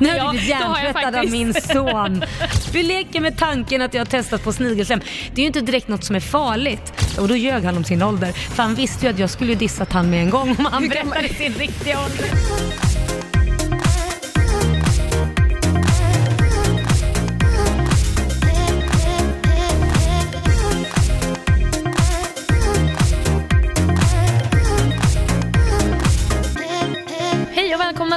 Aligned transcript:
Nu 0.00 0.08
har 0.08 0.16
Ja, 0.16 0.24
du 0.24 0.30
blivit 0.30 0.48
hjärntvättad 0.48 1.14
av 1.14 1.30
min 1.30 1.54
son. 1.54 2.24
Vi 2.72 2.82
leker 2.82 3.20
med 3.20 3.38
tanken 3.38 3.82
att 3.82 3.94
jag 3.94 4.00
har 4.00 4.06
testat 4.06 4.44
på 4.44 4.52
snigelslem. 4.52 5.00
Det 5.34 5.40
är 5.40 5.42
ju 5.42 5.46
inte 5.46 5.60
direkt 5.60 5.88
något 5.88 6.04
som 6.04 6.16
är 6.16 6.20
farligt. 6.20 6.92
Och 7.18 7.28
då 7.28 7.36
ljög 7.36 7.64
han 7.64 7.76
om 7.76 7.84
sin 7.84 8.02
ålder. 8.02 8.32
För 8.32 8.62
han 8.62 8.74
visste 8.74 9.06
ju 9.06 9.12
att 9.12 9.18
jag 9.18 9.30
skulle 9.30 9.54
dissat 9.54 9.92
han 9.92 10.10
med 10.10 10.22
en 10.22 10.30
gång 10.30 10.56
om 10.58 10.64
han 10.72 10.88
berättade 10.88 11.28
sin 11.28 11.54
riktiga 11.54 11.98
ålder. 12.04 12.26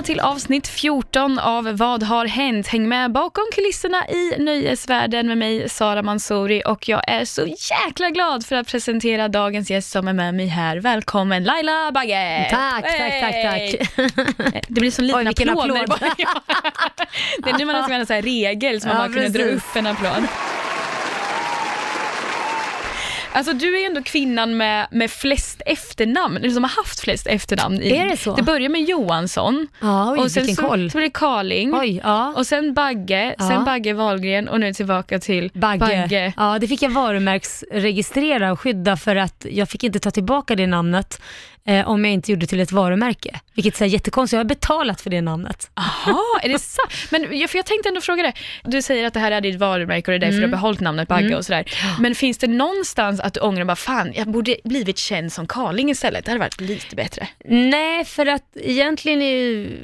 Till 0.06 0.20
avsnitt 0.20 0.68
14 0.68 1.40
av 1.40 1.78
Vad 1.78 2.04
har 2.04 2.26
hänt? 2.26 2.68
Häng 2.68 2.90
med 2.90 3.12
bakom 3.12 3.44
kulisserna 3.56 4.08
i 4.10 4.34
nöjesvärlden 4.38 5.28
med 5.28 5.38
mig 5.38 5.70
Sara 5.70 6.02
Mansouri 6.02 6.62
och 6.66 6.90
jag 6.90 7.10
är 7.10 7.26
så 7.26 7.46
jäkla 7.48 8.10
glad 8.10 8.46
för 8.46 8.56
att 8.56 8.68
presentera 8.68 9.28
dagens 9.28 9.70
gäst 9.70 9.92
som 9.92 10.08
är 10.08 10.14
med 10.14 10.34
mig 10.34 10.48
här. 10.48 10.78
Välkommen 10.78 11.44
Laila 11.44 11.92
Bagge! 11.92 12.48
Tack, 12.52 12.84
tack, 12.84 13.22
tack, 13.22 13.34
Hey! 13.34 13.78
tack. 13.78 13.90
Det 14.68 14.80
blir 14.82 14.92
som 14.92 15.10
en 15.10 15.26
liten 15.26 15.50
applåd. 15.50 15.72
applåd. 15.72 16.00
det 17.44 17.50
är 17.50 17.58
nu 17.58 17.66
man 17.66 17.76
har 17.76 17.90
en 18.12 18.22
regel 18.22 18.82
som 18.82 18.88
man 18.90 18.98
Ja, 18.98 19.04
bara 19.08 19.14
kunde 19.14 19.40
dra 19.40 19.44
upp 19.46 19.76
en 19.76 19.88
applåd. 19.88 20.28
Alltså 23.36 23.54
du 23.54 23.82
är 23.82 23.86
ändå 23.86 24.02
kvinnan 24.04 24.58
med, 24.58 24.88
med 24.92 25.12
flest 25.12 25.62
efternamn, 25.66 26.38
eller 26.38 26.50
som 26.50 26.64
har 26.64 26.72
haft 26.84 27.00
flest 27.00 27.28
efternamn. 27.28 27.82
I, 27.82 27.96
Är 27.96 28.06
det 28.10 28.18
så? 28.18 28.36
Det 28.36 28.42
börjar 28.44 28.70
med 28.70 28.82
Johansson, 28.84 29.68
Ja, 29.82 30.12
oj, 30.12 30.20
och 30.20 30.32
sen 30.32 30.56
så, 30.56 30.62
koll. 30.62 30.92
så 30.92 30.98
blir 30.98 31.06
det 31.08 31.14
Carling, 31.14 31.74
Oj, 31.76 32.02
ja. 32.04 32.34
och 32.38 32.48
sen 32.48 32.74
Bagge, 32.74 33.36
Ja. 33.40 33.48
sen 33.50 33.66
Bagge 33.66 33.94
Wahlgren 33.94 34.48
och 34.48 34.60
nu 34.60 34.74
tillbaka 34.74 35.20
till 35.20 35.52
Bagge. 35.54 36.34
Ja, 36.38 36.60
det 36.60 36.68
fick 36.68 36.82
jag 36.82 36.90
varumärksregistrera 36.90 38.52
och 38.52 38.60
skydda 38.60 38.98
för 38.98 39.16
att 39.16 39.46
jag 39.50 39.70
fick 39.70 39.84
inte 39.84 40.00
ta 40.00 40.12
tillbaka 40.12 40.56
det 40.56 40.68
namnet 40.68 41.22
eh, 41.68 41.88
om 41.88 42.06
jag 42.06 42.14
inte 42.14 42.32
gjorde 42.32 42.40
det 42.42 42.48
till 42.48 42.60
ett 42.60 42.72
varumärke. 42.72 43.40
Vilket 43.54 43.82
är 43.82 43.86
jättekonstigt, 43.86 44.34
jag 44.34 44.40
har 44.40 44.46
betalat 44.46 45.02
för 45.02 45.10
det 45.10 45.22
namnet. 45.22 45.72
Jaha, 45.76 46.40
är 46.44 46.50
det 46.50 46.60
sant? 46.60 46.92
Men 47.12 47.40
jag- 47.40 47.50
för 47.50 47.58
jag 47.58 47.66
tänkte 47.66 47.90
ändå 47.90 48.02
fråga 48.02 48.24
dig, 48.24 48.34
du 48.64 48.82
säger 48.82 49.06
att 49.08 49.14
det 49.14 49.20
här 49.20 49.32
är 49.32 49.42
ditt 49.42 49.60
varumärke 49.60 50.12
och 50.14 50.20
det 50.20 50.26
är 50.26 50.32
därför 50.32 50.38
du 50.38 50.44
har 50.44 50.52
behållit 50.52 50.80
namnet 50.80 51.08
Bagge 51.08 51.36
och 51.36 51.46
sådär. 51.46 51.66
Men 52.00 52.16
finns 52.16 52.38
det 52.38 52.48
någonstans 52.48 53.20
att 53.20 53.34
du 53.34 53.40
ångrar 53.40 53.66
bara, 53.66 53.76
fan, 53.76 54.14
jag 54.16 54.28
borde 54.28 54.56
blivit 54.64 54.98
känd 54.98 55.34
som 55.34 55.48
Carling 55.48 55.90
istället, 55.90 56.26
det 56.26 56.32
hade 56.32 56.40
varit 56.40 56.62
lite 56.62 56.96
bättre. 56.96 57.28
Nej, 57.46 58.06
för 58.06 58.26
att 58.26 58.44
egentligen 58.56 59.22
är 59.22 59.36
ju... 59.38 59.78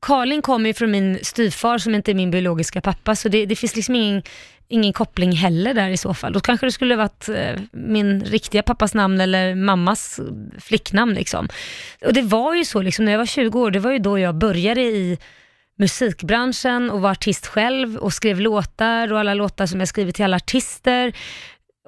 Karlin 0.00 0.42
kommer 0.42 0.70
ju 0.70 0.74
från 0.74 0.90
min 0.90 1.18
styvfar 1.22 1.78
som 1.78 1.94
inte 1.94 2.10
är 2.12 2.14
min 2.14 2.30
biologiska 2.30 2.80
pappa, 2.80 3.16
så 3.16 3.28
det, 3.28 3.46
det 3.46 3.56
finns 3.56 3.76
liksom 3.76 3.94
ingen, 3.94 4.22
ingen 4.68 4.92
koppling 4.92 5.32
heller 5.32 5.74
där 5.74 5.88
i 5.88 5.96
så 5.96 6.14
fall. 6.14 6.32
Då 6.32 6.40
kanske 6.40 6.66
det 6.66 6.72
skulle 6.72 6.96
varit 6.96 7.28
eh, 7.28 7.60
min 7.72 8.24
riktiga 8.24 8.62
pappas 8.62 8.94
namn 8.94 9.20
eller 9.20 9.54
mammas 9.54 10.20
flicknamn 10.58 11.14
liksom. 11.14 11.48
Och 12.06 12.12
det 12.12 12.22
var 12.22 12.54
ju 12.54 12.64
så 12.64 12.82
liksom, 12.82 13.04
när 13.04 13.12
jag 13.12 13.18
var 13.18 13.26
20 13.26 13.60
år, 13.60 13.70
det 13.70 13.78
var 13.78 13.92
ju 13.92 13.98
då 13.98 14.18
jag 14.18 14.34
började 14.34 14.80
i 14.80 15.18
musikbranschen 15.78 16.90
och 16.90 17.00
var 17.00 17.10
artist 17.10 17.46
själv 17.46 17.96
och 17.96 18.12
skrev 18.12 18.40
låtar 18.40 19.12
och 19.12 19.20
alla 19.20 19.34
låtar 19.34 19.66
som 19.66 19.80
jag 19.80 19.88
skrivit 19.88 20.16
till 20.16 20.24
alla 20.24 20.36
artister 20.36 21.12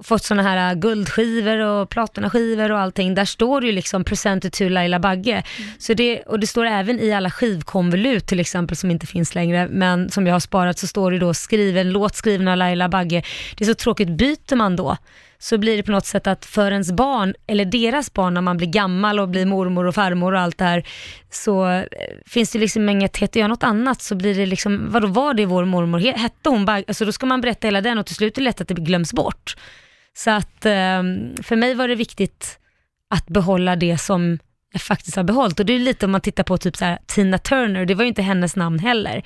fått 0.03 0.25
såna 0.25 0.43
här 0.43 0.71
äh, 0.71 0.79
guldskivor 0.79 1.59
och 1.59 1.89
platinaskivor 1.89 2.73
och 2.73 2.79
allting, 2.79 3.15
där 3.15 3.25
står 3.25 3.61
det 3.61 3.67
ju 3.67 3.73
liksom 3.73 4.05
presented 4.05 4.53
to 4.53 4.69
Laila 4.69 4.99
Bagge. 4.99 5.43
Så 5.79 5.95
det, 5.95 6.23
och 6.23 6.41
det 6.41 6.47
står 6.47 6.67
även 6.67 7.01
i 7.01 7.13
alla 7.13 7.31
skivkonvolut 7.31 8.27
till 8.27 8.41
exempel 8.41 8.77
som 8.77 8.91
inte 8.91 9.07
finns 9.07 9.35
längre, 9.35 9.69
men 9.71 10.11
som 10.11 10.27
jag 10.27 10.35
har 10.35 10.41
sparat 10.41 10.79
så 10.79 10.87
står 10.87 11.11
det 11.11 11.19
då 11.19 11.35
skriven, 11.35 11.91
låt 11.91 12.15
skriven 12.15 12.49
av 12.49 12.57
Laila 12.57 12.89
Bagge. 12.89 13.23
Det 13.57 13.65
är 13.65 13.69
så 13.69 13.75
tråkigt, 13.75 14.09
byter 14.09 14.57
man 14.57 14.77
då 14.77 14.97
så 15.43 15.59
blir 15.59 15.77
det 15.77 15.83
på 15.83 15.93
något 15.93 16.07
sätt 16.07 16.27
att 16.27 16.47
för 16.47 16.73
ens 16.73 16.93
barn, 16.93 17.35
eller 17.47 17.65
deras 17.65 18.13
barn 18.13 18.35
när 18.35 18.41
man 18.41 18.57
blir 18.57 18.69
gammal 18.69 19.21
och 19.21 19.29
blir 19.29 19.47
mormor 19.47 19.87
och 19.87 19.95
farmor 19.95 20.35
och 20.35 20.41
allt 20.41 20.59
det 20.59 20.65
här, 20.65 20.85
så 21.31 21.69
eh, 21.69 21.85
finns 22.27 22.51
det 22.51 22.59
liksom 22.59 22.89
inget, 22.89 23.17
heter 23.17 23.41
jag 23.41 23.49
något 23.49 23.63
annat 23.63 24.03
så 24.03 24.15
blir 24.15 24.35
det 24.35 24.47
liksom, 24.47 24.87
vadå 24.91 25.07
var 25.07 25.35
det 25.35 25.47
vår 25.47 25.65
mormor, 25.65 25.99
He- 25.99 26.17
hette 26.17 26.49
hon 26.49 26.65
Bagge? 26.65 26.85
Alltså 26.89 27.05
då 27.05 27.13
ska 27.13 27.27
man 27.27 27.41
berätta 27.41 27.67
hela 27.67 27.81
den 27.81 27.99
och 27.99 28.07
till 28.07 28.15
slut 28.15 28.39
är 28.39 28.41
det 28.41 28.45
lätt 28.45 28.61
att 28.61 28.69
det 28.69 28.75
glöms 28.75 29.13
bort. 29.13 29.57
Så 30.17 30.31
att 30.31 30.67
eh, 30.67 31.03
för 31.43 31.57
mig 31.57 31.75
var 31.75 31.89
det 31.89 31.95
viktigt 31.95 32.59
att 33.11 33.27
behålla 33.27 33.77
det 33.77 33.99
som 33.99 34.39
jag 34.73 34.83
faktiskt 34.83 35.17
har 35.17 35.25
behållit. 35.25 35.61
Och 35.61 35.67
det 35.67 35.73
är 35.73 35.79
lite 35.79 36.07
om 36.07 36.13
man 36.13 36.21
tittar 36.21 36.43
på 36.45 36.59
typ 36.59 36.77
så 36.77 36.85
här, 36.85 36.99
Tina 37.07 37.39
Turner, 37.39 37.87
det 37.87 37.95
var 37.95 38.03
ju 38.05 38.09
inte 38.09 38.23
hennes 38.23 38.57
namn 38.57 38.79
heller. 38.79 39.23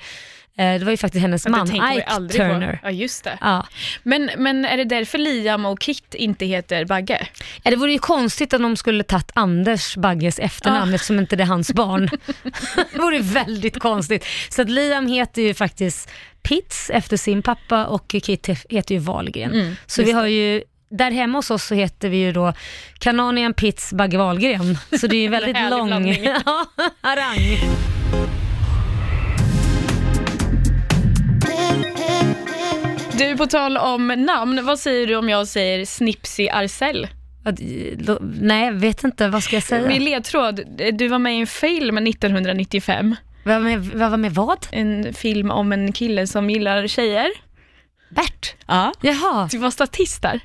Eh, 0.57 0.79
det 0.79 0.85
var 0.85 0.91
ju 0.91 0.97
faktiskt 0.97 1.21
hennes 1.21 1.47
man, 1.47 1.67
Ike 1.67 2.05
Turner. 2.37 2.79
På. 2.81 2.87
Ja, 2.87 2.91
just 2.91 3.23
det. 3.23 3.37
Ja. 3.41 3.65
Men, 4.03 4.29
men 4.37 4.65
är 4.65 4.77
det 4.77 4.83
därför 4.83 5.17
Liam 5.17 5.65
och 5.65 5.79
Kit 5.79 6.13
inte 6.13 6.45
heter 6.45 6.85
Bagge? 6.85 7.27
Ja, 7.63 7.71
det 7.71 7.77
vore 7.77 7.91
ju 7.91 7.99
konstigt 7.99 8.53
om 8.53 8.61
de 8.61 8.77
skulle 8.77 9.03
tagit 9.03 9.31
Anders 9.35 9.95
Bagges 9.97 10.39
efternamn 10.39 10.91
Ah. 10.91 10.95
eftersom 10.95 11.19
inte 11.19 11.35
det 11.35 11.43
är 11.43 11.47
hans 11.47 11.73
barn. 11.73 12.09
det 12.91 12.99
vore 12.99 13.19
väldigt 13.19 13.79
konstigt. 13.79 14.25
Så 14.49 14.61
att 14.61 14.69
Liam 14.69 15.07
heter 15.07 15.41
ju 15.41 15.53
faktiskt 15.53 16.11
Pitts 16.41 16.89
efter 16.89 17.17
sin 17.17 17.41
pappa 17.41 17.85
och 17.85 18.07
Kit 18.07 18.49
heter 18.69 18.95
ju 18.95 18.99
Wahlgren. 18.99 19.53
Mm, 19.53 19.75
så 19.85 20.03
vi 20.03 20.11
har 20.11 20.27
ju 20.27 20.63
där 20.89 21.11
hemma 21.11 21.37
hos 21.37 21.51
oss 21.51 21.63
så 21.63 21.75
heter 21.75 22.09
vi 22.09 22.17
ju 22.17 22.31
då 22.31 22.53
Kananian 22.99 23.53
Pitts 23.53 23.93
Bagge 23.93 24.17
Wahlgren. 24.17 24.77
Så 24.99 25.07
det 25.07 25.15
är 25.15 25.21
ju 25.21 25.27
väldigt 25.39 25.69
lång. 25.69 26.07
Ja, 26.45 26.65
harang. 27.01 27.57
Du, 33.17 33.37
på 33.37 33.45
tal 33.47 33.77
om 33.77 34.07
namn, 34.07 34.65
vad 34.65 34.79
säger 34.79 35.07
du 35.07 35.15
om 35.15 35.29
jag 35.29 35.47
säger 35.47 35.85
Snipsy 35.85 36.49
Arcell? 36.49 37.07
Att, 37.45 37.55
då- 37.97 38.19
Nej, 38.21 38.71
vet 38.71 39.03
inte, 39.03 39.27
vad 39.27 39.43
ska 39.43 39.55
jag 39.55 39.63
säga? 39.63 39.87
Min 39.87 40.03
ledtråd, 40.03 40.61
du 40.93 41.07
var 41.07 41.19
med 41.19 41.35
i 41.37 41.39
en 41.39 41.47
film 41.47 41.97
1995. 41.97 43.15
Vad 43.45 43.61
var 43.63 44.09
var 44.09 44.17
med 44.17 44.31
vad? 44.33 44.67
En 44.71 45.13
film 45.13 45.51
om 45.51 45.71
en 45.71 45.91
kille 45.91 46.27
som 46.27 46.49
gillar 46.49 46.87
tjejer. 46.87 47.29
Bert? 48.09 48.55
Ja. 48.67 48.93
Jaha, 49.01 49.47
Du 49.51 49.57
var 49.57 49.71
statist 49.71 50.21
där. 50.21 50.39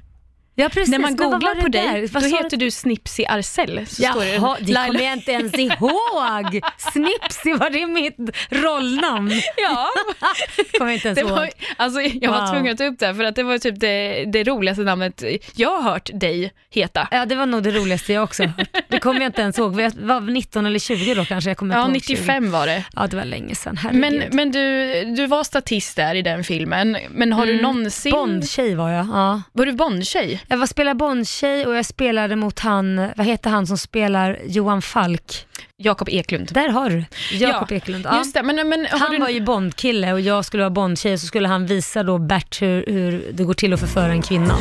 Ja 0.60 0.68
precis. 0.68 0.88
När 0.90 0.98
man 0.98 1.10
Men 1.18 1.30
googlar 1.30 1.54
var 1.54 1.62
på 1.62 1.68
det 1.68 1.78
dig, 1.78 2.08
då 2.12 2.20
heter 2.20 2.56
du. 2.56 2.70
Så 2.70 2.78
står 2.80 4.20
det, 4.20 4.34
Jaha, 4.34 4.56
det 4.60 4.72
Laila- 4.72 4.86
kommer 4.86 5.04
jag 5.04 5.12
inte 5.12 5.32
ens 5.32 5.54
ihåg. 5.54 6.60
Snipsy, 6.92 7.54
var 7.54 7.70
det 7.70 7.86
mitt 7.86 8.16
rollnamn? 8.50 9.32
Ja, 9.56 9.88
kommer 10.78 10.90
jag 10.90 10.96
inte 10.96 11.08
ens 11.08 11.18
det 11.18 11.24
var, 11.24 11.42
ihåg. 11.44 11.50
alltså, 11.76 12.00
jag 12.00 12.30
var 12.30 12.40
Wow. 12.40 12.46
tvungen 12.52 12.72
att 12.72 12.78
ta 12.78 12.84
upp 12.84 12.98
det, 12.98 13.14
för 13.14 13.24
att 13.24 13.36
det 13.36 13.42
var 13.42 13.58
typ 13.58 13.80
det, 13.80 14.24
det 14.32 14.44
roligaste 14.44 14.82
namnet 14.82 15.22
jag 15.54 15.70
har 15.80 15.82
hört 15.92 16.10
dig 16.14 16.52
heta. 16.70 17.08
Ja, 17.10 17.26
det 17.26 17.34
var 17.34 17.46
nog 17.46 17.62
det 17.62 17.70
roligaste 17.70 18.12
jag 18.12 18.24
också 18.24 18.42
hört. 18.44 18.68
Det 18.88 18.98
kommer 19.00 19.20
jag 19.20 19.28
inte 19.28 19.42
ens 19.42 19.58
ihåg. 19.58 19.80
Jag 19.80 19.92
var 20.00 20.20
19 20.20 20.66
eller 20.66 20.78
20 20.78 21.14
då 21.14 21.24
kanske. 21.24 21.50
Jag 21.50 21.56
kommer 21.56 21.74
Ja, 21.74 21.80
inte 21.86 21.96
ihåg 21.96 22.02
20. 22.04 22.12
95 22.14 22.50
var 22.50 22.66
det. 22.66 22.84
Ja, 22.96 23.06
det 23.06 23.16
var 23.16 23.24
länge 23.24 23.54
sedan. 23.54 23.76
Herregud. 23.76 24.00
Men, 24.00 24.22
men 24.32 24.50
du, 24.52 25.04
du 25.16 25.26
var 25.26 25.44
statist 25.44 25.96
där 25.96 26.14
i 26.14 26.22
den 26.22 26.44
filmen, 26.44 26.96
men 27.10 27.32
har 27.32 27.46
du 27.46 27.62
någonsin... 27.62 28.12
Bondtjej 28.12 28.74
var 28.74 28.90
jag. 28.90 29.06
Ja. 29.06 29.42
Var 29.52 29.66
du 29.66 29.72
Bondtjej? 29.72 30.40
Jag 30.50 30.56
var 30.56 30.66
spelade 30.66 30.94
Bondtjej 30.94 31.66
och 31.66 31.74
jag 31.74 31.86
spelade 31.86 32.36
mot 32.36 32.58
han, 32.58 33.08
vad 33.16 33.26
heter 33.26 33.50
han 33.50 33.66
som 33.66 33.78
spelar 33.78 34.38
Johan 34.46 34.82
Falk? 34.82 35.46
Jakob 35.76 36.08
Eklund. 36.08 36.48
Där 36.52 36.68
har 36.68 36.90
du, 36.90 37.04
Jakob 37.32 37.70
Ja, 37.70 37.76
Eklund. 37.76 38.06
Ja. 38.06 38.18
Just 38.18 38.34
det, 38.34 38.42
men, 38.42 38.68
men 38.68 38.86
Han 38.90 39.10
du... 39.10 39.18
var 39.18 39.28
ju 39.28 39.40
Bondkille 39.40 40.12
och 40.12 40.20
jag 40.20 40.44
skulle 40.44 40.62
vara 40.62 40.70
Bondtjej 40.70 41.18
så 41.18 41.26
skulle 41.26 41.48
han 41.48 41.66
visa 41.66 42.02
då 42.02 42.18
Bert 42.18 42.62
hur, 42.62 42.84
hur 42.86 43.32
det 43.32 43.44
går 43.44 43.54
till 43.54 43.72
att 43.72 43.80
förföra 43.80 44.12
en 44.12 44.22
kvinna. 44.22 44.56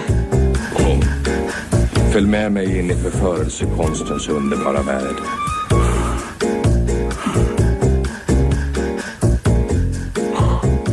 Kom. 0.73 1.01
Följ 2.13 2.27
med 2.27 2.51
mig 2.51 2.79
in 2.79 2.91
i 2.91 2.95
förförelsekonstens 2.95 4.27
underbara 4.27 4.81
värld. 4.81 5.15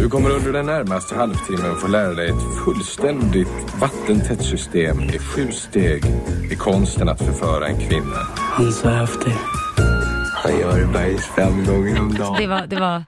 Du 0.07 0.11
kommer 0.11 0.31
under 0.31 0.53
den 0.53 0.67
närmaste 0.67 1.15
halvtimmen 1.15 1.77
få 1.77 1.89
lära 1.89 2.15
dig 2.15 2.29
ett 2.29 2.65
fullständigt 2.65 3.49
vattentätt 3.81 4.45
system 4.45 5.03
i 5.03 5.19
sju 5.19 5.51
steg 5.51 6.03
i 6.51 6.57
konsten 6.57 7.09
att 7.09 7.19
förföra 7.19 7.67
en 7.67 7.81
kvinna. 7.81 8.17
Han 8.37 8.67
är 8.67 8.71
så 8.71 8.89
häftig. 8.89 9.33
Han 10.35 10.59
gör 10.61 10.93
bergis 10.93 11.27
fem 11.37 11.65
gånger 11.65 12.01
om 12.01 12.15
dagen. 12.15 12.37
Det 12.39 12.47
var, 12.47 12.67
det 12.67 12.77
var 12.77 13.05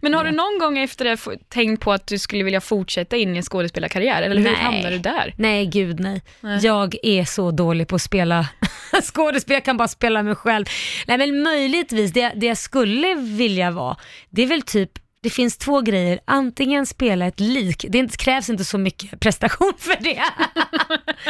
Men 0.00 0.14
har 0.14 0.24
du 0.24 0.30
någon 0.30 0.58
gång 0.58 0.78
efter 0.78 1.04
det 1.04 1.18
tänkt 1.48 1.82
på 1.82 1.92
att 1.92 2.06
du 2.06 2.18
skulle 2.18 2.44
vilja 2.44 2.60
fortsätta 2.60 3.16
in 3.16 3.34
i 3.34 3.36
en 3.36 3.42
skådespelarkarriär? 3.42 4.22
Eller 4.22 4.36
hur 4.36 4.44
Nej. 4.44 4.54
hamnade 4.54 4.90
du 4.90 4.98
där? 4.98 5.34
Nej, 5.38 5.66
gud 5.66 6.00
nej. 6.00 6.22
Nej. 6.40 6.60
Jag 6.62 6.96
är 7.02 7.24
så 7.24 7.50
dålig 7.50 7.88
på 7.88 7.94
att 7.94 8.02
spela 8.02 8.48
skådespel, 9.02 9.54
jag 9.54 9.64
kan 9.64 9.76
bara 9.76 9.88
spela 9.88 10.22
mig 10.22 10.34
själv. 10.34 10.64
Nej 11.06 11.18
men 11.18 11.42
möjligtvis, 11.42 12.12
det, 12.12 12.32
det 12.36 12.46
jag 12.46 12.58
skulle 12.58 13.14
vilja 13.14 13.70
vara, 13.70 13.96
det 14.30 14.42
är 14.42 14.46
väl 14.46 14.62
typ 14.62 14.90
det 15.22 15.30
finns 15.30 15.56
två 15.58 15.80
grejer, 15.80 16.20
antingen 16.24 16.86
spela 16.86 17.26
ett 17.26 17.40
lik, 17.40 17.84
det 17.88 18.16
krävs 18.16 18.48
inte 18.50 18.64
så 18.64 18.78
mycket 18.78 19.20
prestation 19.20 19.72
för 19.78 19.96
det. 20.02 20.22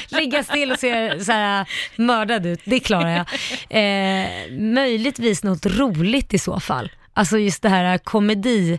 Ligga 0.08 0.42
still 0.44 0.72
och 0.72 0.78
se 0.78 1.24
så 1.24 1.32
här 1.32 1.68
mördad 1.96 2.46
ut, 2.46 2.60
det 2.64 2.80
klarar 2.80 3.10
jag. 3.10 3.26
Eh, 3.70 4.28
möjligtvis 4.58 5.44
något 5.44 5.66
roligt 5.66 6.34
i 6.34 6.38
så 6.38 6.60
fall. 6.60 6.90
Alltså 7.12 7.38
just 7.38 7.62
det 7.62 7.68
här 7.68 7.98
komedi, 7.98 8.72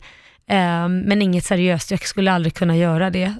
eh, 0.49 0.87
men 0.87 1.21
inget 1.21 1.45
seriöst. 1.45 1.91
Jag 1.91 2.07
skulle 2.07 2.31
aldrig 2.31 2.53
kunna 2.53 2.77
göra 2.77 3.09
det. 3.09 3.33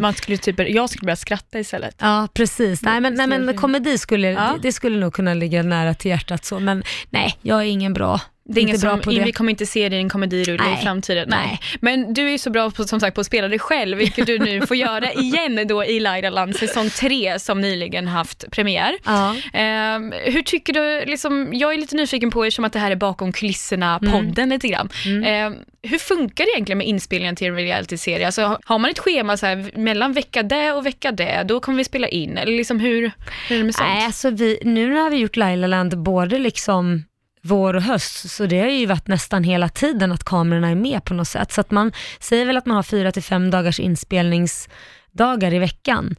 Man, 0.00 0.14
skulle 0.14 0.38
typ, 0.38 0.68
jag 0.68 0.90
skulle 0.90 1.06
börja 1.06 1.16
skratta 1.16 1.58
istället. 1.58 1.96
Ja, 1.98 2.28
precis. 2.34 2.82
Nej, 2.82 3.00
men, 3.00 3.14
nej, 3.14 3.26
men 3.26 3.56
komedi 3.56 3.98
skulle, 3.98 4.28
Ja. 4.30 4.40
det, 4.40 4.58
det 4.62 4.72
skulle 4.72 4.98
nog 4.98 5.14
kunna 5.14 5.34
ligga 5.34 5.62
nära 5.62 5.94
till 5.94 6.08
hjärtat 6.10 6.44
så, 6.44 6.60
men 6.60 6.82
nej, 7.10 7.38
jag 7.42 7.60
är 7.60 7.64
ingen 7.64 7.92
bra. 7.94 8.20
Det 8.48 8.60
är 8.60 8.62
inget 8.62 8.80
som, 8.80 9.00
på 9.00 9.10
vi 9.10 9.18
det. 9.18 9.32
kommer 9.32 9.50
inte 9.50 9.66
se 9.66 9.88
dig 9.88 9.98
i 9.98 10.02
en 10.02 10.08
komedirulle 10.08 10.64
i 10.64 10.70
Nej. 10.70 10.82
framtiden. 10.82 11.28
Nej. 11.28 11.60
Men 11.80 12.14
du 12.14 12.26
är 12.26 12.30
ju 12.30 12.38
så 12.38 12.50
bra 12.50 12.70
på, 12.70 12.84
som 12.84 13.00
sagt, 13.00 13.14
på 13.14 13.20
att 13.20 13.26
spela 13.26 13.48
dig 13.48 13.58
själv, 13.58 13.98
vilket 13.98 14.26
du 14.26 14.38
nu 14.38 14.66
får 14.66 14.76
göra 14.76 15.12
igen 15.12 15.66
då 15.68 15.84
i 15.84 16.00
Laila 16.00 16.30
Land 16.30 16.56
säsong 16.56 16.90
3 16.90 17.38
som 17.38 17.60
nyligen 17.60 18.06
haft 18.06 18.50
premiär. 18.50 18.92
Ja. 19.04 19.36
Ehm, 19.52 20.12
hur 20.24 20.42
tycker 20.42 20.72
du, 20.72 21.04
liksom, 21.10 21.50
jag 21.52 21.74
är 21.74 21.78
lite 21.78 21.96
nyfiken 21.96 22.30
på, 22.30 22.44
eftersom 22.44 22.64
att 22.64 22.72
det 22.72 22.78
här 22.78 22.90
är 22.90 22.96
bakom 22.96 23.32
kulisserna-podden 23.32 24.48
lite 24.50 24.68
grann. 24.68 24.88
Ehm, 25.24 25.54
hur 25.82 25.98
funkar 25.98 26.44
det 26.44 26.50
egentligen 26.50 26.78
med 26.78 26.86
inspelningen 26.86 27.36
till 27.36 27.46
en 27.46 27.56
reality-serie? 27.56 28.26
Alltså, 28.26 28.42
har- 28.42 28.58
har 28.64 28.78
man 28.78 28.90
ett 28.90 28.98
schema 28.98 29.36
så 29.36 29.46
här, 29.46 29.70
mellan 29.78 30.12
vecka 30.12 30.42
det 30.42 30.72
och 30.72 30.86
vecka 30.86 31.12
det, 31.12 31.42
då 31.48 31.60
kommer 31.60 31.78
vi 31.78 31.84
spela 31.84 32.08
in, 32.08 32.38
eller 32.38 32.52
liksom 32.56 32.80
hur, 32.80 33.00
hur 33.48 33.54
är 33.54 33.58
det 33.58 33.64
med 33.64 33.74
sånt? 33.74 33.88
Nej, 33.88 34.04
alltså 34.06 34.30
vi, 34.30 34.58
nu 34.64 34.94
har 34.94 35.10
vi 35.10 35.16
gjort 35.16 35.36
Lailaland 35.36 35.98
både 35.98 36.38
liksom 36.38 37.04
vår 37.46 37.74
och 37.74 37.82
höst, 37.82 38.30
så 38.30 38.46
det 38.46 38.60
har 38.60 38.68
ju 38.68 38.86
varit 38.86 39.08
nästan 39.08 39.44
hela 39.44 39.68
tiden 39.68 40.12
att 40.12 40.24
kamerorna 40.24 40.68
är 40.68 40.74
med 40.74 41.04
på 41.04 41.14
något 41.14 41.28
sätt. 41.28 41.52
Så 41.52 41.60
att 41.60 41.70
man 41.70 41.92
säger 42.20 42.46
väl 42.46 42.56
att 42.56 42.66
man 42.66 42.76
har 42.76 42.82
fyra 42.82 43.12
till 43.12 43.22
fem 43.22 43.50
dagars 43.50 43.80
inspelningsdagar 43.80 45.54
i 45.54 45.58
veckan. 45.58 46.16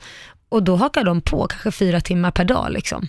Och 0.50 0.64
då 0.64 0.76
hakar 0.76 1.04
de 1.04 1.22
på 1.22 1.48
kanske 1.48 1.72
fyra 1.72 2.02
timmar 2.02 2.32
per 2.32 2.46
dag 2.46 2.72
liksom. 2.72 3.08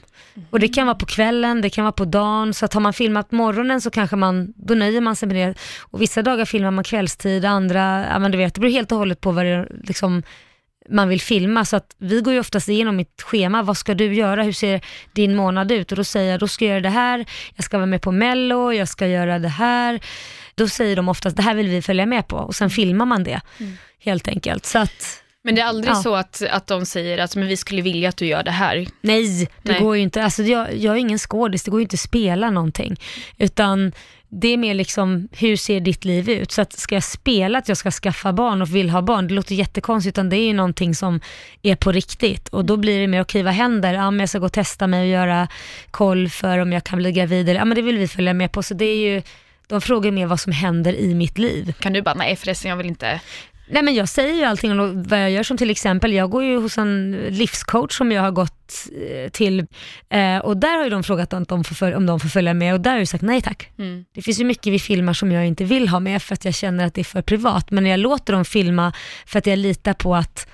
Och 0.51 0.61
det 0.61 0.69
kan 0.69 0.87
vara 0.87 0.97
på 0.97 1.07
kvällen, 1.07 1.61
det 1.61 1.71
kan 1.71 1.85
vara 1.85 1.93
på 1.93 2.05
dagen, 2.05 2.55
så 2.55 2.65
att 2.65 2.75
har 2.75 2.81
man 2.81 2.93
filmat 2.93 3.33
morgonen 3.33 3.81
så 3.81 3.91
kanske 3.91 4.17
man, 4.17 4.53
då 4.57 4.75
nöjer 4.75 5.01
man 5.01 5.17
sig 5.17 5.29
med 5.29 5.49
det. 5.49 5.55
Och 5.81 6.03
vissa 6.03 6.23
dagar 6.23 6.45
filmar 6.45 6.71
man 6.71 6.85
kvällstid, 6.85 7.45
andra, 7.45 8.07
ja 8.07 8.19
men 8.19 8.31
du 8.31 8.39
vet, 8.39 8.55
det 8.55 8.61
beror 8.61 8.73
helt 8.73 8.93
och 8.93 8.99
hållet 8.99 9.21
på 9.21 9.33
vad 9.33 9.45
det 9.45 9.69
liksom 9.83 10.23
man 10.91 11.09
vill 11.09 11.21
filma. 11.21 11.65
Så 11.65 11.77
att 11.77 11.95
vi 11.99 12.21
går 12.21 12.33
ju 12.35 12.41
oftast 12.41 12.69
igenom 12.69 12.97
mitt 12.97 13.23
schema. 13.23 13.63
Vad 13.63 13.77
ska 13.77 13.95
du 13.95 14.15
göra? 14.15 14.43
Hur 14.43 14.53
ser 14.53 14.81
din 15.13 15.35
månad 15.37 15.73
ut? 15.73 15.93
Och 15.93 15.97
då 15.97 16.05
säger 16.05 16.31
jag, 16.31 16.41
då 16.41 16.49
ska 16.49 16.65
jag 16.65 16.71
göra 16.71 16.81
det 16.81 16.89
här. 16.89 17.27
Jag 17.55 17.65
ska 17.65 17.77
vara 17.79 17.87
med 17.87 18.03
på 18.03 18.13
Mello, 18.13 18.73
jag 18.73 18.89
ska 18.89 19.07
göra 19.07 19.39
det 19.39 19.49
här. 19.49 20.01
Då 20.55 20.69
säger 20.69 20.97
de 20.97 21.09
oftast, 21.09 21.37
det 21.37 21.43
här 21.43 21.55
vill 21.55 21.69
vi 21.69 21.83
följa 21.83 22.07
med 22.07 22.27
på. 22.29 22.37
Och 22.37 22.55
sen 22.55 22.71
filmar 22.71 23.07
man 23.07 23.25
det, 23.25 23.41
helt 24.01 24.29
enkelt. 24.29 24.67
Så 24.67 24.79
att, 24.79 25.23
Men 25.45 25.55
det 25.55 25.61
är 25.61 25.67
aldrig 25.67 25.91
Ja. 25.95 26.03
så 26.03 26.15
att, 26.15 26.43
att 26.51 26.67
de 26.67 26.87
säger 26.87 27.19
att 27.19 27.37
men 27.37 27.49
vi 27.49 27.57
skulle 27.57 27.83
vilja 27.83 28.09
att 28.09 28.17
du 28.17 28.27
gör 28.27 28.43
det 28.43 28.51
här. 28.51 28.87
nej, 29.01 29.49
det 29.63 29.73
Nej. 29.73 29.81
går 29.81 29.97
ju 29.97 30.03
inte. 30.03 30.25
Alltså 30.25 30.43
jag, 30.43 30.77
jag 30.77 30.95
är 30.95 30.99
ingen 30.99 31.19
skådis, 31.19 31.63
det 31.65 31.71
går 31.71 31.81
ju 31.81 31.83
inte 31.83 31.95
att 31.95 32.01
spela 32.01 32.51
någonting. 32.51 32.97
Utan 33.39 33.93
det 34.31 34.49
är 34.49 34.57
mer 34.57 34.75
liksom, 34.75 35.29
hur 35.33 35.57
ser 35.57 35.81
ditt 35.81 36.05
liv 36.05 36.31
ut? 36.31 36.53
Så 36.53 36.63
att 36.63 36.73
ska 36.73 36.95
jag 36.95 37.05
spela 37.05 37.59
att 37.59 37.69
jag 37.69 37.77
ska 37.77 37.91
skaffa 37.91 38.33
barn 38.33 38.63
och 38.63 38.75
vill 38.75 38.91
ha 38.91 39.03
barn, 39.03 39.29
det 39.29 39.35
låter 39.35 39.55
jättekonstigt, 39.55 40.15
utan 40.15 40.29
det 40.29 40.37
är 40.37 40.47
ju 40.47 40.53
någonting 40.53 40.95
som 40.95 41.21
är 41.63 41.77
på 41.77 41.93
riktigt. 41.93 42.49
Och 42.49 42.65
då 42.65 42.77
blir 42.77 43.01
det 43.01 43.07
mer, 43.07 43.21
okej 43.21 43.43
vad 43.43 43.53
händer? 43.53 43.95
Ja 43.95 44.11
men 44.11 44.21
jag 44.21 44.29
ska 44.29 44.39
gå 44.39 44.47
och 44.47 44.53
testa 44.53 44.87
mig 44.87 45.01
och 45.01 45.09
göra 45.09 45.49
koll 45.91 46.29
för 46.29 46.59
om 46.59 46.73
jag 46.73 46.85
kan 46.85 46.99
bli 46.99 47.13
gravid, 47.13 47.49
eller 47.49 47.61
ja 47.61 47.65
men 47.65 47.77
det 47.77 47.83
vill 47.83 47.99
vi 47.99 48.09
följa 48.09 48.35
med 48.35 48.53
på. 48.53 48.63
Så 48.63 48.75
det 48.75 48.85
är 48.85 48.97
ju, 48.97 49.23
de 49.67 49.81
frågar 49.81 50.11
mer 50.11 50.27
vad 50.27 50.41
som 50.41 50.53
händer 50.53 50.93
i 50.93 51.15
mitt 51.15 51.39
liv. 51.39 51.73
Kan 51.81 51.93
du 51.93 52.03
bara, 52.03 52.15
nej 52.15 52.37
förresten 52.37 52.71
jag 52.71 52.77
vill 52.77 52.87
inte. 52.87 53.21
Nej 53.71 53.83
men 53.83 53.95
jag 53.95 54.09
säger 54.09 54.35
ju 54.35 54.45
allting 54.45 54.81
om 54.81 55.03
vad 55.03 55.23
jag 55.23 55.31
gör 55.31 55.43
som 55.43 55.57
till 55.57 55.71
exempel, 55.71 56.13
jag 56.13 56.31
går 56.31 56.45
ju 56.45 56.57
hos 56.57 56.79
en 56.79 57.13
livscoach 57.29 57.97
som 57.97 58.13
jag 58.13 58.23
har 58.23 58.31
gått 58.31 58.89
eh, 59.09 59.31
till 59.31 59.67
eh, 60.09 60.39
och 60.39 60.57
där 60.57 60.77
har 60.77 60.85
ju 60.85 60.91
de 60.91 61.03
frågat 61.03 61.33
om 61.33 61.45
de 61.45 61.65
får, 61.65 61.75
föl- 61.75 61.95
om 61.95 62.07
de 62.07 62.21
får 62.21 62.29
följa 62.29 62.55
med 62.55 62.75
och 62.75 62.81
där 62.81 62.91
har 62.91 62.99
jag 62.99 63.09
sagt 63.09 63.23
nej 63.23 63.43
tack. 63.43 63.71
Mm. 63.79 64.05
Det 64.15 64.23
finns 64.23 64.41
ju 64.41 64.45
mycket 64.45 64.73
vi 64.73 64.79
filmar 64.79 65.13
som 65.13 65.33
jag 65.33 65.47
inte 65.47 65.65
vill 65.65 65.89
ha 65.89 66.01
med 66.01 66.23
för 66.23 66.35
att 66.35 66.45
jag 66.45 66.55
känner 66.55 66.87
att 66.87 66.95
det 66.95 67.01
är 67.01 67.05
för 67.05 67.23
privat, 67.23 67.71
men 67.71 67.87
jag 67.87 68.01
låter 68.01 68.33
dem 68.33 68.45
filma 68.45 68.93
för 69.27 69.39
att 69.39 69.47
jag 69.47 69.59
litar 69.59 69.95
på 69.95 70.15
att 70.17 70.49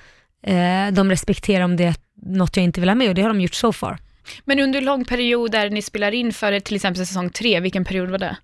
eh, 0.47 0.87
de 0.91 1.09
respekterar 1.09 1.63
om 1.63 1.75
det 1.77 1.83
är 1.83 1.95
något 2.25 2.57
jag 2.57 2.63
inte 2.63 2.79
vill 2.79 2.89
ha 2.89 2.95
med 2.95 3.09
och 3.09 3.15
det 3.15 3.21
har 3.21 3.29
de 3.29 3.41
gjort 3.41 3.53
so 3.53 3.71
far. 3.73 3.97
Men 4.45 4.59
under 4.59 4.79
en 4.79 4.85
lång 4.85 5.05
period 5.05 5.51
där 5.51 5.69
ni 5.69 5.81
spelar 5.81 6.11
in 6.11 6.33
för 6.33 6.59
till 6.59 6.75
exempel 6.75 7.05
säsong 7.05 7.29
3, 7.29 7.59
vilken 7.59 7.85
period 7.85 8.09
var 8.09 8.17
det? 8.17 8.37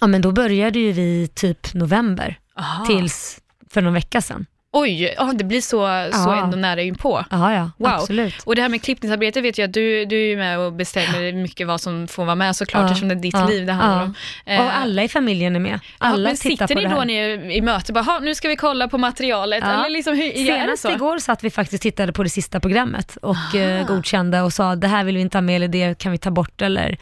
Ja 0.00 0.06
men 0.06 0.22
då 0.22 0.32
började 0.32 0.78
ju 0.78 0.92
vi 0.92 1.28
typ 1.34 1.74
november 1.74 2.38
Aha. 2.58 2.86
tills 2.86 3.40
för 3.76 3.82
någon 3.82 3.94
vecka 3.94 4.20
sedan. 4.20 4.46
Oj, 4.72 5.14
ja, 5.16 5.32
det 5.34 5.44
blir 5.44 5.60
så, 5.60 6.08
så 6.24 6.30
ändå 6.30 6.56
nära 6.56 6.82
inpå. 6.82 7.24
Ja 7.30 7.54
ja, 7.54 7.70
Wow. 7.78 7.88
absolut. 7.88 8.34
Och 8.44 8.54
det 8.56 8.62
här 8.62 8.68
med 8.68 8.82
klippningsarbete 8.82 9.40
vet 9.40 9.58
jag 9.58 9.66
att 9.68 9.72
du, 9.74 10.04
du 10.04 10.16
är 10.16 10.26
ju 10.28 10.36
med 10.36 10.58
och 10.58 10.72
bestämmer 10.72 11.32
mycket 11.32 11.66
vad 11.66 11.80
som 11.80 12.08
får 12.08 12.24
vara 12.24 12.34
med 12.34 12.56
såklart 12.56 12.80
Ja. 12.82 12.86
eftersom 12.86 13.08
det 13.08 13.14
är 13.14 13.16
ditt 13.16 13.34
Ja. 13.34 13.46
liv 13.48 13.66
det 13.66 13.72
handlar 13.72 14.02
om. 14.04 14.14
Eh, 14.46 14.60
Och 14.64 14.76
alla 14.76 15.02
i 15.04 15.08
familjen 15.08 15.56
är 15.56 15.60
med. 15.60 15.80
Alla 15.98 16.28
men 16.28 16.36
tittar 16.36 16.50
sitter 16.50 16.66
på 16.66 16.74
ni 16.74 16.82
det 16.82 16.88
här. 16.88 16.96
då 16.96 17.04
ni 17.04 17.56
i 17.56 17.60
möte 17.60 17.92
bara, 17.92 18.04
"Ha, 18.04 18.18
nu 18.18 18.34
ska 18.34 18.48
vi 18.48 18.56
kolla 18.56 18.88
på 18.88 18.98
materialet? 18.98 19.64
Eller 19.64 19.90
liksom, 19.90 20.14
hur, 20.16 20.32
Senast 20.46 20.82
så? 20.82 20.90
igår 20.90 21.18
satt 21.18 21.44
vi 21.44 21.50
faktiskt 21.50 21.82
tittade 21.82 22.12
på 22.12 22.22
det 22.22 22.30
sista 22.30 22.60
programmet 22.60 23.16
och 23.22 23.54
eh, 23.54 23.86
godkände 23.86 24.40
och 24.42 24.52
sa 24.52 24.76
det 24.76 24.88
här 24.88 25.04
vill 25.04 25.14
vi 25.14 25.20
inte 25.20 25.36
ha 25.36 25.42
med 25.42 25.56
eller 25.56 25.68
det 25.68 25.98
kan 25.98 26.12
vi 26.12 26.18
ta 26.18 26.30
bort 26.30 26.62
eller 26.62 26.96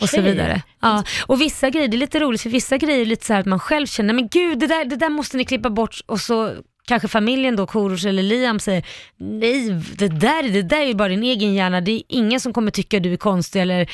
och 0.00 0.08
så 0.08 0.20
vidare. 0.20 0.62
Ja. 0.80 1.04
Och 1.26 1.40
vissa 1.40 1.70
grejer, 1.70 1.88
det 1.88 1.96
är 1.96 1.98
lite 1.98 2.20
roligt 2.20 2.40
för 2.40 2.50
vissa 2.50 2.76
grejer 2.76 3.00
är 3.00 3.06
lite 3.06 3.26
så 3.26 3.32
här 3.32 3.40
att 3.40 3.46
man 3.46 3.58
själv 3.58 3.86
känner 3.86 4.14
men 4.14 4.28
gud 4.28 4.58
det 4.58 4.66
där, 4.66 4.84
det 4.84 4.96
där 4.96 5.08
måste 5.08 5.36
ni 5.36 5.44
klippa 5.44 5.70
bort 5.70 6.00
och 6.06 6.20
så 6.20 6.54
kanske 6.86 7.08
familjen 7.08 7.56
då, 7.56 7.66
Korosh 7.66 8.06
eller 8.06 8.22
Liam 8.22 8.60
säger 8.60 8.86
nej 9.16 9.70
det 9.98 10.08
där, 10.08 10.52
det 10.52 10.62
där 10.62 10.80
är 10.80 10.86
ju 10.86 10.94
bara 10.94 11.08
din 11.08 11.22
egen 11.22 11.54
hjärna, 11.54 11.80
det 11.80 11.92
är 11.92 12.02
ingen 12.08 12.40
som 12.40 12.52
kommer 12.52 12.70
tycka 12.70 13.00
du 13.00 13.12
är 13.12 13.16
konstig 13.16 13.62
eller 13.62 13.90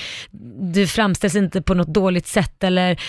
du 0.73 0.87
framställs 0.87 1.35
inte 1.35 1.63
på 1.63 1.75
något 1.75 1.95
dåligt 1.95 2.27
sätt 2.27 2.65
eller 2.65 3.01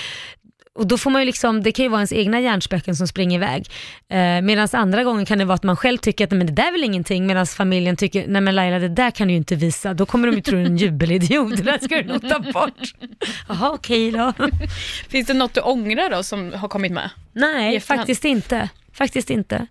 och 0.80 0.88
då 0.88 0.98
får 0.98 1.12
man 1.12 1.22
ju 1.22 1.26
liksom, 1.26 1.64
det 1.64 1.72
kan 1.72 1.84
ju 1.84 1.90
vara 1.90 2.00
ens 2.00 2.14
egna 2.14 2.40
hjärnspöken 2.40 2.96
som 2.96 3.08
springer 3.08 3.38
iväg. 3.38 3.68
Eh, 4.10 4.42
Medan 4.42 4.68
andra 4.74 5.04
gånger 5.04 5.26
kan 5.26 5.38
det 5.38 5.46
vara 5.46 5.56
att 5.56 5.64
man 5.64 5.76
själv 5.76 5.98
tycker 5.98 6.24
att 6.24 6.32
nej, 6.32 6.38
men 6.38 6.48
det 6.48 6.54
där 6.54 6.68
är 6.68 6.72
väl 6.72 6.84
ingenting, 6.84 7.28
medan 7.28 7.46
familjen 7.48 7.96
tycker, 7.96 8.28
nej 8.28 8.42
men 8.42 8.56
Laila 8.56 8.80
det 8.80 8.88
där 8.90 9.12
kan 9.12 9.28
du 9.28 9.34
ju 9.34 9.38
inte 9.38 9.56
visa, 9.56 9.94
då 9.94 10.06
kommer 10.06 10.28
de 10.28 10.36
ju 10.36 10.42
tro 10.42 10.58
du 10.58 10.62
är 10.62 10.66
en 10.66 10.78
jubelidiot, 10.78 11.58
det 11.58 11.64
där 11.64 11.80
ska 11.80 11.96
du 11.96 12.04
nog 12.04 12.30
ta 12.30 12.40
bort. 12.40 12.94
Jaha 13.48 13.72
okej 13.72 14.12
då. 14.12 14.34
Finns 15.10 15.28
det 15.28 15.34
något 15.34 15.54
du 15.54 15.62
ångrar 15.62 16.10
då 16.10 16.24
som 16.24 16.54
har 16.54 16.68
kommit 16.68 16.92
med? 16.92 17.10
Nej, 17.34 17.80
faktiskt 17.80 18.26
inte. 18.26 18.70
Faktiskt 18.94 19.30
inte. 19.30 19.68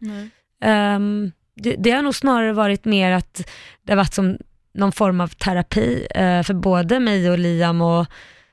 Ehm, 0.65 1.33
det, 1.57 1.75
det 1.79 1.91
har 1.91 2.03
nog 2.03 2.15
snarare 2.15 2.53
varit 2.53 2.85
mer 2.85 3.13
att 3.13 3.49
det 3.87 3.93
har 3.93 3.97
varit 3.97 4.15
som 4.15 4.39
någon 4.75 4.93
form 4.93 5.21
av 5.21 5.29
terapi 5.29 6.07
eh, 6.15 6.43
för 6.43 6.55
både 6.55 7.01
mig 7.01 7.31
och 7.31 7.39
Liam 7.39 7.81
och 7.81 8.07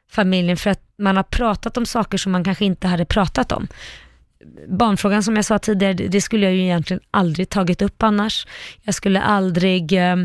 familjen 0.10 0.58
för 0.58 0.70
att 0.70 0.82
man 0.98 1.16
har 1.16 1.24
pratat 1.24 1.78
om 1.78 1.86
saker 1.86 2.18
som 2.18 2.32
man 2.32 2.44
kanske 2.44 2.66
inte 2.66 2.88
hade 2.88 3.06
pratat 3.06 3.52
om. 3.52 3.68
Barnfrågan 4.68 5.24
som 5.24 5.36
jag 5.36 5.46
sa 5.46 5.60
tidigare, 5.60 5.94
det 5.94 6.22
skulle 6.22 6.46
jag 6.46 6.56
ju 6.56 6.62
egentligen 6.62 7.02
aldrig 7.12 7.50
tagit 7.50 7.82
upp 7.82 8.04
annars. 8.04 8.48
Jag 8.82 8.96
skulle 8.96 9.22
aldrig 9.22 9.94
eh, 9.94 10.16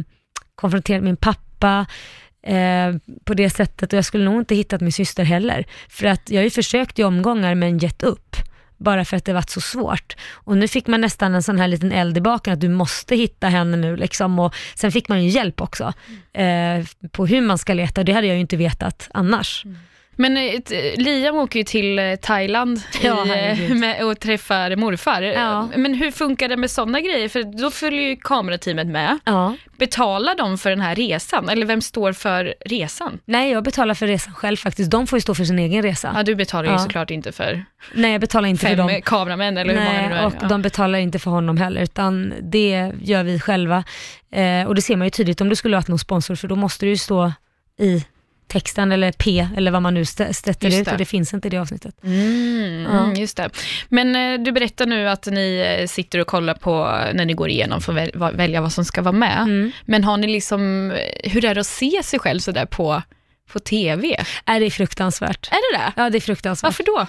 konfronterat 0.54 1.02
min 1.02 1.16
pappa 1.16 1.86
eh, 2.42 2.94
på 3.24 3.34
det 3.34 3.50
sättet 3.50 3.92
och 3.92 3.96
jag 3.96 4.04
skulle 4.04 4.24
nog 4.24 4.40
inte 4.40 4.54
hittat 4.54 4.80
min 4.80 4.92
syster 4.92 5.24
heller. 5.24 5.66
För 5.88 6.06
att 6.06 6.30
jag 6.30 6.38
har 6.38 6.44
ju 6.44 6.50
försökt 6.50 6.98
i 6.98 7.04
omgångar 7.04 7.54
men 7.54 7.78
gett 7.78 8.02
upp 8.02 8.36
bara 8.82 9.04
för 9.04 9.16
att 9.16 9.24
det 9.24 9.32
varit 9.32 9.50
så 9.50 9.60
svårt. 9.60 10.16
Och 10.32 10.56
nu 10.56 10.68
fick 10.68 10.86
man 10.86 11.00
nästan 11.00 11.34
en 11.34 11.42
sån 11.42 11.58
här 11.58 11.68
liten 11.68 11.92
eld 11.92 12.16
i 12.16 12.20
baken 12.20 12.52
att 12.52 12.60
du 12.60 12.68
måste 12.68 13.16
hitta 13.16 13.48
henne 13.48 13.76
nu 13.76 13.96
liksom. 13.96 14.38
Och 14.38 14.54
sen 14.74 14.92
fick 14.92 15.08
man 15.08 15.24
ju 15.24 15.28
hjälp 15.28 15.60
också 15.60 15.92
eh, 16.32 16.84
på 17.10 17.26
hur 17.26 17.40
man 17.40 17.58
ska 17.58 17.74
leta. 17.74 18.04
Det 18.04 18.12
hade 18.12 18.26
jag 18.26 18.34
ju 18.34 18.40
inte 18.40 18.56
vetat 18.56 19.08
annars. 19.14 19.64
Men 20.16 20.36
eh, 20.36 20.60
Liam 20.96 21.36
åker 21.36 21.58
ju 21.58 21.64
till 21.64 21.98
eh, 21.98 22.14
Thailand 22.16 22.80
Ja, 23.02 23.26
i, 23.26 23.28
eh, 23.30 23.34
herregud. 23.34 23.76
med, 23.76 24.04
och 24.04 24.20
träffar 24.20 24.76
morfar. 24.76 25.22
Ja. 25.22 25.68
Men 25.76 25.94
hur 25.94 26.10
funkar 26.10 26.48
det 26.48 26.56
med 26.56 26.70
sådana 26.70 27.00
grejer? 27.00 27.28
För 27.28 27.42
då 27.62 27.70
följer 27.70 28.02
ju 28.02 28.16
kamerateamet 28.16 28.86
med. 28.86 29.18
Ja. 29.24 29.54
Betalar 29.78 30.34
de 30.34 30.58
för 30.58 30.70
den 30.70 30.80
här 30.80 30.94
resan? 30.94 31.48
Eller 31.48 31.66
vem 31.66 31.80
står 31.80 32.12
för 32.12 32.54
resan? 32.66 33.18
Nej, 33.24 33.50
jag 33.50 33.64
betalar 33.64 33.94
för 33.94 34.06
resan 34.06 34.34
själv 34.34 34.56
faktiskt. 34.56 34.90
De 34.90 35.06
får 35.06 35.16
ju 35.16 35.20
stå 35.20 35.34
för 35.34 35.44
sin 35.44 35.58
egen 35.58 35.82
resa. 35.82 36.12
Ja, 36.16 36.22
du 36.22 36.34
betalar 36.34 36.64
ju 36.68 36.72
Ja. 36.74 36.78
såklart 36.78 37.10
inte 37.10 37.32
för 37.32 37.64
Nej, 37.94 38.12
jag 38.12 38.20
betalar 38.20 38.48
inte 38.48 38.60
för 38.60 38.68
fem 38.68 38.76
dem. 38.86 39.00
kameramän 39.04 39.56
eller 39.58 39.74
hur 39.74 39.80
många 39.80 39.92
det 39.96 40.02
nu 40.02 40.08
Nej, 40.14 40.18
är. 40.18 40.26
och 40.26 40.34
Ja. 40.42 40.48
de 40.48 40.62
betalar 40.62 40.98
inte 40.98 41.18
för 41.18 41.30
honom 41.30 41.56
heller, 41.56 41.82
utan 41.82 42.34
det 42.42 42.92
gör 43.02 43.22
vi 43.22 43.40
själva. 43.40 43.84
Eh, 44.32 44.66
och 44.66 44.74
det 44.74 44.82
ser 44.82 44.96
man 44.96 45.06
ju 45.06 45.10
tydligt 45.10 45.40
om 45.40 45.48
det 45.48 45.56
skulle 45.56 45.76
varit 45.76 45.88
någon 45.88 45.98
sponsor, 45.98 46.34
för 46.34 46.48
då 46.48 46.56
måste 46.56 46.86
det 46.86 46.90
ju 46.90 46.96
stå 46.96 47.32
i 47.78 48.04
texten 48.52 48.92
eller 48.92 49.12
P 49.12 49.48
eller 49.56 49.70
vad 49.70 49.82
man 49.82 49.94
nu 49.94 50.04
sätter 50.04 50.80
ut 50.80 50.88
och 50.92 50.98
det 50.98 51.04
finns 51.04 51.34
inte 51.34 51.48
i 51.48 51.50
det 51.50 51.58
avsnittet. 51.58 51.94
Mm, 52.04 52.82
Ja. 52.82 53.04
mm, 53.04 53.14
just 53.14 53.36
det. 53.36 53.50
Men 53.88 54.16
eh, 54.16 54.44
du 54.44 54.52
berättar 54.52 54.86
nu 54.86 55.08
att 55.08 55.26
ni 55.26 55.76
eh, 55.80 55.86
sitter 55.86 56.18
och 56.18 56.26
kollar 56.26 56.54
på, 56.54 57.00
eh, 57.06 57.14
när 57.14 57.24
ni 57.24 57.32
går 57.34 57.48
igenom, 57.48 57.80
för 57.80 57.98
att 58.24 58.34
välja 58.34 58.60
vad 58.60 58.72
som 58.72 58.84
ska 58.84 59.02
vara 59.02 59.12
med. 59.12 59.38
Mm. 59.42 59.72
Men 59.84 60.04
har 60.04 60.16
ni 60.16 60.26
liksom, 60.26 60.60
hur 61.24 61.44
är 61.44 61.54
det 61.54 61.60
att 61.60 61.66
se 61.66 62.02
sig 62.02 62.18
själv 62.18 62.40
sådär 62.40 62.66
på, 62.66 63.02
på 63.52 63.58
TV? 63.58 64.24
Är 64.44 64.60
det 64.60 64.66
är 64.66 64.70
fruktansvärt. 64.70 65.48
Är 65.52 65.72
det 65.72 65.78
det? 65.78 65.92
Ja, 66.02 66.10
det 66.10 66.18
är 66.18 66.20
fruktansvärt. 66.20 66.62
Varför 66.68 66.84
då? 66.84 67.06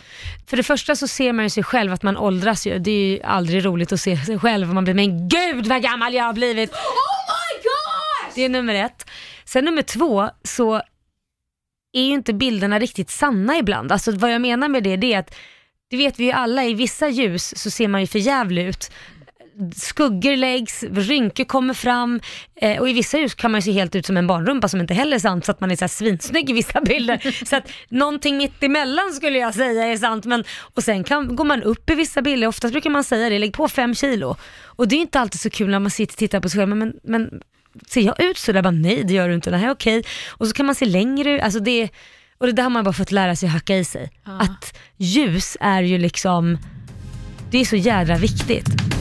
För 0.47 0.57
det 0.57 0.63
första 0.63 0.95
så 0.95 1.07
ser 1.07 1.33
man 1.33 1.45
ju 1.45 1.49
sig 1.49 1.63
själv 1.63 1.93
att 1.93 2.03
man 2.03 2.17
åldras 2.17 2.67
ju. 2.67 2.79
Det 2.79 2.91
är 2.91 3.07
ju 3.07 3.21
aldrig 3.23 3.65
roligt 3.65 3.91
att 3.91 3.99
se 4.01 4.17
sig 4.17 4.39
själv 4.39 4.73
man 4.73 4.83
blir, 4.83 4.93
men 4.93 5.29
gud 5.29 5.67
vad 5.67 5.81
gammal 5.81 6.13
jag 6.13 6.23
har 6.23 6.33
blivit. 6.33 6.71
Oh 6.71 6.77
my 6.77 7.63
god! 7.63 8.35
Det 8.35 8.45
är 8.45 8.49
nummer 8.49 8.75
ett. 8.75 9.05
Sen 9.45 9.65
nummer 9.65 9.81
två 9.81 10.29
så 10.43 10.81
är 11.93 12.03
ju 12.03 12.13
inte 12.13 12.33
bilderna 12.33 12.79
riktigt 12.79 13.09
sanna 13.09 13.57
ibland. 13.57 13.91
Alltså 13.91 14.11
vad 14.11 14.33
jag 14.33 14.41
menar 14.41 14.67
med 14.67 14.83
det, 14.83 14.95
det 14.95 15.13
är 15.13 15.19
att, 15.19 15.35
det 15.89 15.97
vet 15.97 16.19
vi 16.19 16.23
ju 16.23 16.31
alla, 16.31 16.65
i 16.65 16.73
vissa 16.73 17.09
ljus 17.09 17.53
så 17.57 17.71
ser 17.71 17.87
man 17.87 18.01
ju 18.01 18.07
för 18.07 18.19
jävlig 18.19 18.65
ut. 18.67 18.91
Skuggor 19.75 20.35
läggs, 20.35 20.83
rynkor 20.83 21.43
kommer 21.43 21.73
fram 21.73 22.19
eh, 22.55 22.79
och 22.79 22.89
i 22.89 22.93
vissa 22.93 23.17
ljus 23.17 23.35
kan 23.35 23.51
man 23.51 23.59
ju 23.59 23.63
se 23.63 23.71
helt 23.71 23.95
ut 23.95 24.05
som 24.05 24.17
en 24.17 24.27
barnrumpa 24.27 24.67
som 24.67 24.81
inte 24.81 24.93
heller 24.93 25.15
är 25.15 25.19
sant 25.19 25.45
så 25.45 25.51
att 25.51 25.61
man 25.61 25.71
är 25.71 25.75
så 25.75 25.83
här 25.83 25.87
svinsnygg 25.87 26.49
i 26.49 26.53
vissa 26.53 26.81
bilder. 26.81 27.45
så 27.45 27.55
att 27.55 27.71
någonting 27.89 28.37
mitt 28.37 28.63
emellan 28.63 29.13
skulle 29.13 29.39
jag 29.39 29.53
säga 29.53 29.85
är 29.85 29.97
sant. 29.97 30.25
Men, 30.25 30.43
och 30.73 30.83
sen 30.83 31.03
kan, 31.03 31.35
går 31.35 31.45
man 31.45 31.63
upp 31.63 31.89
i 31.89 31.95
vissa 31.95 32.21
bilder, 32.21 32.47
oftast 32.47 32.71
brukar 32.71 32.89
man 32.89 33.03
säga 33.03 33.29
det, 33.29 33.39
lägg 33.39 33.53
på 33.53 33.67
fem 33.67 33.95
kilo. 33.95 34.35
Och 34.63 34.87
det 34.87 34.95
är 34.95 34.99
inte 35.01 35.19
alltid 35.19 35.41
så 35.41 35.49
kul 35.49 35.69
när 35.69 35.79
man 35.79 35.91
sitter 35.91 36.13
och 36.13 36.17
tittar 36.17 36.39
på 36.39 36.49
sig 36.49 36.59
själv, 36.59 36.75
men, 36.75 36.93
men 37.03 37.41
ser 37.87 38.01
jag 38.01 38.21
ut 38.21 38.37
så 38.37 38.51
där? 38.51 38.61
Bara, 38.61 38.71
nej 38.71 39.03
det 39.03 39.13
gör 39.13 39.29
du 39.29 39.35
inte, 39.35 39.49
är 39.49 39.71
okej. 39.71 40.03
Och 40.29 40.47
så 40.47 40.53
kan 40.53 40.65
man 40.65 40.75
se 40.75 40.85
längre 40.85 41.43
alltså 41.43 41.59
det, 41.59 41.89
och 42.37 42.45
det 42.45 42.53
där 42.53 42.63
har 42.63 42.69
man 42.69 42.83
bara 42.83 42.93
fått 42.93 43.11
lära 43.11 43.35
sig 43.35 43.47
att 43.47 43.53
hacka 43.53 43.77
i 43.77 43.85
sig. 43.85 44.11
Ja. 44.25 44.39
Att 44.39 44.77
ljus 44.97 45.57
är 45.59 45.81
ju 45.81 45.97
liksom, 45.97 46.57
det 47.51 47.57
är 47.57 47.65
så 47.65 47.75
jädra 47.75 48.17
viktigt. 48.17 48.92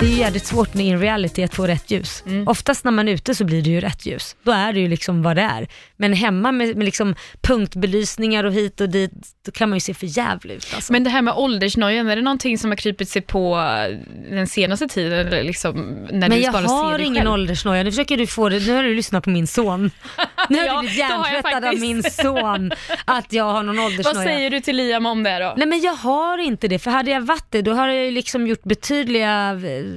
Det 0.00 0.06
är 0.06 0.18
jävligt 0.18 0.46
svårt 0.46 0.74
med 0.74 0.86
in 0.86 1.00
reality 1.00 1.42
att 1.42 1.54
få 1.54 1.66
rätt 1.66 1.90
ljus. 1.90 2.22
Mm. 2.26 2.48
Oftast 2.48 2.84
när 2.84 2.92
man 2.92 3.08
är 3.08 3.12
ute 3.12 3.34
så 3.34 3.44
blir 3.44 3.62
det 3.62 3.70
ju 3.70 3.80
rätt 3.80 4.06
ljus. 4.06 4.36
Då 4.42 4.52
är 4.52 4.72
det 4.72 4.80
ju 4.80 4.88
liksom 4.88 5.22
vad 5.22 5.36
det 5.36 5.42
är. 5.42 5.68
Men 5.96 6.12
hemma 6.12 6.52
med, 6.52 6.76
med 6.76 6.84
liksom 6.84 7.14
punktbelysningar 7.40 8.44
och 8.44 8.52
hit 8.52 8.80
och 8.80 8.88
dit, 8.88 9.10
då 9.46 9.52
kan 9.52 9.68
man 9.68 9.76
ju 9.76 9.80
se 9.80 9.94
för 9.94 10.18
jävligt 10.18 10.56
ut 10.56 10.74
alltså. 10.74 10.92
Men 10.92 11.04
det 11.04 11.10
här 11.10 11.22
med 11.22 11.34
åldersnojan, 11.34 12.08
är 12.08 12.16
det 12.16 12.22
någonting 12.22 12.58
som 12.58 12.70
har 12.70 12.76
krypit 12.76 13.08
sig 13.08 13.22
på 13.22 13.56
den 14.30 14.46
senaste 14.46 14.88
tiden? 14.88 15.26
Eller 15.26 15.42
liksom, 15.44 15.76
när 16.10 16.28
Men 16.28 16.30
du 16.30 16.36
jag 16.36 16.52
bara 16.52 16.66
har 16.66 16.98
ingen 16.98 17.14
själv? 17.14 17.32
åldersnoja, 17.32 17.82
nu 17.82 17.90
försöker 17.90 18.16
du 18.16 18.26
få 18.26 18.48
det, 18.48 18.66
nu 18.66 18.72
har 18.74 18.82
du 18.82 18.94
lyssnat 18.94 19.24
på 19.24 19.30
min 19.30 19.46
son. 19.46 19.90
Nu 20.48 20.58
har 20.58 20.66
Ja, 20.66 20.74
du 20.74 20.80
blivit 20.80 20.98
hjärntvättad 20.98 21.64
av 21.64 21.78
min 21.80 22.02
son 22.02 22.70
att 23.04 23.32
jag 23.32 23.44
har 23.44 23.62
någon 23.62 23.76
Vad 23.82 23.86
åldersnoja. 23.86 24.24
säger 24.26 24.50
du 24.50 24.60
till 24.60 24.76
Liam 24.76 25.06
om 25.06 25.22
det 25.22 25.38
då? 25.38 25.54
Nej 25.56 25.66
men 25.66 25.80
jag 25.80 25.94
har 25.94 26.38
inte 26.38 26.68
det, 26.68 26.78
för 26.78 26.90
hade 26.90 27.10
jag 27.10 27.20
varit 27.20 27.46
det 27.50 27.62
då 27.62 27.72
har 27.72 27.88
jag 27.88 28.04
ju 28.04 28.10
liksom 28.10 28.46
gjort 28.46 28.62
betydliga 28.62 29.50
eh, 29.50 29.87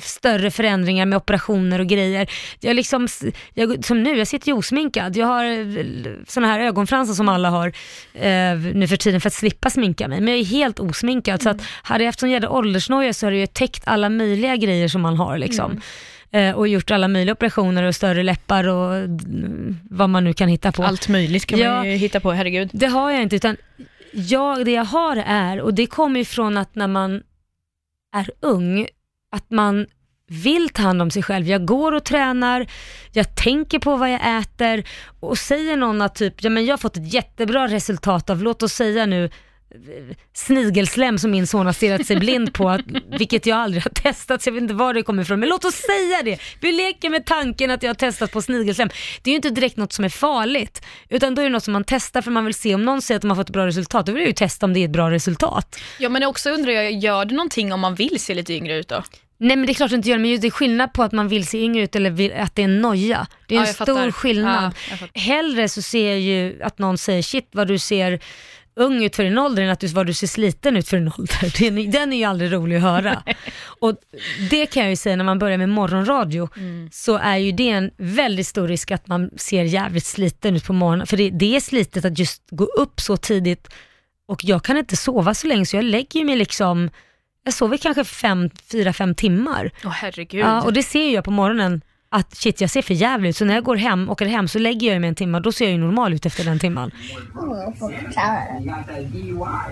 större 0.00 0.50
förändringar 0.50 1.06
med 1.06 1.16
operationer 1.16 1.78
och 1.80 1.86
grejer. 1.86 2.30
Jag 2.60 2.76
liksom, 2.76 3.08
jag, 3.54 3.84
som 3.84 4.02
nu, 4.02 4.18
jag 4.18 4.26
sitter 4.26 4.48
ju 4.48 4.54
osminkad. 4.54 5.16
Jag 5.16 5.26
har 5.26 5.44
sådana 6.30 6.52
här 6.52 6.60
ögonfransar 6.60 7.14
som 7.14 7.28
alla 7.28 7.50
har 7.50 7.66
eh, 8.14 8.56
nu 8.74 8.88
för 8.88 8.96
tiden 8.96 9.20
för 9.20 9.28
att 9.28 9.34
slippa 9.34 9.70
sminka 9.70 10.08
mig. 10.08 10.20
Men 10.20 10.28
jag 10.34 10.40
är 10.40 10.44
helt 10.44 10.80
osminkad. 10.80 11.42
Så 11.42 11.48
att 11.50 11.62
hade 11.82 12.04
jag 12.04 12.08
haft 12.08 12.20
sån 12.20 12.30
jävla 12.30 12.50
åldersnoja 12.50 13.12
så 13.12 13.26
hade 13.26 13.36
jag 13.36 13.52
täckt 13.52 13.82
alla 13.86 14.08
möjliga 14.08 14.56
grejer 14.56 14.88
som 14.88 15.02
man 15.02 15.16
har 15.16 15.38
liksom. 15.38 15.80
Eh, 16.30 16.52
och 16.56 16.68
gjort 16.68 16.90
alla 16.90 17.08
möjliga 17.08 17.32
operationer 17.32 17.82
och 17.82 17.94
större 17.94 18.22
läppar 18.22 18.68
och 18.68 18.96
mm, 18.96 19.78
vad 19.90 20.10
man 20.10 20.24
nu 20.24 20.32
kan 20.32 20.48
hitta 20.48 20.72
på. 20.72 20.82
Allt 20.84 21.08
möjligt 21.08 21.46
kan 21.46 21.58
Ja. 21.58 21.74
man 21.76 21.90
ju 21.90 21.96
hitta 21.96 22.20
på, 22.20 22.32
herregud. 22.32 22.70
Det 22.72 22.86
har 22.86 23.10
jag 23.12 23.22
inte, 23.22 23.36
utan 23.36 23.56
jag, 24.12 24.64
det 24.64 24.70
jag 24.72 24.84
har 24.84 25.16
är, 25.26 25.60
och 25.60 25.74
det 25.74 25.86
kommer 25.86 26.20
ifrån 26.20 26.56
att 26.56 26.74
när 26.74 26.86
man 26.86 27.22
är 28.16 28.30
ung, 28.40 28.86
att 29.36 29.50
man 29.50 29.86
vill 30.28 30.68
ta 30.68 30.82
hand 30.82 31.02
om 31.02 31.10
sig 31.10 31.22
själv. 31.22 31.46
Jag 31.46 31.64
går 31.64 31.92
och 31.92 32.04
tränar, 32.04 32.66
jag 33.12 33.36
tänker 33.36 33.78
på 33.78 33.96
vad 33.96 34.12
jag 34.12 34.38
äter 34.40 34.84
och 35.20 35.38
säger 35.38 35.76
någon 35.76 36.02
att 36.02 36.14
typ, 36.14 36.34
ja 36.44 36.50
men 36.50 36.66
jag 36.66 36.72
har 36.72 36.78
fått 36.78 36.96
ett 36.96 37.12
jättebra 37.12 37.68
resultat 37.68 38.30
av, 38.30 38.42
låt 38.42 38.62
oss 38.62 38.72
säga 38.72 39.06
nu, 39.06 39.30
snigelslem 40.34 41.18
som 41.18 41.30
min 41.30 41.46
son 41.46 41.66
har 41.66 41.72
stirrat 41.72 42.06
sig 42.06 42.16
blind 42.16 42.54
på, 42.54 42.78
vilket 43.18 43.46
jag 43.46 43.58
aldrig 43.58 43.82
har 43.82 43.90
testat, 43.90 44.42
så 44.42 44.48
jag 44.48 44.54
vet 44.54 44.62
inte 44.62 44.74
var 44.74 44.94
det 44.94 45.02
kommer 45.02 45.22
ifrån. 45.22 45.40
Men 45.40 45.48
låt 45.48 45.64
oss 45.64 45.74
säga 45.74 46.22
det. 46.24 46.38
Vi 46.60 46.72
leker 46.72 47.10
med 47.10 47.26
tanken 47.26 47.70
att 47.70 47.82
jag 47.82 47.90
har 47.90 47.94
testat 47.94 48.32
på 48.32 48.42
snigelslem. 48.42 48.88
Det 49.22 49.30
är 49.30 49.32
ju 49.32 49.36
inte 49.36 49.50
direkt 49.50 49.76
något 49.76 49.92
som 49.92 50.04
är 50.04 50.08
farligt, 50.08 50.84
utan 51.08 51.34
då 51.34 51.42
är 51.42 51.46
det 51.46 51.52
något 51.52 51.64
som 51.64 51.72
man 51.72 51.84
testar 51.84 52.22
för 52.22 52.30
man 52.30 52.44
vill 52.44 52.54
se 52.54 52.74
om 52.74 52.84
någon 52.84 53.02
säger 53.02 53.16
att 53.16 53.22
de 53.22 53.30
har 53.30 53.36
fått 53.36 53.48
ett 53.48 53.52
bra 53.52 53.66
resultat, 53.66 54.06
då 54.06 54.12
vill 54.12 54.22
jag 54.22 54.28
ju 54.28 54.34
testa 54.34 54.66
om 54.66 54.72
det 54.72 54.80
är 54.80 54.84
ett 54.84 54.90
bra 54.90 55.10
resultat. 55.10 55.78
Ja 55.98 56.08
men 56.08 56.22
också 56.22 56.50
undrar 56.50 56.72
jag, 56.72 56.92
gör 56.92 57.24
det 57.24 57.34
någonting 57.34 57.72
om 57.72 57.80
man 57.80 57.94
vill 57.94 58.20
se 58.20 58.34
lite 58.34 58.54
yngre 58.54 58.76
ut 58.76 58.88
då? 58.88 59.02
Nej 59.38 59.56
men 59.56 59.66
det 59.66 59.72
är 59.72 59.74
klart 59.74 59.90
det 59.90 59.96
inte 59.96 60.08
gör, 60.08 60.18
men 60.18 60.40
det 60.40 60.46
är 60.46 60.50
skillnad 60.50 60.92
på 60.92 61.02
att 61.02 61.12
man 61.12 61.28
vill 61.28 61.46
se 61.46 61.58
yngre 61.58 61.82
ut 61.82 61.96
eller 61.96 62.10
vill, 62.10 62.32
att 62.32 62.54
det 62.54 62.62
är 62.62 62.64
en 62.64 62.80
noja. 62.80 63.26
Det 63.48 63.54
är 63.54 63.60
Ja, 63.60 63.66
en 63.66 63.74
stor 63.74 63.84
fattar. 63.86 64.10
skillnad. 64.10 64.74
Ja. 64.90 64.96
Hellre 65.14 65.68
så 65.68 65.82
ser 65.82 66.08
jag 66.10 66.20
ju 66.20 66.62
att 66.62 66.78
någon 66.78 66.98
säger 66.98 67.22
shit 67.22 67.48
vad 67.52 67.68
du 67.68 67.78
ser 67.78 68.20
ung 68.78 69.04
ut 69.04 69.16
för 69.16 69.24
din 69.24 69.38
ålder 69.38 69.62
än 69.62 69.70
att 69.70 69.80
du, 69.80 69.86
vad 69.86 70.06
du 70.06 70.14
ser 70.14 70.26
sliten 70.26 70.76
ut 70.76 70.88
för 70.88 70.96
din 70.96 71.08
ålder. 71.18 71.58
Den, 71.70 71.90
den 71.90 72.12
är 72.12 72.16
ju 72.16 72.24
aldrig 72.24 72.52
rolig 72.52 72.76
att 72.76 72.82
höra. 72.82 73.22
Och 73.80 73.96
det 74.50 74.66
kan 74.66 74.82
jag 74.82 74.90
ju 74.90 74.96
säga 74.96 75.16
när 75.16 75.24
man 75.24 75.38
börjar 75.38 75.58
med 75.58 75.68
morgonradio 75.68 76.48
Mm. 76.56 76.88
så 76.92 77.16
är 77.16 77.36
ju 77.36 77.52
det 77.52 77.68
en 77.68 77.90
väldigt 77.96 78.46
stor 78.46 78.68
risk 78.68 78.90
att 78.90 79.06
man 79.08 79.30
ser 79.36 79.62
jävligt 79.64 80.04
sliten 80.04 80.56
ut 80.56 80.64
på 80.66 80.72
morgonen. 80.72 81.06
För 81.06 81.16
det, 81.16 81.30
det 81.30 81.56
är 81.56 81.60
slitet 81.60 82.04
att 82.04 82.18
just 82.18 82.42
gå 82.50 82.64
upp 82.64 83.00
så 83.00 83.16
tidigt 83.16 83.68
och 84.28 84.44
jag 84.44 84.64
kan 84.64 84.76
inte 84.76 84.96
sova 84.96 85.34
så 85.34 85.46
länge 85.46 85.66
så 85.66 85.76
jag 85.76 85.84
lägger 85.84 86.24
mig 86.24 86.36
liksom, 86.36 86.90
jag 87.46 87.54
sover 87.54 87.76
kanske 87.76 88.04
fem, 88.04 88.50
fyra, 88.72 88.92
fem 88.92 89.14
timmar. 89.14 89.70
Åh 89.84 89.90
oh, 89.90 89.94
herregud. 89.94 90.40
Ja, 90.40 90.62
och 90.62 90.72
det 90.72 90.82
ser 90.82 91.14
jag 91.14 91.24
på 91.24 91.30
morgonen 91.30 91.80
att 92.08 92.36
shit 92.36 92.60
jag 92.60 92.70
ser 92.70 92.82
för 92.82 92.94
jävligt 92.94 93.30
ut. 93.30 93.36
Så 93.36 93.44
när 93.44 93.54
jag 93.54 93.64
går 93.64 93.76
hem, 93.76 94.10
åker 94.10 94.26
hem 94.26 94.48
så 94.48 94.58
lägger 94.58 94.92
jag 94.92 95.00
mig 95.00 95.08
en 95.08 95.14
timme 95.14 95.40
då 95.40 95.52
ser 95.52 95.64
jag 95.64 95.72
ju 95.72 95.78
normal 95.78 96.14
ut 96.14 96.26
efter 96.26 96.44
den 96.44 96.58
timmen. 96.58 96.90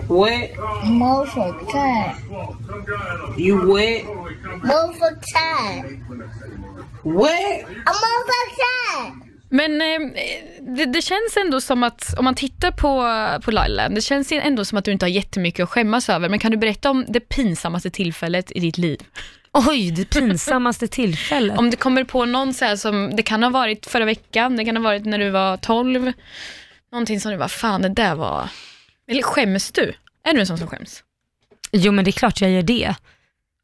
What? 0.07 0.49
What? 7.03 7.25
Men 9.55 9.81
eh, 9.81 9.99
det, 10.75 10.85
det 10.85 11.01
känns 11.01 11.37
ändå 11.37 11.61
som 11.61 11.83
att, 11.83 12.13
om 12.17 12.25
man 12.25 12.35
tittar 12.35 12.71
på, 12.71 13.03
på 13.45 13.51
Laila, 13.51 13.89
det 13.89 14.01
känns 14.01 14.31
ändå 14.31 14.65
som 14.65 14.77
att 14.77 14.85
du 14.85 14.91
inte 14.91 15.05
har 15.05 15.09
jättemycket 15.09 15.63
att 15.63 15.69
skämmas 15.69 16.09
över. 16.09 16.29
Men 16.29 16.39
kan 16.39 16.51
du 16.51 16.57
berätta 16.57 16.89
om 16.89 17.05
det 17.07 17.19
pinsammaste 17.19 17.89
tillfället 17.89 18.51
i 18.51 18.59
ditt 18.59 18.77
liv? 18.77 18.99
Oj, 19.51 19.91
det 19.91 20.05
pinsammaste 20.05 20.87
tillfället. 20.87 21.57
Om 21.57 21.69
det 21.69 21.77
kommer 21.77 22.03
på 22.03 22.25
någon 22.25 22.53
så 22.53 22.65
här 22.65 22.75
som, 22.75 23.15
det 23.15 23.23
kan 23.23 23.43
ha 23.43 23.49
varit 23.49 23.85
förra 23.85 24.05
veckan, 24.05 24.57
det 24.57 24.65
kan 24.65 24.75
ha 24.75 24.83
varit 24.83 25.05
när 25.05 25.19
du 25.19 25.29
var 25.29 25.57
12, 25.57 26.11
någonting 26.91 27.19
som 27.19 27.31
du 27.31 27.37
var 27.37 27.47
fan 27.47 27.81
det 27.81 27.89
där 27.89 28.15
var, 28.15 28.49
eller 29.07 29.23
skäms 29.23 29.71
du? 29.71 29.93
Är 30.23 30.33
du 30.33 30.39
en 30.39 30.47
sån 30.47 30.57
som 30.57 30.67
skäms? 30.67 31.03
Jo 31.71 31.91
men 31.91 32.05
det 32.05 32.09
är 32.09 32.19
klart 32.19 32.41
jag 32.41 32.51
gör 32.51 32.61
det. 32.61 32.95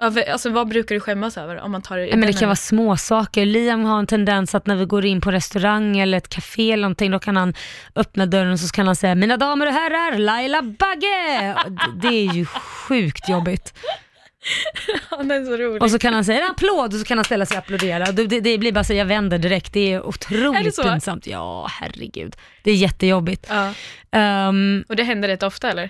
Alltså 0.01 0.49
vad 0.49 0.67
brukar 0.67 0.95
du 0.95 1.01
skämmas 1.01 1.37
över 1.37 1.59
om 1.59 1.71
man 1.71 1.81
tar 1.81 1.97
det 1.97 2.09
men 2.15 2.21
det 2.27 2.33
kan 2.33 2.47
vara 2.47 2.55
små 2.55 2.97
saker. 2.97 3.45
Liam 3.45 3.85
har 3.85 3.99
en 3.99 4.07
tendens 4.07 4.55
att 4.55 4.67
när 4.67 4.75
vi 4.75 4.85
går 4.85 5.05
in 5.05 5.21
på 5.21 5.31
restaurang 5.31 5.97
eller 5.97 6.17
ett 6.17 6.29
café 6.29 6.71
eller 6.71 6.81
någonting, 6.81 7.11
då 7.11 7.19
kan 7.19 7.37
han 7.37 7.53
öppna 7.95 8.25
dörren 8.25 8.51
och 8.51 8.59
så 8.59 8.67
kan 8.75 8.87
han 8.87 8.95
säga 8.95 9.15
mina 9.15 9.37
damer 9.37 9.67
och 9.67 9.73
herrar, 9.73 10.17
Laila 10.17 10.61
Bagge! 10.61 11.55
Det 12.01 12.07
är 12.07 12.33
ju 12.33 12.45
sjukt 12.45 13.29
jobbigt. 13.29 13.73
Det 15.23 15.35
är 15.35 15.45
så 15.45 15.57
roligt. 15.57 15.83
Och 15.83 15.91
så 15.91 15.99
kan 15.99 16.13
han 16.13 16.25
säga 16.25 16.41
en 16.41 16.51
applåd 16.51 16.93
och 16.93 16.99
så 16.99 17.05
kan 17.05 17.17
han 17.17 17.25
ställa 17.25 17.45
sig 17.45 17.57
och 17.57 17.63
applådera. 17.63 18.11
Det, 18.11 18.39
det, 18.39 18.57
blir 18.57 18.71
bara 18.71 18.83
så 18.83 18.93
jag 18.93 19.05
vänder 19.05 19.37
direkt. 19.37 19.73
Det 19.73 19.93
är 19.93 20.05
otroligt 20.05 20.59
Är 20.59 20.63
det 20.63 20.71
så? 20.71 20.83
pinsamt. 20.83 21.27
Ja, 21.27 21.67
herregud. 21.71 22.35
Det 22.63 22.71
är 22.71 22.75
jättejobbigt. 22.75 23.47
Ja. 23.49 23.73
Ehm, 24.11 24.83
Och 24.89 24.95
det 24.95 25.03
händer 25.03 25.27
rätt 25.27 25.43
ofta 25.43 25.69
eller? 25.69 25.89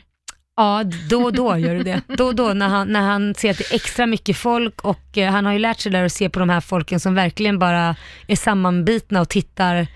Ja, 0.61 0.83
då 1.09 1.23
och 1.23 1.33
då 1.33 1.57
gör 1.57 1.75
det 1.75 1.83
det. 1.83 2.01
Då 2.17 2.25
och 2.25 2.35
då 2.35 2.53
när 2.53 2.67
han, 2.67 2.87
när 2.87 3.01
han 3.01 3.35
ser 3.35 3.51
att 3.51 3.57
det 3.57 3.71
är 3.71 3.75
extra 3.75 4.05
mycket 4.05 4.37
folk 4.37 4.81
och 4.81 5.17
eh, 5.17 5.31
han 5.31 5.45
har 5.45 5.53
ju 5.53 5.59
lärt 5.59 5.79
sig 5.79 5.91
där 5.91 6.03
att 6.03 6.11
se 6.13 6.29
på 6.29 6.39
de 6.39 6.49
här 6.49 6.61
folken 6.61 6.99
som 6.99 7.15
verkligen 7.15 7.59
bara 7.59 7.95
är 8.27 8.35
sammanbitna 8.35 9.21
och 9.21 9.29
tittar 9.29 9.87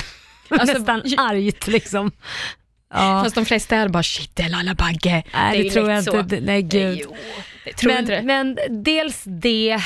Alltså, 0.48 0.78
nästan 0.78 1.00
argt 1.18 1.66
liksom. 1.66 2.10
Ja, 2.94 3.20
Fast 3.24 3.34
de 3.34 3.44
flesta 3.44 3.76
är 3.76 3.88
bara 3.88 4.02
shit, 4.02 4.30
det 4.34 4.42
är 4.42 4.48
Laila 4.48 4.74
Bagge. 4.74 5.22
nej, 5.34 5.58
det, 5.58 5.64
ju 5.64 5.70
tror 5.70 5.90
jag 5.90 5.98
inte. 5.98 6.10
så. 6.10 6.22
Det- 6.22 6.40
Nej, 6.40 6.62
gud. 6.62 6.98
Jo, 7.02 7.16
det 7.64 7.72
tror 7.72 7.90
men, 7.92 7.98
inte 8.00 8.12
det. 8.12 8.22
men 8.22 8.58
dels 8.84 9.22
det, 9.26 9.78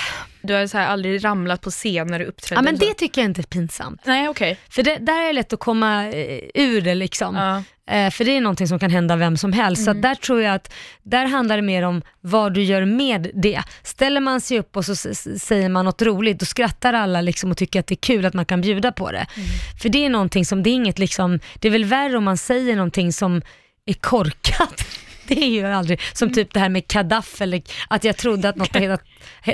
Du 0.42 0.54
har 0.54 0.66
så 0.66 0.78
här 0.78 0.86
aldrig 0.86 1.24
ramlat 1.24 1.60
på 1.60 1.70
scen 1.70 2.06
när 2.06 2.18
du 2.18 2.24
uppträdde? 2.24 2.58
ja 2.58 2.62
men 2.62 2.78
så. 2.78 2.84
det 2.84 2.94
tycker 2.94 3.20
jag 3.20 3.30
inte 3.30 3.40
är 3.40 3.42
pinsamt. 3.42 4.00
Nej, 4.04 4.28
okej. 4.28 4.58
För 4.70 4.82
det, 4.82 4.96
där 4.96 5.22
är 5.22 5.26
det 5.26 5.32
lätt 5.32 5.52
att 5.52 5.60
komma 5.60 6.08
eh, 6.08 6.40
ur 6.54 6.80
det 6.80 6.94
liksom. 6.94 7.36
Ja. 7.36 7.62
Eh, 7.88 8.10
för 8.10 8.24
det 8.24 8.36
är 8.36 8.40
någonting 8.40 8.68
som 8.68 8.78
kan 8.78 8.90
hända 8.90 9.16
vem 9.16 9.36
som 9.36 9.52
helst. 9.52 9.84
Så 9.84 9.90
att 9.90 10.02
där 10.02 10.14
tror 10.14 10.42
jag 10.42 10.54
att, 10.54 10.72
där 11.02 11.26
handlar 11.26 11.56
det 11.56 11.62
mer 11.62 11.82
om 11.82 12.02
vad 12.20 12.54
du 12.54 12.62
gör 12.62 12.84
med 12.84 13.30
det. 13.34 13.62
Ställer 13.82 14.20
man 14.20 14.40
sig 14.40 14.58
upp 14.58 14.76
och 14.76 14.84
så 14.84 14.94
säger 14.94 15.68
man 15.68 15.84
något 15.84 16.02
roligt, 16.02 16.40
då 16.40 16.46
skrattar 16.46 16.92
alla 16.92 17.20
liksom 17.20 17.50
och 17.50 17.56
tycker 17.56 17.80
att 17.80 17.86
det 17.86 17.94
är 17.94 17.96
kul 17.96 18.26
att 18.26 18.34
man 18.34 18.44
kan 18.44 18.60
bjuda 18.60 18.92
på 18.92 19.12
det. 19.12 19.26
För 19.82 19.88
det 19.88 20.04
är 20.04 20.10
någonting 20.10 20.44
som, 20.44 20.62
det 20.62 20.70
är 20.70 20.74
inget 20.74 20.98
liksom, 20.98 21.40
det 21.54 21.68
är 21.68 21.72
väl 21.72 21.84
värre 21.84 22.16
om 22.16 22.24
man 22.24 22.38
säger 22.38 22.76
någonting 22.76 23.12
som 23.12 23.42
är 23.86 23.94
korkat. 23.94 24.84
Det 25.34 25.44
är 25.44 25.48
ju 25.48 25.66
aldrig, 25.66 26.00
som 26.12 26.32
typ 26.32 26.54
det 26.54 26.60
här 26.60 26.68
med 26.68 26.88
kadaff 26.88 27.40
eller 27.40 27.62
att 27.88 28.04
jag 28.04 28.16
trodde 28.16 28.48
att 28.48 28.56
något 28.56 28.74
har 28.74 28.80
hetat, 28.80 29.02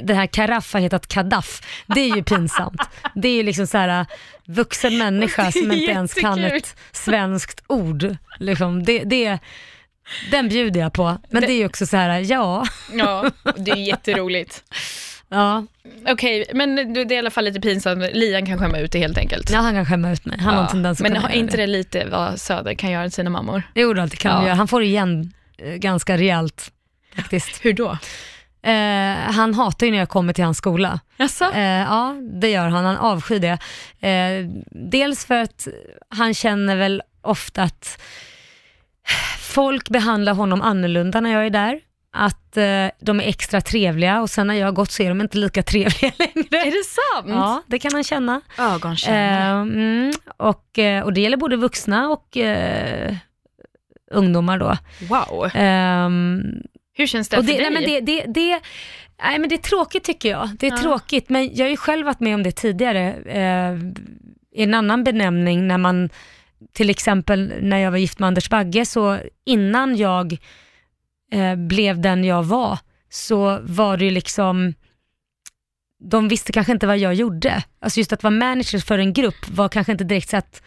det 0.03 0.15
här 0.15 0.27
karaff 0.27 0.73
har 0.73 0.81
hetat 0.81 1.07
kadaff. 1.09 1.61
Det 1.87 2.01
är 2.01 2.17
ju 2.17 2.23
pinsamt. 2.23 2.83
Det 3.15 3.29
är 3.29 3.35
ju 3.37 3.43
liksom 3.43 3.67
så 3.67 3.79
här 3.79 4.07
vuxen 4.45 4.99
människa 4.99 5.53
som 5.53 5.73
inte 5.73 5.91
ens 5.93 6.15
kan 6.15 6.45
ett 6.45 6.77
svenskt 6.93 7.65
ord. 7.67 8.17
Liksom, 8.39 8.83
det, 8.83 8.99
det, 9.05 9.39
den 10.31 10.49
bjuder 10.49 10.81
jag 10.81 10.93
på. 10.93 11.19
Men 11.31 11.43
det, 11.43 11.53
är 11.53 11.59
ju 11.59 11.67
också 11.67 11.87
så 11.87 11.97
här, 11.97 12.21
ja, 12.31 12.67
Ja, 12.93 13.31
det 13.57 13.71
är 13.71 13.77
jätteroligt. 13.77 14.63
Ja, 15.29 15.67
Okej, 16.09 16.45
men 16.55 16.77
det 16.95 17.01
är 17.01 17.13
i 17.13 17.19
alla 17.19 17.31
fall 17.31 17.45
lite 17.45 17.61
pinsamt. 17.61 18.03
Lian 18.13 18.47
kan 18.47 18.59
skämma 18.59 18.79
ut 18.79 18.93
det 18.93 18.99
helt 18.99 19.19
enkelt. 19.19 19.51
ja 19.51 19.59
han 19.59 19.75
kan 19.75 19.87
skämma 19.87 20.13
ut 20.13 20.25
mig. 20.25 20.39
Han 20.41 20.55
har 20.55 20.63
en 20.63 20.69
tendens 20.69 21.01
att 21.01 21.03
men 21.09 21.15
göra 21.23 21.33
inte 21.33 21.57
det. 21.57 21.63
det 21.63 21.67
lite 21.67 22.05
vad 22.11 22.41
Söder 22.41 22.75
kan 22.75 22.91
göra 22.91 23.05
till 23.05 23.13
sina 23.13 23.31
mammor? 23.31 23.63
Jo, 23.75 23.93
då, 23.95 24.07
det 24.07 24.17
kan 24.17 24.31
Ja. 24.31 24.37
han 24.37 24.45
göra. 24.47 24.55
Han 24.55 24.69
får 24.69 24.83
igen 24.83 25.33
ganska 25.77 26.17
rejält 26.17 26.73
faktiskt. 27.17 27.59
Hur 27.65 27.73
då? 27.73 27.99
Eh, 28.63 29.33
han 29.33 29.55
hatar 29.55 29.87
ju 29.87 29.91
när 29.93 29.99
jag 29.99 30.09
kommer 30.09 30.33
till 30.33 30.45
hans 30.45 30.59
skola. 30.59 31.01
Jaså? 31.17 31.53
Eh, 31.53 31.63
ja, 31.63 32.17
det 32.41 32.51
gör 32.51 32.69
han. 32.69 32.85
Han 32.85 32.97
avskyr 32.97 33.39
det. 33.39 33.59
Eh, 34.09 34.49
dels 34.71 35.25
för 35.25 35.35
att 35.35 35.69
han 36.09 36.35
känner 36.35 36.77
väl 36.77 37.03
ofta 37.23 37.63
att 37.63 38.01
folk 39.39 39.89
behandlar 39.89 40.35
honom 40.35 40.63
annorlunda 40.63 41.21
när 41.21 41.33
jag 41.33 41.47
är 41.47 41.51
där. 41.51 41.81
Att 42.17 42.57
eh, 42.57 42.87
de 43.01 43.21
är 43.21 43.29
extra 43.29 43.61
trevliga 43.61 44.21
och 44.21 44.31
sen 44.31 44.47
när 44.47 44.55
jag 44.55 44.67
har 44.67 44.73
gått 44.73 44.91
så 44.91 45.03
är 45.03 45.09
de 45.09 45.21
inte 45.21 45.39
lika 45.39 45.63
trevliga 45.73 46.13
längre. 46.19 46.67
Är 46.67 46.71
det 46.71 46.85
sant? 46.85 47.29
Ja, 47.29 47.63
det 47.67 47.79
kan 47.79 47.93
han 47.93 48.05
känna. 48.05 48.41
Ögonkännare. 48.59 49.51
Eh, 49.51 49.61
mm, 49.61 50.13
och, 50.37 50.79
eh, 50.79 51.05
och 51.05 51.13
det 51.13 51.21
gäller 51.21 51.37
både 51.37 51.57
vuxna 51.57 52.09
och 52.09 52.37
eh, 52.37 53.15
ungdomar 54.15 54.59
då. 54.59 54.77
wow. 55.09 55.51
Ehm, 55.55 56.43
Hur 56.97 57.07
känns 57.07 57.29
det 57.29 57.37
och 57.39 57.45
för 57.45 57.53
det, 57.53 57.59
dig? 57.59 57.71
nej, 57.71 57.81
men 57.83 57.91
det, 57.91 58.01
det, 58.01 58.33
det, 58.33 58.61
nej, 59.23 59.39
men 59.39 59.49
det 59.49 59.55
är 59.55 59.59
tråkigt 59.63 60.05
tycker 60.05 60.31
jag. 60.31 60.51
Det 60.59 60.67
är 60.67 60.71
Ja. 60.71 60.77
tråkigt, 60.83 61.29
men 61.29 61.55
jag 61.57 61.65
har 61.67 61.71
ju 61.71 61.77
själv 61.77 62.07
varit 62.07 62.21
med 62.21 62.35
om 62.35 62.43
det 62.43 62.53
tidigare. 62.53 63.13
Eh, 63.27 63.79
I 64.61 64.63
en 64.63 64.75
annan 64.75 65.05
benämning 65.05 65.67
när 65.69 65.79
man, 65.79 66.11
till 66.73 66.91
exempel 66.91 67.53
när 67.61 67.79
jag 67.79 67.91
var 67.91 67.99
gift 67.99 68.19
med 68.19 68.27
Anders 68.27 68.49
Bagge, 68.51 68.85
så 68.87 69.19
innan 69.45 69.97
jag 69.97 70.37
eh, 71.33 71.55
blev 71.57 72.01
den 72.01 72.25
jag 72.25 72.43
var, 72.43 72.79
så 73.11 73.59
var 73.63 73.97
det 73.97 74.05
ju 74.05 74.11
liksom, 74.11 74.75
de 76.11 76.29
visste 76.29 76.53
kanske 76.53 76.73
inte 76.73 76.87
vad 76.87 76.99
jag 76.99 77.15
gjorde. 77.15 77.63
Alltså 77.81 78.01
just 78.01 78.13
att 78.13 78.23
vara 78.23 78.35
manager 78.35 78.79
för 78.79 78.99
en 78.99 79.13
grupp 79.13 79.49
var 79.49 79.69
kanske 79.69 79.93
inte 79.93 80.05
direkt 80.05 80.29
så 80.31 80.37
att 80.37 80.63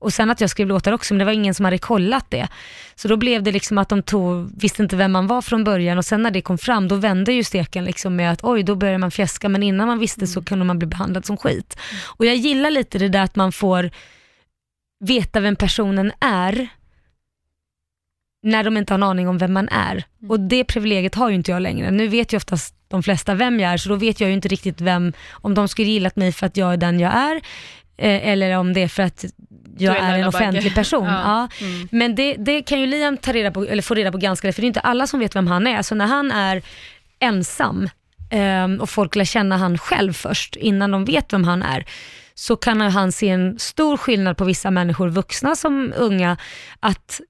och 0.00 0.12
sen 0.12 0.30
att 0.30 0.40
jag 0.40 0.50
skrev 0.50 0.68
låtar 0.68 0.92
också, 0.92 1.14
men 1.14 1.18
det 1.18 1.24
var 1.24 1.32
ingen 1.32 1.54
som 1.54 1.64
hade 1.64 1.78
kollat 1.78 2.30
det. 2.30 2.48
Så 2.94 3.08
då 3.08 3.16
blev 3.16 3.42
det 3.42 3.52
liksom 3.52 3.78
att 3.78 3.88
de 3.88 4.02
tog, 4.02 4.60
visste 4.60 4.82
inte 4.82 4.96
vem 4.96 5.12
man 5.12 5.26
var 5.26 5.42
från 5.42 5.64
början 5.64 5.98
och 5.98 6.04
sen 6.04 6.22
när 6.22 6.30
det 6.30 6.42
kom 6.42 6.58
fram, 6.58 6.88
då 6.88 6.96
vände 6.96 7.32
ju 7.32 7.44
steken 7.44 7.84
liksom 7.84 8.16
med 8.16 8.32
att 8.32 8.44
oj, 8.44 8.62
då 8.62 8.74
började 8.74 8.98
man 8.98 9.10
fjäska, 9.10 9.48
men 9.48 9.62
innan 9.62 9.86
man 9.86 9.98
visste 9.98 10.26
så 10.26 10.42
kunde 10.42 10.64
man 10.64 10.78
bli 10.78 10.86
behandlad 10.86 11.26
som 11.26 11.36
skit. 11.36 11.78
Och 12.04 12.26
jag 12.26 12.36
gillar 12.36 12.70
lite 12.70 12.98
det 12.98 13.08
där 13.08 13.22
att 13.22 13.36
man 13.36 13.52
får 13.52 13.90
veta 15.04 15.40
vem 15.40 15.56
personen 15.56 16.12
är 16.20 16.68
när 18.42 18.64
de 18.64 18.76
inte 18.76 18.92
har 18.92 18.98
en 18.98 19.02
aning 19.02 19.28
om 19.28 19.38
vem 19.38 19.52
man 19.52 19.68
är. 19.68 20.04
Och 20.28 20.40
det 20.40 20.64
privilegiet 20.64 21.14
har 21.14 21.28
ju 21.28 21.34
inte 21.34 21.50
jag 21.50 21.62
längre. 21.62 21.90
Nu 21.90 22.08
vet 22.08 22.32
ju 22.32 22.36
oftast 22.36 22.74
de 22.88 23.02
flesta 23.02 23.34
vem 23.34 23.60
jag 23.60 23.72
är, 23.72 23.76
så 23.76 23.88
då 23.88 23.96
vet 23.96 24.20
jag 24.20 24.28
ju 24.28 24.34
inte 24.34 24.48
riktigt 24.48 24.80
vem, 24.80 25.12
om 25.30 25.54
de 25.54 25.68
skulle 25.68 25.88
gillat 25.88 26.16
mig 26.16 26.32
för 26.32 26.46
att 26.46 26.56
jag 26.56 26.72
är 26.72 26.76
den 26.76 27.00
jag 27.00 27.12
är, 27.14 27.36
eh, 27.96 28.28
eller 28.28 28.56
om 28.58 28.72
det 28.72 28.82
är 28.82 28.88
för 28.88 29.02
att 29.02 29.24
jag 29.78 29.96
är 29.96 30.00
är, 30.00 30.04
en 30.04 30.10
Laila 30.10 30.30
Bagge. 30.30 30.44
offentlig 30.48 30.74
person. 30.80 31.06
Ja. 31.06 31.48
Ja. 31.60 31.66
Mm. 31.66 31.88
Men 31.90 32.14
det, 32.14 32.34
det 32.34 32.62
kan 32.62 32.80
ju 32.80 32.86
Liam 32.86 33.16
ta 33.16 33.32
reda 33.32 33.50
på, 33.50 33.64
eller 33.64 33.82
få 33.82 33.94
reda 33.94 34.12
på 34.12 34.18
ganska 34.18 34.48
lätt, 34.48 34.54
för 34.54 34.62
det 34.62 34.66
är 34.66 34.68
inte 34.68 34.80
alla 34.80 35.06
som 35.06 35.20
vet 35.20 35.36
vem 35.36 35.46
han 35.46 35.66
är. 35.66 35.82
Så 35.82 35.94
när 35.94 36.06
han 36.06 36.30
är 36.30 36.62
ensam 37.20 37.88
ehm, 38.30 38.80
och 38.80 38.90
folk 38.90 39.16
lär 39.16 39.24
känna 39.24 39.56
han 39.56 39.78
själv 39.78 40.12
först, 40.12 40.56
innan 40.56 40.90
de 40.90 41.04
vet 41.04 41.32
vem 41.32 41.44
han 41.44 41.62
är, 41.62 41.84
så 42.34 42.56
kan 42.56 42.80
han 42.80 43.12
se 43.12 43.28
en 43.28 43.58
stor 43.58 43.96
skillnad 43.96 44.36
på 44.36 44.44
vissa 44.44 44.70
människor, 44.70 45.08
vuxna 45.08 45.56
som 45.56 45.92
unga, 45.96 46.36
att 46.80 47.20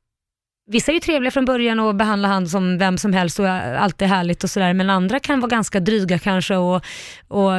Vissa 0.67 0.93
är 0.93 0.95
ju 0.95 1.01
trevliga 1.01 1.31
från 1.31 1.45
början 1.45 1.81
och 1.81 1.95
behandlar 1.95 2.29
han 2.29 2.49
som 2.49 2.79
vem 2.79 2.99
som 2.99 3.13
helst 3.13 3.39
och 3.39 3.49
allt 3.49 4.03
är 4.03 4.07
härligt 4.07 4.45
och 4.45 4.51
sådär, 4.51 4.73
men 4.73 4.91
andra 4.91 5.21
kan 5.21 5.41
vara 5.41 5.51
ganska 5.51 5.81
dryga 5.81 6.19
kanske 6.19 6.57
och, 6.57 6.85
och 7.29 7.53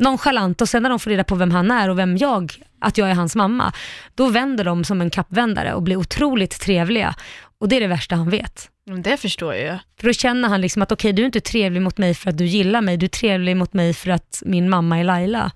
nonchalant 0.00 0.60
och 0.60 0.68
sen 0.68 0.82
när 0.82 0.90
de 0.90 0.98
får 0.98 1.10
reda 1.10 1.24
på 1.24 1.34
vem 1.34 1.50
han 1.50 1.70
är 1.70 1.88
och 1.88 1.98
vem 1.98 2.16
jag, 2.16 2.52
att 2.78 2.98
jag 2.98 3.10
är 3.10 3.14
hans 3.14 3.36
mamma, 3.36 3.72
då 4.14 4.28
vänder 4.28 4.64
de 4.64 4.84
som 4.84 5.00
en 5.00 5.10
kappvändare 5.10 5.74
och 5.74 5.82
blir 5.82 5.96
otroligt 5.96 6.60
trevliga. 6.60 7.14
Och 7.58 7.68
det 7.68 7.76
är 7.76 7.80
det 7.80 7.86
värsta 7.86 8.16
han 8.16 8.30
vet. 8.30 8.70
Men 8.86 9.02
Det 9.02 9.16
förstår 9.16 9.54
jag 9.54 9.62
ju. 9.62 9.78
För 10.00 10.06
då 10.06 10.12
känner 10.12 10.48
han 10.48 10.60
liksom 10.60 10.82
att 10.82 10.92
okej, 10.92 11.12
du 11.12 11.22
är 11.22 11.26
inte 11.26 11.40
trevlig 11.40 11.82
mot 11.82 11.98
mig 11.98 12.14
för 12.14 12.30
att 12.30 12.38
du 12.38 12.44
gillar 12.46 12.80
mig, 12.80 12.96
du 12.96 13.06
är 13.06 13.10
trevlig 13.10 13.56
mot 13.56 13.72
mig 13.72 13.94
för 13.94 14.10
att 14.10 14.42
min 14.46 14.70
mamma 14.70 14.98
är 14.98 15.04
Laila. 15.04 15.50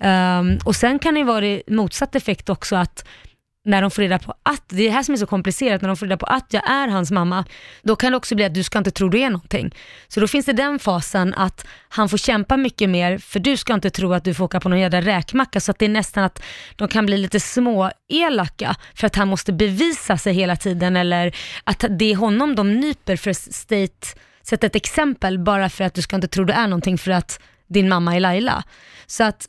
Ehm, 0.00 0.58
och 0.64 0.76
sen 0.76 0.98
kan 0.98 1.14
det 1.14 1.24
vara 1.24 1.40
det 1.40 1.62
motsatt 1.66 2.14
effekt 2.14 2.48
också 2.48 2.76
att 2.76 3.08
när 3.64 3.82
de 3.82 3.90
får 3.90 4.02
reda 4.02 4.18
på 4.18 4.34
att, 4.42 4.62
det 4.68 4.82
är 4.82 4.86
det 4.86 4.94
här 4.94 5.02
som 5.02 5.12
är 5.14 5.18
så 5.18 5.26
komplicerat, 5.26 5.82
när 5.82 5.88
de 5.88 5.96
får 5.96 6.06
reda 6.06 6.16
på 6.16 6.26
att 6.26 6.46
jag 6.52 6.70
är 6.70 6.88
hans 6.88 7.10
mamma, 7.10 7.44
då 7.82 7.96
kan 7.96 8.12
det 8.12 8.16
också 8.16 8.34
bli 8.34 8.44
att 8.44 8.54
du 8.54 8.62
ska 8.62 8.78
inte 8.78 8.90
tro 8.90 9.08
du 9.08 9.20
är 9.20 9.30
någonting. 9.30 9.74
Så 10.08 10.20
då 10.20 10.28
finns 10.28 10.46
det 10.46 10.52
den 10.52 10.78
fasen 10.78 11.34
att 11.34 11.66
han 11.88 12.08
får 12.08 12.18
kämpa 12.18 12.56
mycket 12.56 12.90
mer, 12.90 13.18
för 13.18 13.40
du 13.40 13.56
ska 13.56 13.74
inte 13.74 13.90
tro 13.90 14.12
att 14.12 14.24
du 14.24 14.34
får 14.34 14.44
åka 14.44 14.60
på 14.60 14.68
någon 14.68 14.80
jädra 14.80 15.00
räkmacka, 15.00 15.60
så 15.60 15.70
att 15.70 15.78
det 15.78 15.84
är 15.84 15.88
nästan 15.88 16.24
att 16.24 16.42
de 16.76 16.88
kan 16.88 17.06
bli 17.06 17.16
lite 17.16 17.40
små 17.40 17.90
elaka 18.08 18.76
för 18.94 19.06
att 19.06 19.16
han 19.16 19.28
måste 19.28 19.52
bevisa 19.52 20.18
sig 20.18 20.34
hela 20.34 20.56
tiden, 20.56 20.96
eller 20.96 21.36
att 21.64 21.84
det 21.90 22.12
är 22.12 22.16
honom 22.16 22.54
de 22.54 22.72
nyper 22.72 23.16
för 23.16 23.30
att 23.30 23.36
state, 23.36 24.06
sätta 24.42 24.66
ett 24.66 24.76
exempel, 24.76 25.38
bara 25.38 25.68
för 25.68 25.84
att 25.84 25.94
du 25.94 26.02
ska 26.02 26.16
inte 26.16 26.28
tro 26.28 26.44
du 26.44 26.52
är 26.52 26.66
någonting 26.66 26.98
för 26.98 27.10
att 27.10 27.40
din 27.68 27.88
mamma 27.88 28.16
är 28.16 28.20
Laila. 28.20 28.62
Så 29.06 29.24
att 29.24 29.46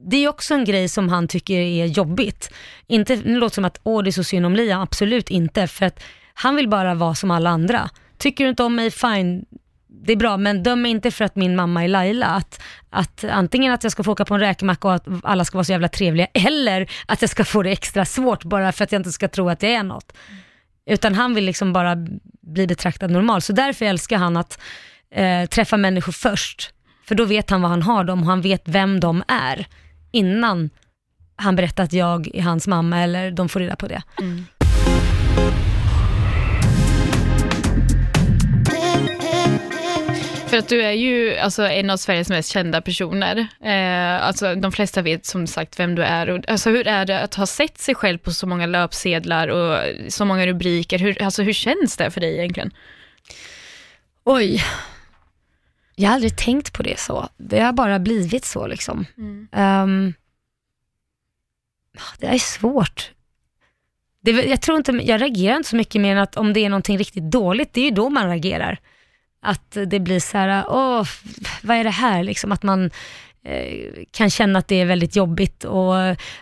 det 0.00 0.24
är 0.24 0.28
också 0.28 0.54
en 0.54 0.64
grej 0.64 0.88
som 0.88 1.08
han 1.08 1.28
tycker 1.28 1.58
är 1.58 1.86
jobbigt. 1.86 2.50
Inte, 2.86 3.16
nu 3.16 3.38
låter 3.38 3.50
det 3.50 3.54
som 3.54 3.64
att 3.64 3.80
åh 3.82 4.02
det 4.02 4.10
är 4.10 4.12
så 4.12 4.24
synd 4.24 4.46
om 4.46 4.56
Liam, 4.56 4.80
absolut 4.80 5.30
inte, 5.30 5.66
för 5.66 5.86
att 5.86 6.02
han 6.34 6.56
vill 6.56 6.68
bara 6.68 6.94
vara 6.94 7.14
som 7.14 7.30
alla 7.30 7.50
andra. 7.50 7.90
Tycker 8.18 8.44
du 8.44 8.50
inte 8.50 8.62
om 8.62 8.74
mig, 8.74 8.90
fine, 8.90 9.44
det 9.86 10.12
är 10.12 10.16
bra, 10.16 10.36
men 10.36 10.62
döm 10.62 10.82
mig 10.82 10.90
inte 10.90 11.10
för 11.10 11.24
att 11.24 11.36
min 11.36 11.56
mamma 11.56 11.84
är 11.84 11.88
Laila. 11.88 12.26
Att, 12.26 12.62
att 12.90 13.24
antingen 13.24 13.72
att 13.72 13.82
jag 13.82 13.92
ska 13.92 14.02
få 14.02 14.12
åka 14.12 14.24
på 14.24 14.34
en 14.34 14.40
räkmacka 14.40 14.88
och 14.88 14.94
att 14.94 15.06
alla 15.22 15.44
ska 15.44 15.58
vara 15.58 15.64
så 15.64 15.72
jävla 15.72 15.88
trevliga, 15.88 16.26
eller 16.32 16.90
att 17.06 17.20
jag 17.20 17.30
ska 17.30 17.44
få 17.44 17.62
det 17.62 17.70
extra 17.70 18.04
svårt 18.04 18.44
bara 18.44 18.72
för 18.72 18.84
att 18.84 18.92
jag 18.92 18.98
inte 18.98 19.12
ska 19.12 19.28
tro 19.28 19.48
att 19.48 19.62
jag 19.62 19.72
är 19.72 19.82
något. 19.82 20.12
Utan 20.86 21.14
han 21.14 21.34
vill 21.34 21.44
liksom 21.44 21.72
bara 21.72 21.96
bli 22.42 22.66
betraktad 22.66 23.10
normal. 23.10 23.42
Så 23.42 23.52
därför 23.52 23.84
älskar 23.84 24.18
han 24.18 24.36
att 24.36 24.60
eh, 25.14 25.46
träffa 25.46 25.76
människor 25.76 26.12
först. 26.12 26.70
För 27.04 27.14
då 27.14 27.24
vet 27.24 27.50
han 27.50 27.62
vad 27.62 27.70
han 27.70 27.82
har 27.82 28.04
dem 28.04 28.20
och 28.20 28.26
han 28.26 28.40
vet 28.40 28.62
vem 28.64 29.00
de 29.00 29.22
är 29.28 29.66
innan 30.16 30.70
han 31.36 31.56
berättar 31.56 31.84
att 31.84 31.92
jag 31.92 32.34
är 32.34 32.42
hans 32.42 32.66
mamma 32.66 33.02
eller 33.02 33.30
de 33.30 33.48
får 33.48 33.60
reda 33.60 33.76
på 33.76 33.86
det. 33.88 34.02
För 40.46 40.56
att 40.56 40.68
du 40.68 40.82
är 40.82 40.92
ju 40.92 41.38
alltså, 41.38 41.62
en 41.62 41.90
av 41.90 41.96
Sveriges 41.96 42.28
mest 42.28 42.50
kända 42.50 42.80
personer. 42.80 43.46
Eh, 43.64 44.26
alltså, 44.26 44.54
de 44.54 44.72
flesta 44.72 45.02
vet 45.02 45.26
som 45.26 45.46
sagt 45.46 45.80
vem 45.80 45.94
du 45.94 46.02
är. 46.02 46.30
Och, 46.30 46.48
alltså, 46.48 46.70
hur 46.70 46.88
är 46.88 47.04
det 47.04 47.20
att 47.20 47.34
ha 47.34 47.46
sett 47.46 47.78
sig 47.78 47.94
själv 47.94 48.18
på 48.18 48.32
så 48.32 48.46
många 48.46 48.66
löpsedlar 48.66 49.48
och 49.48 49.78
så 50.08 50.24
många 50.24 50.46
rubriker? 50.46 50.98
Hur, 50.98 51.22
alltså, 51.22 51.42
hur 51.42 51.52
känns 51.52 51.96
det 51.96 52.10
för 52.10 52.20
dig 52.20 52.38
egentligen? 52.38 52.70
Oj. 54.24 54.64
Jag 55.98 56.08
har 56.08 56.14
aldrig 56.14 56.36
tänkt 56.36 56.72
på 56.72 56.82
det 56.82 56.98
så. 56.98 57.28
Det 57.36 57.60
har 57.60 57.72
bara 57.72 57.98
blivit 57.98 58.44
så 58.44 58.66
liksom. 58.66 59.06
Ehm, 59.52 60.14
det 62.18 62.26
är 62.26 62.38
svårt. 62.38 63.10
Det, 64.20 64.30
jag 64.30 64.62
tror 64.62 64.78
inte, 64.78 64.92
jag 64.92 65.20
reagerar 65.20 65.56
inte 65.56 65.68
så 65.68 65.76
mycket 65.76 66.00
mer 66.00 66.12
än 66.12 66.22
att 66.22 66.36
om 66.36 66.52
det 66.52 66.60
är 66.60 66.68
någonting 66.68 66.98
riktigt 66.98 67.30
dåligt, 67.30 67.72
det 67.72 67.80
är 67.80 67.84
ju 67.84 67.90
då 67.90 68.10
man 68.10 68.28
reagerar. 68.28 68.78
Att 69.40 69.76
det 69.86 70.00
blir 70.00 70.20
så 70.20 70.38
här, 70.38 70.64
åh, 70.68 71.06
vad 71.62 71.76
är 71.76 71.84
det 71.84 71.90
här 71.90 72.22
liksom? 72.22 72.52
Att 72.52 72.62
man 72.62 72.90
eh, 73.44 73.88
kan 74.10 74.30
känna 74.30 74.58
att 74.58 74.68
det 74.68 74.80
är 74.80 74.86
väldigt 74.86 75.16
jobbigt 75.16 75.64
och 75.64 75.94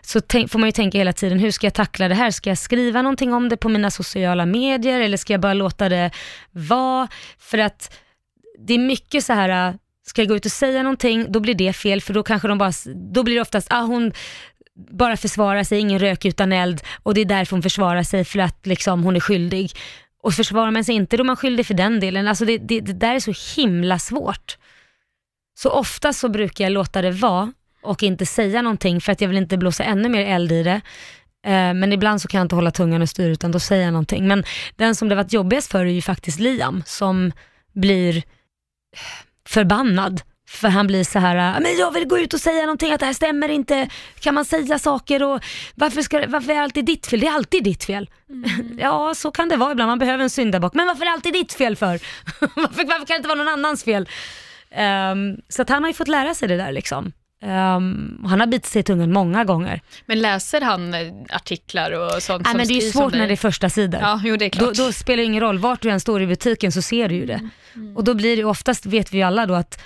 så 0.02 0.20
tänk, 0.20 0.50
får 0.50 0.58
man 0.58 0.68
ju 0.68 0.72
tänka 0.72 0.98
hela 0.98 1.12
tiden, 1.12 1.38
hur 1.38 1.50
ska 1.50 1.66
jag 1.66 1.74
tackla 1.74 2.08
det 2.08 2.14
här? 2.14 2.30
Ska 2.30 2.50
jag 2.50 2.58
skriva 2.58 3.02
någonting 3.02 3.34
om 3.34 3.48
det 3.48 3.56
på 3.56 3.68
mina 3.68 3.90
sociala 3.90 4.46
medier 4.46 5.00
eller 5.00 5.16
ska 5.16 5.32
jag 5.32 5.40
bara 5.40 5.54
låta 5.54 5.88
det 5.88 6.10
vara? 6.50 7.08
För 7.38 7.58
att 7.58 7.96
det 8.58 8.74
är 8.74 8.78
mycket 8.78 9.24
så 9.24 9.32
här, 9.32 9.68
äh, 9.68 9.74
ska 10.06 10.22
jag 10.22 10.28
gå 10.28 10.36
ut 10.36 10.46
och 10.46 10.52
säga 10.52 10.82
någonting, 10.82 11.32
då 11.32 11.40
blir 11.40 11.54
det 11.54 11.72
fel, 11.72 12.00
för 12.00 12.14
då 12.14 12.22
kanske 12.22 12.48
de 12.48 12.58
bara, 12.58 12.72
då 12.94 13.22
blir 13.22 13.34
det 13.34 13.40
oftast, 13.40 13.68
ah, 13.70 13.80
hon 13.80 14.12
bara 14.90 15.16
försvarar 15.16 15.64
sig, 15.64 15.78
ingen 15.78 15.98
rök 15.98 16.24
utan 16.24 16.52
eld, 16.52 16.82
och 17.02 17.14
det 17.14 17.20
är 17.20 17.24
därför 17.24 17.56
hon 17.56 17.62
försvarar 17.62 18.02
sig, 18.02 18.24
för 18.24 18.38
att 18.38 18.66
liksom, 18.66 19.04
hon 19.04 19.16
är 19.16 19.20
skyldig. 19.20 19.70
Och 20.22 20.34
försvarar 20.34 20.70
man 20.70 20.84
sig 20.84 20.94
inte, 20.94 21.16
då 21.16 21.22
är 21.22 21.24
man 21.24 21.36
skyldig 21.36 21.66
för 21.66 21.74
den 21.74 22.00
delen. 22.00 22.28
Alltså 22.28 22.44
det, 22.44 22.58
det, 22.58 22.80
det 22.80 22.92
där 22.92 23.14
är 23.14 23.20
så 23.20 23.60
himla 23.60 23.98
svårt. 23.98 24.58
Så 25.58 25.70
ofta 25.70 26.12
så 26.12 26.28
brukar 26.28 26.64
jag 26.64 26.72
låta 26.72 27.02
det 27.02 27.10
vara 27.10 27.52
och 27.82 28.02
inte 28.02 28.26
säga 28.26 28.62
någonting, 28.62 29.00
för 29.00 29.12
att 29.12 29.20
jag 29.20 29.28
vill 29.28 29.38
inte 29.38 29.56
blåsa 29.56 29.84
ännu 29.84 30.08
mer 30.08 30.26
eld 30.26 30.52
i 30.52 30.62
det. 30.62 30.80
Eh, 31.46 31.74
men 31.74 31.92
ibland 31.92 32.22
så 32.22 32.28
kan 32.28 32.38
jag 32.38 32.44
inte 32.44 32.54
hålla 32.54 32.70
tungan 32.70 33.02
och 33.02 33.08
styr, 33.08 33.28
utan 33.28 33.52
då 33.52 33.60
säger 33.60 33.84
jag 33.84 33.92
någonting. 33.92 34.28
Men 34.28 34.44
den 34.76 34.94
som 34.94 35.08
det 35.08 35.14
varit 35.14 35.32
jobbigast 35.32 35.70
för 35.70 35.86
är 35.86 35.90
ju 35.90 36.02
faktiskt 36.02 36.40
Liam, 36.40 36.82
som 36.86 37.32
blir 37.72 38.22
förbannad 39.48 40.20
För 40.48 40.68
han 40.68 40.86
blir 40.86 41.04
så 41.04 41.18
här, 41.18 41.36
"Ah, 41.36 41.60
men 41.60 41.76
jag 41.76 41.90
vill 41.92 42.04
gå 42.04 42.18
ut 42.18 42.34
och 42.34 42.40
säga 42.40 42.60
någonting 42.60 42.92
att 42.92 43.00
det 43.00 43.06
här 43.06 43.12
stämmer 43.12 43.48
inte. 43.48 43.88
Kan 44.20 44.34
man 44.34 44.44
säga 44.44 44.78
saker 44.78 45.22
och 45.22 45.44
varför, 45.74 46.02
ska, 46.02 46.26
varför 46.28 46.50
är 46.50 46.54
det 46.54 46.62
alltid 46.62 46.84
ditt 46.84 47.06
fel? 47.06 47.20
Det 47.20 47.26
är 47.26 47.32
alltid 47.34 47.64
ditt 47.64 47.84
fel. 47.84 48.10
ja, 48.78 49.14
så 49.14 49.30
kan 49.30 49.48
det 49.48 49.56
vara 49.56 49.72
ibland. 49.72 49.88
Man 49.88 49.98
behöver 49.98 50.24
en 50.24 50.30
syndabock. 50.30 50.74
Men 50.74 50.86
varför 50.86 51.02
är 51.02 51.06
det 51.06 51.12
alltid 51.12 51.32
ditt 51.32 51.52
fel 51.52 51.76
för? 51.76 51.86
varför, 52.40 52.84
varför 52.84 53.06
kan 53.06 53.14
det 53.14 53.16
inte 53.16 53.28
vara 53.28 53.38
någon 53.38 53.48
annans 53.48 53.84
fel? 53.84 54.08
Ehm, 54.70 55.36
så 55.48 55.62
att 55.62 55.68
han 55.68 55.82
har 55.82 55.90
ju 55.90 55.94
fått 55.94 56.08
lära 56.08 56.34
sig 56.34 56.48
det 56.48 56.56
där 56.56 56.72
liksom. 56.72 57.12
Och 58.22 58.30
han 58.30 58.40
har 58.40 58.46
bitit 58.46 58.66
sig 58.66 58.80
i 58.80 58.82
tungan 58.82 59.12
många 59.12 59.44
gånger. 59.44 59.80
Men 60.06 60.20
läser 60.20 60.60
han 60.60 60.94
eh, 60.94 61.12
artiklar 61.30 61.90
och 61.90 62.22
sånt 62.22 62.44
Nej, 62.44 62.56
men 62.56 62.68
det 62.68 62.74
är 62.74 62.80
svårt 62.80 63.12
när 63.12 63.26
det 63.26 63.34
är 63.34 63.36
första 63.36 63.70
sidor. 63.70 64.00
Ja, 64.00 64.20
jo 64.24 64.36
det 64.36 64.44
är 64.44 64.50
Då, 64.50 64.58
klart. 64.58 64.74
då 64.76 64.92
spelar 64.92 65.16
det 65.16 65.24
ingen 65.24 65.40
roll, 65.40 65.58
vart 65.58 65.82
du 65.82 65.90
än 65.90 66.00
står 66.00 66.22
i 66.22 66.26
butiken 66.26 66.72
så 66.72 66.82
ser 66.82 67.08
du 67.08 67.14
ju 67.14 67.26
det. 67.26 67.40
Mm, 67.74 67.96
Och 67.96 68.04
då 68.04 68.14
blir 68.14 68.36
det, 68.36 68.44
oftast 68.44 68.86
vet 68.86 69.12
vi 69.14 69.22
alla 69.22 69.46
då 69.46 69.54
att 69.54 69.82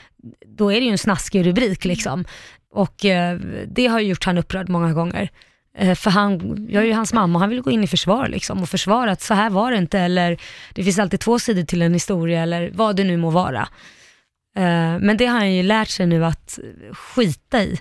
då 0.46 0.72
är 0.72 0.80
det 0.80 0.86
ju 0.86 0.92
en 0.92 0.98
snaskig 0.98 1.46
rubrik 1.46 1.84
liksom. 1.84 2.24
Och 2.72 3.04
eh, 3.04 3.38
det 3.66 3.86
har 3.86 4.00
gjort 4.00 4.24
han 4.24 4.38
upprörd 4.38 4.68
många 4.68 4.92
gånger. 4.92 5.28
Eh, 5.78 5.94
för 5.94 6.10
han, 6.10 6.66
jag 6.70 6.82
är 6.82 6.86
ju 6.86 6.92
hans 6.92 7.12
mamma 7.12 7.36
och 7.36 7.40
han 7.40 7.50
vill 7.50 7.60
gå 7.60 7.70
in 7.70 7.84
i 7.84 7.86
försvar 7.86 8.28
liksom 8.28 8.62
och 8.62 8.68
försvara 8.68 9.12
att 9.12 9.22
så 9.22 9.34
här 9.34 9.50
var 9.50 9.70
det 9.70 9.76
inte 9.78 9.98
eller 9.98 10.38
det 10.74 10.84
finns 10.84 10.98
alltid 10.98 11.20
två 11.20 11.38
sidor 11.38 11.62
till 11.62 11.82
en 11.82 11.92
historia 11.94 12.42
eller 12.42 12.70
vad 12.74 12.96
det 12.96 13.04
nu 13.04 13.16
må 13.16 13.30
vara. 13.30 13.68
Eh, 14.56 14.98
men 14.98 15.16
det 15.16 15.26
har 15.26 15.38
han 15.38 15.54
ju 15.54 15.62
lärt 15.62 15.88
sig 15.88 16.06
nu 16.06 16.24
att 16.24 16.58
skita 16.92 17.62
i 17.62 17.80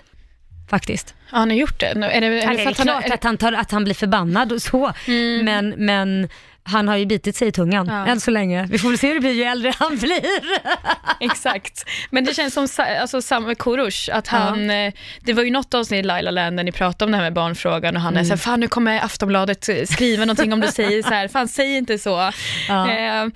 faktiskt. 0.70 1.14
Ja, 1.32 1.38
han 1.38 1.50
har 1.50 1.56
gjort 1.56 1.80
det. 1.80 1.86
Är 1.86 1.94
det, 1.94 2.06
är 2.10 2.20
det, 2.20 2.42
för 2.42 2.54
det 2.54 2.62
är 2.62 2.68
att 2.70 2.78
han, 2.78 2.86
klart 2.86 3.04
är, 3.04 3.14
att 3.14 3.24
han, 3.24 3.36
tar, 3.36 3.52
att 3.52 3.70
han 3.70 3.84
blir 3.84 3.94
förbannad 3.94 4.52
och 4.52 4.62
så, 4.62 4.92
Mm. 5.06 5.44
men, 5.44 5.86
men 5.86 6.28
han 6.68 6.88
har 6.88 6.96
ju 6.96 7.06
bitit 7.06 7.36
sig 7.36 7.48
i 7.48 7.52
tungan 7.52 7.86
Ja. 7.86 8.06
än 8.06 8.20
så 8.20 8.30
länge. 8.30 8.66
Vi 8.70 8.78
får 8.78 8.88
väl 8.88 8.98
se 8.98 9.06
hur 9.06 9.14
det 9.14 9.20
blir 9.20 9.32
ju 9.32 9.42
äldre 9.42 9.72
han 9.78 9.96
blir. 9.98 10.22
Exakt. 11.20 11.84
Men 12.10 12.24
det 12.24 12.34
känns 12.34 12.54
som 12.54 12.68
alltså, 13.00 13.22
samma 13.22 13.54
Korosh, 13.54 14.10
att 14.16 14.28
han, 14.28 14.70
eh, 14.70 14.92
det 15.20 15.32
var 15.32 15.42
ju 15.42 15.50
något 15.50 15.74
avsnitt 15.74 15.98
i 16.04 16.06
Laila 16.06 16.30
Land 16.30 16.56
där 16.56 16.64
ni 16.64 16.72
pratade 16.72 17.04
om 17.04 17.10
det 17.10 17.16
här 17.16 17.24
med 17.24 17.32
barnfrågan 17.32 17.96
och 17.96 18.02
han 18.02 18.12
Mm. 18.12 18.20
är 18.20 18.24
såhär, 18.24 18.36
fan 18.36 18.60
nu 18.60 18.68
kommer 18.68 19.00
Aftonbladet 19.04 19.68
eh, 19.68 19.84
skriva 19.84 20.24
någonting 20.24 20.52
om 20.52 20.60
du 20.60 20.68
säger 20.68 21.02
så 21.02 21.08
här, 21.08 21.28
fan 21.28 21.48
säg 21.48 21.76
inte 21.76 21.98
så. 21.98 22.30
Ja. 22.68 22.90
Eh, 22.90 23.26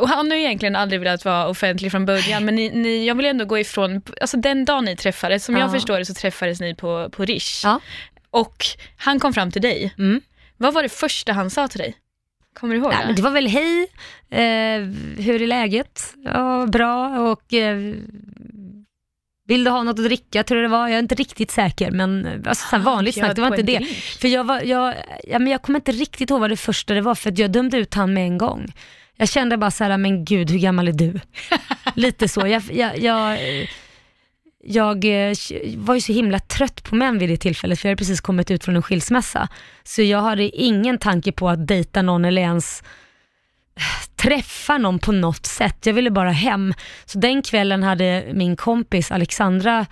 och 0.00 0.08
han 0.08 0.30
har 0.30 0.36
ju 0.38 0.42
egentligen 0.44 0.76
aldrig 0.76 1.00
velat 1.00 1.24
vara 1.24 1.48
offentlig 1.48 1.90
från 1.90 2.06
början, 2.06 2.44
men 2.44 2.54
ni, 2.54 2.70
ni, 2.70 3.06
jag 3.06 3.14
vill 3.14 3.26
ändå 3.26 3.44
gå 3.44 3.58
ifrån, 3.58 4.02
alltså 4.20 4.36
den 4.36 4.64
dagen 4.64 4.84
ni 4.84 4.96
träffades, 4.96 5.44
som 5.44 5.56
jag 5.56 5.68
Ja. 5.68 5.72
förstår 5.72 5.98
det 5.98 6.04
så 6.04 6.14
träffades 6.14 6.60
ni 6.60 6.74
på, 6.74 7.08
på 7.12 7.24
Rish. 7.24 7.60
Ja. 7.64 7.80
Och 8.30 8.64
han 8.96 9.20
kom 9.20 9.32
fram 9.32 9.50
till 9.50 9.62
dig. 9.62 9.94
Mm. 9.98 10.20
Vad 10.56 10.74
var 10.74 10.82
det 10.82 10.88
första 10.88 11.32
han 11.32 11.50
sa 11.50 11.68
till 11.68 11.78
dig? 11.80 11.94
Kommer 12.54 12.74
du 12.74 12.80
ihåg 12.80 12.90
Nej, 12.92 13.06
men 13.06 13.14
det 13.14 13.22
var 13.22 13.30
väl 13.30 13.46
hej, 13.46 13.86
eh, 14.30 14.82
hur 15.24 15.42
är 15.42 15.46
läget? 15.46 16.14
Ja, 16.24 16.66
bra 16.66 17.20
och 17.20 17.54
eh, 17.54 17.94
vill 19.48 19.64
du 19.64 19.70
ha 19.70 19.82
något 19.82 19.98
att 19.98 20.04
dricka 20.04 20.44
tror 20.44 20.60
jag 20.60 20.70
det 20.70 20.76
var. 20.76 20.88
Jag 20.88 20.94
är 20.94 20.98
inte 21.02 21.14
riktigt 21.14 21.50
säker 21.50 21.90
men 21.90 22.42
alltså, 22.46 22.68
så 22.68 22.78
vanligt 22.78 23.14
Bjöd 23.14 23.24
snack, 23.26 23.36
det 23.36 23.40
var 23.42 23.48
inte 23.48 23.62
det. 23.62 23.78
drink. 23.78 23.96
För 23.96 24.28
jag, 24.28 24.44
var, 24.44 24.60
jag, 24.60 24.94
ja, 25.24 25.38
men 25.38 25.52
jag 25.52 25.62
kommer 25.62 25.78
inte 25.78 25.92
riktigt 25.92 26.30
ihåg 26.30 26.40
vad 26.40 26.50
det 26.50 26.56
första 26.56 26.94
det 26.94 27.00
var 27.00 27.14
för 27.14 27.30
att 27.30 27.38
jag 27.38 27.50
dömde 27.50 27.76
ut 27.76 27.94
han 27.94 28.14
med 28.14 28.24
en 28.24 28.38
gång. 28.38 28.72
Jag 29.16 29.28
kände 29.28 29.56
bara 29.56 29.70
så 29.70 29.84
här, 29.84 29.96
men 29.96 30.24
gud 30.24 30.50
hur 30.50 30.58
gammal 30.58 30.88
är 30.88 30.92
du? 30.92 31.20
Lite 31.94 32.28
så. 32.28 32.46
Jag, 32.46 32.62
jag, 32.72 32.98
jag, 32.98 33.38
jag 34.62 35.04
eh, 35.04 35.34
var 35.76 35.94
ju 35.94 36.00
så 36.00 36.12
himla 36.12 36.38
trött 36.38 36.84
på 36.84 36.94
män 36.94 37.18
vid 37.18 37.28
det 37.28 37.36
tillfället 37.36 37.78
för 37.80 37.88
jag 37.88 37.90
hade 37.90 37.98
precis 37.98 38.20
kommit 38.20 38.50
ut 38.50 38.64
från 38.64 38.76
en 38.76 38.82
skilsmässa. 38.82 39.48
Så 39.84 40.02
jag 40.02 40.22
hade 40.22 40.42
ingen 40.42 40.98
tanke 40.98 41.32
på 41.32 41.48
att 41.48 41.66
dejta 41.66 42.02
någon 42.02 42.24
eller 42.24 42.42
ens 42.42 42.82
eh, 43.76 44.08
träffa 44.16 44.78
någon 44.78 44.98
på 44.98 45.12
något 45.12 45.46
sätt. 45.46 45.86
Jag 45.86 45.94
ville 45.94 46.10
bara 46.10 46.30
hem. 46.30 46.74
Så 47.04 47.18
den 47.18 47.42
kvällen 47.42 47.82
hade 47.82 48.24
min 48.34 48.56
kompis 48.56 49.12
Alexandra 49.12 49.86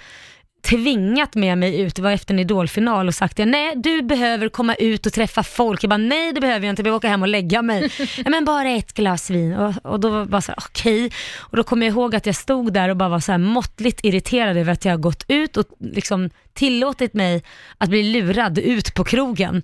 tvingat 0.62 1.35
med 1.35 1.59
mig 1.59 1.81
ut, 1.81 1.96
det 1.96 2.03
var 2.03 2.11
efter 2.11 2.35
en 2.35 2.40
idolfinal 2.40 3.09
och 3.09 3.14
sagt 3.14 3.38
nej 3.38 3.73
du 3.77 4.03
behöver 4.03 4.49
komma 4.49 4.75
ut 4.75 5.07
och 5.07 5.12
träffa 5.12 5.42
folk. 5.42 5.83
Jag 5.85 5.90
bara 5.90 5.96
nej 5.96 6.33
det 6.33 6.40
behöver 6.40 6.66
jag 6.66 6.73
inte, 6.73 6.81
jag 6.81 6.85
behöver 6.85 6.96
åka 6.96 7.09
hem 7.09 7.23
och 7.23 7.29
lägga 7.29 7.62
mig. 7.62 7.90
"Ja, 8.25 8.31
men 8.31 8.44
bara 8.44 8.68
ett 8.70 8.92
glas 8.92 9.31
vin 9.31 9.55
och, 9.55 9.75
och 9.83 10.01
då 10.01 10.25
var 10.25 10.40
så 10.40 10.53
okej. 10.57 11.11
Och 11.38 11.57
då 11.57 11.62
kommer 11.62 11.87
jag 11.87 11.92
ihåg 11.92 12.14
att 12.14 12.27
jag 12.27 12.37
stod 12.37 12.73
där 12.73 12.88
och 12.88 12.96
bara 12.96 13.09
var 13.09 13.20
så 13.20 13.33
här 13.33 13.38
måttligt 13.38 14.05
irriterad 14.05 14.57
över 14.57 14.73
att 14.73 14.85
jag 14.85 14.92
har 14.92 14.99
gått 14.99 15.25
ut 15.29 15.57
och 15.57 15.64
liksom 15.81 16.31
tillåtit 16.53 17.14
mig 17.14 17.42
att 17.79 17.88
bli 17.88 18.03
lurad 18.03 18.59
ut 18.59 18.94
på 18.94 19.05
krogen. 19.05 19.62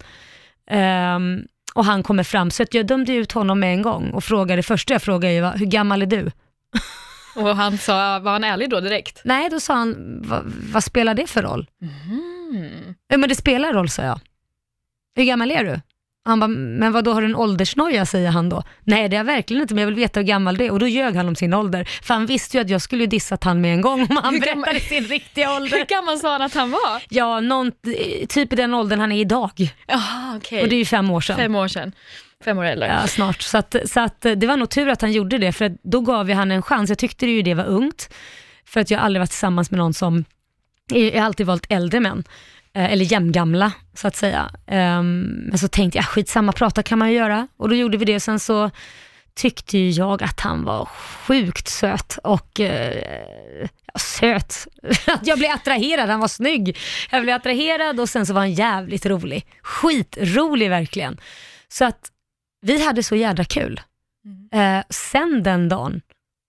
Ehm, 0.71 1.43
och 1.75 1.85
han 1.85 2.03
kommer 2.03 2.23
fram, 2.23 2.51
så 2.51 2.65
jag 2.71 2.87
dömde 2.87 3.13
ut 3.13 3.33
honom 3.33 3.61
med 3.61 3.73
en 3.75 3.83
gång 3.83 4.11
och 4.11 4.25
frågade, 4.25 4.63
första 4.63 4.93
jag 4.95 5.03
frågade 5.03 5.35
ju 5.35 5.41
var, 5.41 5.57
hur 5.57 5.67
gammal 5.67 6.03
är 6.03 6.07
du? 6.07 6.31
Och 7.37 7.57
han 7.57 7.79
sa, 7.79 8.19
var 8.19 8.33
han 8.33 8.45
ärlig 8.45 8.71
då 8.71 8.81
direkt? 8.81 9.21
Nej, 9.25 9.51
då 9.51 9.61
sa 9.61 9.75
han, 9.75 10.21
"Va- 10.23 10.43
vad 10.73 10.85
spelar 10.85 11.15
det 11.15 11.27
för 11.27 11.43
roll? 11.43 11.67
Mm. 11.83 12.95
Ja, 13.09 13.17
men 13.17 13.29
det 13.29 13.35
spelar 13.35 13.73
roll, 13.73 13.89
sa 13.89 14.03
jag. 14.03 14.21
Hur 15.17 15.25
gammal 15.25 15.51
är 15.51 15.65
du? 15.65 15.81
Han 16.25 16.41
bara, 16.41 16.49
men 16.49 16.93
vad 16.93 17.05
då 17.05 17.13
har 17.13 17.21
du 17.21 17.27
en 17.29 17.37
åldersnoja, 17.37 18.07
säger 18.07 18.31
han 18.31 18.49
då. 18.49 18.63
Nej, 18.85 19.09
det 19.09 19.17
har 19.17 19.21
jag 19.21 19.35
verkligen 19.35 19.63
inte, 19.63 19.75
men 19.75 19.83
jag 19.83 19.87
vill 19.87 19.95
veta 19.97 20.21
hur 20.21 20.27
gammal 20.27 20.57
det 20.57 20.67
är. 20.67 20.71
Och 20.71 20.79
då 20.79 20.87
ljög 20.89 21.17
han 21.17 21.29
om 21.29 21.37
sin 21.37 21.55
ålder. 21.55 21.85
För 22.03 22.15
han 22.15 22.27
visste 22.27 22.57
ju 22.57 22.61
att 22.61 22.71
jag 22.71 22.83
skulle 22.83 23.07
dissat 23.07 23.45
han 23.45 23.61
med 23.61 23.73
en 23.75 23.81
gång 23.81 24.01
om 24.11 24.17
han 24.23 24.39
berättade 24.41 24.81
sin 24.81 25.05
riktiga 25.05 25.57
ålder. 25.57 25.77
Hur 25.79 25.85
gammal 25.85 26.19
sa 26.19 26.33
han 26.33 26.43
att 26.43 26.55
han 26.55 26.71
var? 26.71 27.03
Ja, 27.09 27.41
någon, 27.41 27.73
typ 28.29 28.53
i 28.53 28.57
den 28.57 28.75
åldern 28.75 29.01
han 29.01 29.13
är 29.13 29.21
idag. 29.21 29.51
Jaha, 29.87 30.37
okej. 30.37 30.63
Och 30.63 30.69
det 30.69 30.75
är 30.77 30.79
ju 30.79 30.85
fem 30.85 31.11
år 31.11 31.21
sedan. 31.21 31.37
Fem 31.37 31.55
år 31.55 31.69
sedan. 31.69 31.93
Fem 32.45 32.59
år 32.59 32.65
äldre. 32.65 32.89
Ja, 32.89 33.07
snart. 33.07 33.43
Så, 33.43 33.59
att, 33.59 33.77
så 33.85 34.01
att 34.01 34.25
eh, 34.25 34.33
det 34.33 34.47
var 34.47 34.57
nog 34.57 34.71
tur 34.71 34.89
att 34.89 35.01
han 35.01 35.13
gjorde 35.13 35.39
det, 35.39 35.53
för 35.53 35.65
att 35.65 35.73
då 35.83 36.01
gav 36.01 36.31
jag 36.31 36.37
han 36.37 36.51
en 36.51 36.63
chans. 36.63 36.89
Jag 36.89 36.99
tyckte 36.99 37.27
ju 37.27 37.43
det 37.43 37.55
var 37.55 37.65
ungt, 37.65 38.15
för 38.65 38.81
att 38.81 38.91
jag 38.91 39.01
aldrig 39.01 39.21
varit 39.21 39.31
tillsammans 39.31 39.71
med 39.71 39.79
någon 39.79 39.95
som, 39.95 40.25
jag 40.89 41.21
har 41.21 41.27
alltid 41.27 41.47
valt 41.47 41.67
äldre 41.69 42.01
män, 42.01 42.25
eh, 42.75 42.93
eller 42.93 43.05
jämngamla 43.05 43.73
så 43.95 44.09
att 44.09 44.17
säga. 44.17 44.51
Ehm, 44.67 45.21
men 45.23 45.59
så 45.59 45.69
tänkte 45.69 45.99
jag, 45.99 46.03
ah, 46.03 46.07
skitsamma, 46.07 46.53
prata 46.53 46.83
kan 46.83 46.99
man 46.99 47.11
ju 47.11 47.17
göra. 47.17 47.49
Och 47.57 47.69
då 47.69 47.75
gjorde 47.75 47.97
vi 47.99 48.05
det, 48.05 48.21
sen 48.21 48.41
så 48.41 48.71
tyckte 49.35 49.79
ju 49.79 49.91
jag 49.91 50.23
att 50.23 50.41
han 50.41 50.65
var 50.65 50.85
sjukt 50.85 51.69
söt 51.69 52.19
och 52.23 52.61
eh, 52.61 53.69
söt. 53.99 54.67
Att 55.07 55.27
jag 55.27 55.39
blev 55.39 55.51
attraherad, 55.51 56.09
han 56.09 56.21
var 56.21 56.29
snygg. 56.29 56.79
Jag 57.11 57.23
blev 57.23 57.37
attraherad 57.37 58.01
och 58.01 58.09
sen 58.09 58.27
så 58.27 58.33
var 58.33 58.41
han 58.41 58.53
jävligt 58.53 59.07
rolig. 59.07 59.47
Skitrolig 59.63 60.71
verkligen. 60.71 61.21
Så 61.69 61.85
att 61.85 62.11
vi 62.61 62.85
hade 62.85 63.03
så 63.03 63.17
jädra 63.17 63.45
kul. 63.45 63.81
Eh, 64.53 64.85
sen 64.91 65.43
den 65.43 65.69
dagen 65.69 66.01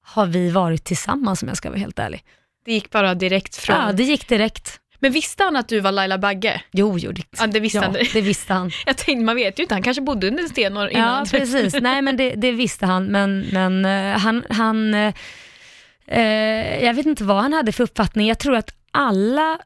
har 0.04 0.26
vi 0.26 0.50
varit 0.50 0.84
tillsammans 0.84 1.41
om 1.41 1.48
jag 1.48 1.58
ska 1.58 1.70
vara 1.70 1.80
helt 1.80 2.00
ärlig. 2.00 2.24
Det 2.65 2.74
gick 2.74 2.91
bara 2.91 3.15
direkt 3.15 3.56
från... 3.56 3.76
Ja, 3.76 3.91
det 3.91 4.04
gick 4.04 4.28
direkt. 4.28 4.80
Men 5.00 5.12
visste 5.12 5.43
han 5.43 5.56
att 5.56 5.67
du 5.67 5.80
var 5.80 5.91
Laila 5.91 6.17
Bagge? 6.17 6.62
Jo, 6.72 6.98
jo, 6.98 7.12
det, 7.12 7.24
Ja, 7.39 7.48
det 7.48 7.60
visste 7.60 7.78
ja, 7.78 7.84
han. 7.84 7.93
det 8.13 8.22
visste 8.22 8.54
han. 8.54 8.72
Jag 8.86 8.98
tänkte, 8.98 9.24
man 9.24 9.36
vet 9.36 9.60
ju 9.60 9.63
inte, 9.63 9.76
han 9.76 9.84
kanske 9.84 10.02
bodde 10.02 10.28
under 10.28 10.43
en 10.43 10.50
sten 10.50 10.72
innan 10.72 10.89
Ja, 10.91 11.26
precis. 11.32 11.76
Nej, 11.82 12.02
men 12.02 12.17
det, 12.17 12.36
det 12.36 12.52
visste 12.52 12.86
han. 12.86 13.06
Men, 13.06 13.46
men 13.52 13.86
eh, 13.86 14.20
han, 14.20 14.43
han 14.50 14.93
eh, 14.93 16.84
jag 16.86 16.93
vet 16.93 17.06
inte 17.06 17.24
vad 17.24 17.41
han 17.41 17.54
hade 17.54 17.72
för 17.72 17.84
uppfattning. 17.84 18.28
Jag 18.28 18.39
tror 18.39 18.56
att 18.56 18.72
alla, 18.91 19.60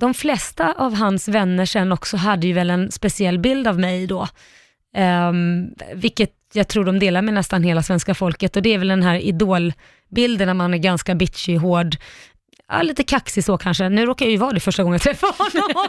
de 0.00 0.14
flesta 0.14 0.72
av 0.72 0.94
hans 0.94 1.28
vänner 1.28 1.66
sen 1.66 1.92
också 1.92 2.16
hade 2.16 2.46
ju 2.46 2.52
väl 2.52 2.70
en 2.70 2.92
speciell 2.92 3.38
bild 3.38 3.66
av 3.68 3.78
mig 3.78 4.06
då. 4.06 4.28
Ehm, 4.94 5.74
vilket 5.94 6.30
jag 6.52 6.68
tror 6.68 6.84
de 6.84 6.98
delar 6.98 7.22
med 7.22 7.34
nästan 7.34 7.62
hela 7.62 7.82
svenska 7.82 8.14
folket 8.14 8.56
och 8.56 8.62
det 8.62 8.74
är 8.74 8.78
väl 8.78 8.88
den 8.88 9.02
här 9.02 9.16
idolbilden 9.16 10.46
när 10.46 10.54
man 10.54 10.74
är 10.74 10.78
ganska 10.78 11.14
bitchig, 11.14 11.56
hård, 11.56 11.96
ja, 12.68 12.82
lite 12.82 13.02
kaxig 13.02 13.44
så 13.44 13.58
kanske. 13.58 13.88
Nu 13.88 14.06
råkar 14.06 14.26
jag 14.26 14.32
ju 14.32 14.38
vara 14.38 14.52
det 14.52 14.60
första 14.60 14.82
gången 14.82 14.94
jag 14.94 15.02
träffar 15.02 15.34
honom 15.38 15.88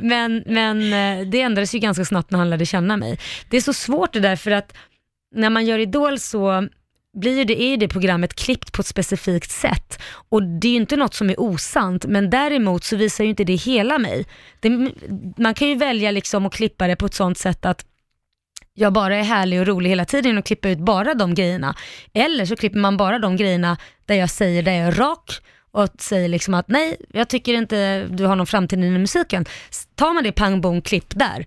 men, 0.00 0.42
men 0.46 0.78
eh, 0.92 1.26
det 1.26 1.40
ändrades 1.40 1.74
ju 1.74 1.78
ganska 1.78 2.04
snabbt 2.04 2.30
när 2.30 2.38
han 2.38 2.50
lärde 2.50 2.66
känna 2.66 2.96
mig. 2.96 3.18
Det 3.50 3.56
är 3.56 3.60
så 3.60 3.72
svårt 3.72 4.12
det 4.12 4.20
där 4.20 4.36
för 4.36 4.50
att 4.50 4.76
när 5.34 5.50
man 5.50 5.66
gör 5.66 5.78
Idol 5.78 6.18
så 6.18 6.68
blir 7.12 7.44
det, 7.44 7.62
är 7.62 7.76
det 7.76 7.88
programmet 7.88 8.34
klippt 8.34 8.72
på 8.72 8.80
ett 8.80 8.86
specifikt 8.86 9.50
sätt. 9.50 10.02
Och 10.28 10.42
det 10.42 10.68
är 10.68 10.72
ju 10.72 10.76
inte 10.76 10.96
något 10.96 11.14
som 11.14 11.30
är 11.30 11.40
osant, 11.40 12.04
men 12.04 12.30
däremot 12.30 12.84
så 12.84 12.96
visar 12.96 13.24
ju 13.24 13.30
inte 13.30 13.44
det 13.44 13.54
hela 13.54 13.98
mig. 13.98 14.26
Det, 14.60 14.70
man 15.36 15.54
kan 15.54 15.68
ju 15.68 15.74
välja 15.74 16.10
liksom 16.10 16.46
att 16.46 16.52
klippa 16.52 16.86
det 16.86 16.96
på 16.96 17.06
ett 17.06 17.14
sånt 17.14 17.38
sätt 17.38 17.64
att 17.64 17.86
jag 18.74 18.92
bara 18.92 19.16
är 19.16 19.22
härlig 19.22 19.60
och 19.60 19.66
rolig 19.66 19.90
hela 19.90 20.04
tiden 20.04 20.38
och 20.38 20.44
klippa 20.44 20.68
ut 20.68 20.78
bara 20.78 21.14
de 21.14 21.34
grejerna. 21.34 21.74
Eller 22.12 22.44
så 22.44 22.56
klipper 22.56 22.78
man 22.78 22.96
bara 22.96 23.18
de 23.18 23.36
grejerna 23.36 23.76
där 24.04 24.14
jag 24.14 24.30
säger, 24.30 24.62
där 24.62 24.72
jag 24.72 24.86
är 24.86 24.92
rak 24.92 25.40
och 25.70 25.88
säger 25.98 26.28
liksom 26.28 26.54
att 26.54 26.68
nej, 26.68 26.96
jag 27.12 27.28
tycker 27.28 27.54
inte 27.54 28.06
du 28.10 28.24
har 28.24 28.36
någon 28.36 28.46
framtid 28.46 28.84
i 28.84 28.90
musiken. 28.90 29.44
Tar 29.94 30.14
man 30.14 30.24
det 30.24 30.32
pang 30.32 30.60
bom 30.60 30.82
klipp 30.82 31.18
där, 31.18 31.46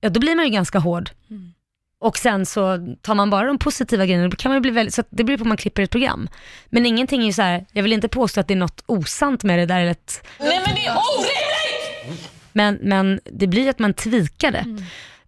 ja 0.00 0.08
då 0.08 0.20
blir 0.20 0.36
man 0.36 0.44
ju 0.44 0.50
ganska 0.50 0.78
hård. 0.78 1.10
Mm. 1.30 1.52
Och 2.00 2.18
sen 2.18 2.46
så 2.46 2.78
tar 3.02 3.14
man 3.14 3.30
bara 3.30 3.46
de 3.46 3.58
positiva 3.58 4.06
grejerna, 4.06 4.28
då 4.28 4.36
kan 4.36 4.50
man 4.50 4.56
ju 4.56 4.60
bli 4.60 4.70
väldigt, 4.70 4.94
så 4.94 5.02
det 5.10 5.24
beror 5.24 5.36
på 5.38 5.42
om 5.42 5.48
man 5.48 5.56
klipper 5.56 5.82
ett 5.82 5.90
program. 5.90 6.28
Men 6.70 6.86
ingenting 6.86 7.22
är 7.22 7.26
ju 7.26 7.32
så 7.32 7.42
här, 7.42 7.66
jag 7.72 7.82
vill 7.82 7.92
inte 7.92 8.08
påstå 8.08 8.40
att 8.40 8.48
det 8.48 8.54
är 8.54 8.58
något 8.58 8.82
osant 8.86 9.44
med 9.44 9.58
det 9.58 9.66
där 9.66 9.80
eller 9.80 9.90
ett 9.90 10.26
Nej 10.38 10.60
men 10.66 10.74
det 10.74 10.86
är 10.86 10.92
orimligt! 10.96 12.30
men, 12.52 12.78
men 12.82 13.20
det 13.24 13.46
blir 13.46 13.70
att 13.70 13.78
man 13.78 13.94
tvikar 13.94 14.50
det. 14.52 14.64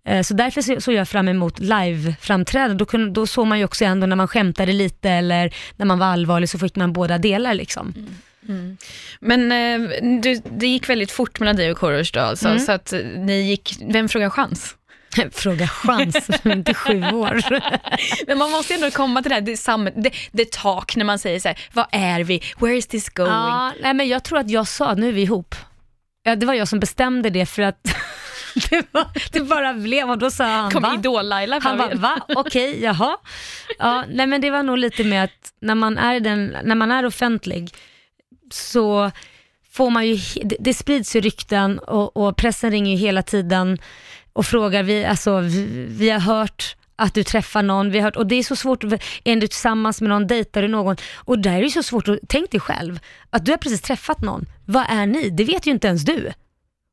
Eh, 0.04 0.22
Så 0.22 0.34
därför 0.34 0.62
så- 0.62 0.80
såg 0.80 0.94
jag 0.94 1.08
fram 1.08 1.28
emot 1.28 1.58
live-framträdanden. 1.60 2.78
Då, 2.78 2.84
kunde- 2.84 3.10
då 3.10 3.26
såg 3.26 3.46
man 3.46 3.58
ju 3.58 3.64
också 3.64 3.84
ändå 3.84 4.06
när 4.06 4.16
man 4.16 4.28
skämtade 4.28 4.72
lite 4.72 5.10
eller 5.10 5.54
när 5.76 5.86
man 5.86 5.98
var 5.98 6.06
allvarlig 6.06 6.48
så 6.48 6.58
fick 6.58 6.76
man 6.76 6.92
båda 6.92 7.18
delar 7.18 7.54
liksom. 7.54 7.94
Men 9.20 9.52
eh, 9.52 9.90
du, 10.22 10.42
det 10.58 10.66
gick 10.66 10.88
väldigt 10.88 11.10
fort 11.10 11.40
mellan 11.40 11.56
dig 11.56 11.70
och 11.70 11.78
Korosh 11.78 12.10
då 12.14 12.20
alltså, 12.20 12.48
Mm. 12.48 12.58
så 12.60 12.72
att 12.72 12.92
ni 13.16 13.42
gick, 13.42 13.76
vem 13.88 14.08
frågar 14.08 14.30
chans? 14.30 14.76
Fråga 15.32 15.66
chans, 15.66 16.30
inte 16.44 16.74
sju 16.74 17.02
år. 17.02 17.42
Men 18.26 18.38
man 18.38 18.50
måste 18.50 18.74
ändå 18.74 18.90
komma 18.90 19.22
till 19.22 19.28
det 19.28 19.34
här, 19.34 19.42
det, 19.42 19.56
sam, 19.56 19.84
det, 19.84 20.10
det 20.32 20.52
tak 20.52 20.96
när 20.96 21.04
man 21.04 21.18
säger 21.18 21.40
så 21.40 21.48
här, 21.48 21.58
vad 21.72 21.86
är 21.92 22.20
vi, 22.20 22.42
where 22.58 22.76
is 22.76 22.86
this 22.86 23.08
going? 23.08 23.30
Ja, 23.30 23.72
nej 23.82 23.94
men 23.94 24.08
jag 24.08 24.24
tror 24.24 24.38
att 24.38 24.50
jag 24.50 24.68
sa, 24.68 24.94
nu 24.94 25.08
är 25.08 25.12
vi 25.12 25.22
ihop. 25.22 25.54
Ja, 26.22 26.36
det 26.36 26.46
var 26.46 26.54
jag 26.54 26.68
som 26.68 26.80
bestämde 26.80 27.30
det 27.30 27.46
för 27.46 27.62
att 27.62 27.96
det, 28.70 28.86
var, 28.90 29.06
det 29.32 29.40
bara 29.40 29.74
blev 29.74 30.10
och 30.10 30.18
då 30.18 30.30
sa 30.30 30.44
han 30.44 30.70
Kom 30.70 30.82
va? 30.82 30.94
Idol-Laila 30.98 31.60
Han 31.62 31.78
bara, 31.78 31.94
va? 31.94 32.20
Okej, 32.28 32.82
jaha. 32.82 33.16
Ja, 33.78 34.04
nej 34.08 34.26
men 34.26 34.40
det 34.40 34.50
var 34.50 34.62
nog 34.62 34.78
lite 34.78 35.04
med 35.04 35.24
att 35.24 35.52
när 35.60 35.74
man 35.74 35.98
är, 35.98 36.20
den, 36.20 36.56
när 36.64 36.74
man 36.74 36.90
är 36.90 37.06
offentlig 37.06 37.74
så 38.50 39.10
får 39.72 39.90
man 39.90 40.06
ju, 40.06 40.16
det, 40.44 40.56
det 40.60 40.74
sprids 40.74 41.16
ju 41.16 41.20
rykten 41.20 41.78
och, 41.78 42.16
och 42.16 42.36
pressen 42.36 42.70
ringer 42.70 42.92
ju 42.92 42.98
hela 42.98 43.22
tiden 43.22 43.78
och 44.32 44.46
frågar, 44.46 44.82
vi, 44.82 45.04
alltså, 45.04 45.40
vi, 45.40 45.86
vi 45.88 46.10
har 46.10 46.20
hört 46.20 46.76
att 46.96 47.14
du 47.14 47.24
träffar 47.24 47.62
någon, 47.62 47.90
vi 47.90 47.98
har 47.98 48.04
hört, 48.04 48.16
och 48.16 48.26
det 48.26 48.34
är 48.34 48.42
så 48.42 48.56
svårt, 48.56 48.84
är 49.24 49.36
du 49.36 49.46
tillsammans 49.46 50.00
med 50.00 50.10
någon, 50.10 50.26
dejtar 50.26 50.62
du 50.62 50.68
någon? 50.68 50.96
Och 51.14 51.38
där 51.38 51.58
är 51.58 51.62
det 51.62 51.70
så 51.70 51.82
svårt, 51.82 52.08
att, 52.08 52.18
tänk 52.28 52.50
dig 52.50 52.60
själv, 52.60 52.98
att 53.30 53.44
du 53.44 53.50
har 53.50 53.58
precis 53.58 53.80
träffat 53.80 54.20
någon, 54.20 54.46
vad 54.64 54.84
är 54.88 55.06
ni? 55.06 55.30
Det 55.30 55.44
vet 55.44 55.66
ju 55.66 55.70
inte 55.70 55.88
ens 55.88 56.02
du. 56.02 56.32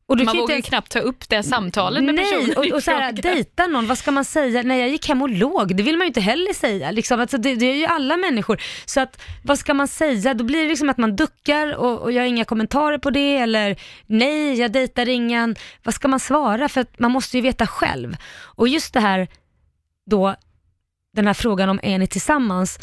Och 0.09 0.17
du 0.17 0.23
Man 0.23 0.37
vågar 0.37 0.55
ens- 0.55 0.67
knappt 0.67 0.91
ta 0.91 0.99
upp 0.99 1.29
det 1.29 1.43
samtalet 1.43 2.03
med 2.03 2.17
personen 2.17 2.43
Nej, 2.47 2.55
och, 2.55 2.65
i 2.65 2.73
och 2.73 2.83
så 2.83 2.91
här, 2.91 3.11
dejta 3.11 3.67
någon, 3.67 3.87
vad 3.87 3.97
ska 3.97 4.11
man 4.11 4.25
säga? 4.25 4.63
Nej, 4.63 4.79
jag 4.79 4.89
gick 4.89 5.07
hem 5.07 5.21
och 5.21 5.29
låg. 5.29 5.75
Det 5.75 5.83
vill 5.83 5.97
man 5.97 6.05
ju 6.05 6.07
inte 6.07 6.21
heller 6.21 6.53
säga. 6.53 6.91
Liksom. 6.91 7.19
Alltså, 7.19 7.37
det, 7.37 7.55
det 7.55 7.65
är 7.65 7.75
ju 7.75 7.85
alla 7.85 8.17
människor. 8.17 8.61
Så 8.85 8.99
att, 8.99 9.21
vad 9.43 9.59
ska 9.59 9.73
man 9.73 9.87
säga? 9.87 10.33
Då 10.33 10.43
blir 10.43 10.63
det 10.63 10.69
liksom 10.69 10.89
att 10.89 10.97
man 10.97 11.15
duckar 11.15 11.75
och, 11.75 11.99
och 11.99 12.11
jag 12.11 12.21
har 12.21 12.27
inga 12.27 12.45
kommentarer 12.45 12.97
på 12.97 13.09
det 13.09 13.37
eller 13.37 13.81
nej, 14.05 14.59
jag 14.59 14.71
dejtar 14.71 15.09
ingen. 15.09 15.55
Vad 15.83 15.93
ska 15.93 16.07
man 16.07 16.19
svara? 16.19 16.69
För 16.69 16.85
man 16.97 17.11
måste 17.11 17.37
ju 17.37 17.41
veta 17.41 17.67
själv. 17.67 18.17
Och 18.39 18.67
just 18.67 18.93
det 18.93 18.99
här 18.99 19.27
då, 20.05 20.35
den 21.15 21.27
här 21.27 21.33
frågan 21.33 21.69
om 21.69 21.79
är 21.83 21.97
ni 21.99 22.07
tillsammans, 22.07 22.79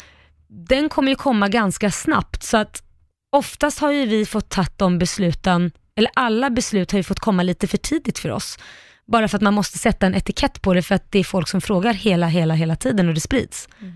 den 0.47 0.89
kommer 0.89 1.09
ju 1.09 1.15
komma 1.15 1.47
ganska 1.47 1.91
snabbt. 1.91 2.43
Så 2.43 2.57
att 2.57 2.83
oftast 3.31 3.79
har 3.79 3.91
ju 3.91 4.05
vi 4.05 4.25
fått 4.25 4.49
ta 4.49 4.65
de 4.77 4.99
besluten, 4.99 5.71
eller 5.97 6.11
alla 6.13 6.49
beslut 6.49 6.91
har 6.91 6.99
ju 6.99 7.03
fått 7.03 7.19
komma 7.19 7.43
lite 7.43 7.67
för 7.67 7.77
tidigt 7.77 8.19
för 8.19 8.29
oss. 8.29 8.59
Bara 9.05 9.27
för 9.27 9.37
att 9.37 9.41
man 9.41 9.53
måste 9.53 9.77
sätta 9.77 10.05
en 10.05 10.15
etikett 10.15 10.61
på 10.61 10.73
det 10.73 10.81
för 10.81 10.95
att 10.95 11.11
det 11.11 11.19
är 11.19 11.23
folk 11.23 11.47
som 11.47 11.61
frågar 11.61 11.93
hela, 11.93 12.27
hela, 12.27 12.53
hela 12.53 12.75
tiden 12.75 13.07
och 13.07 13.13
det 13.13 13.21
sprids. 13.21 13.69
Mm. 13.81 13.93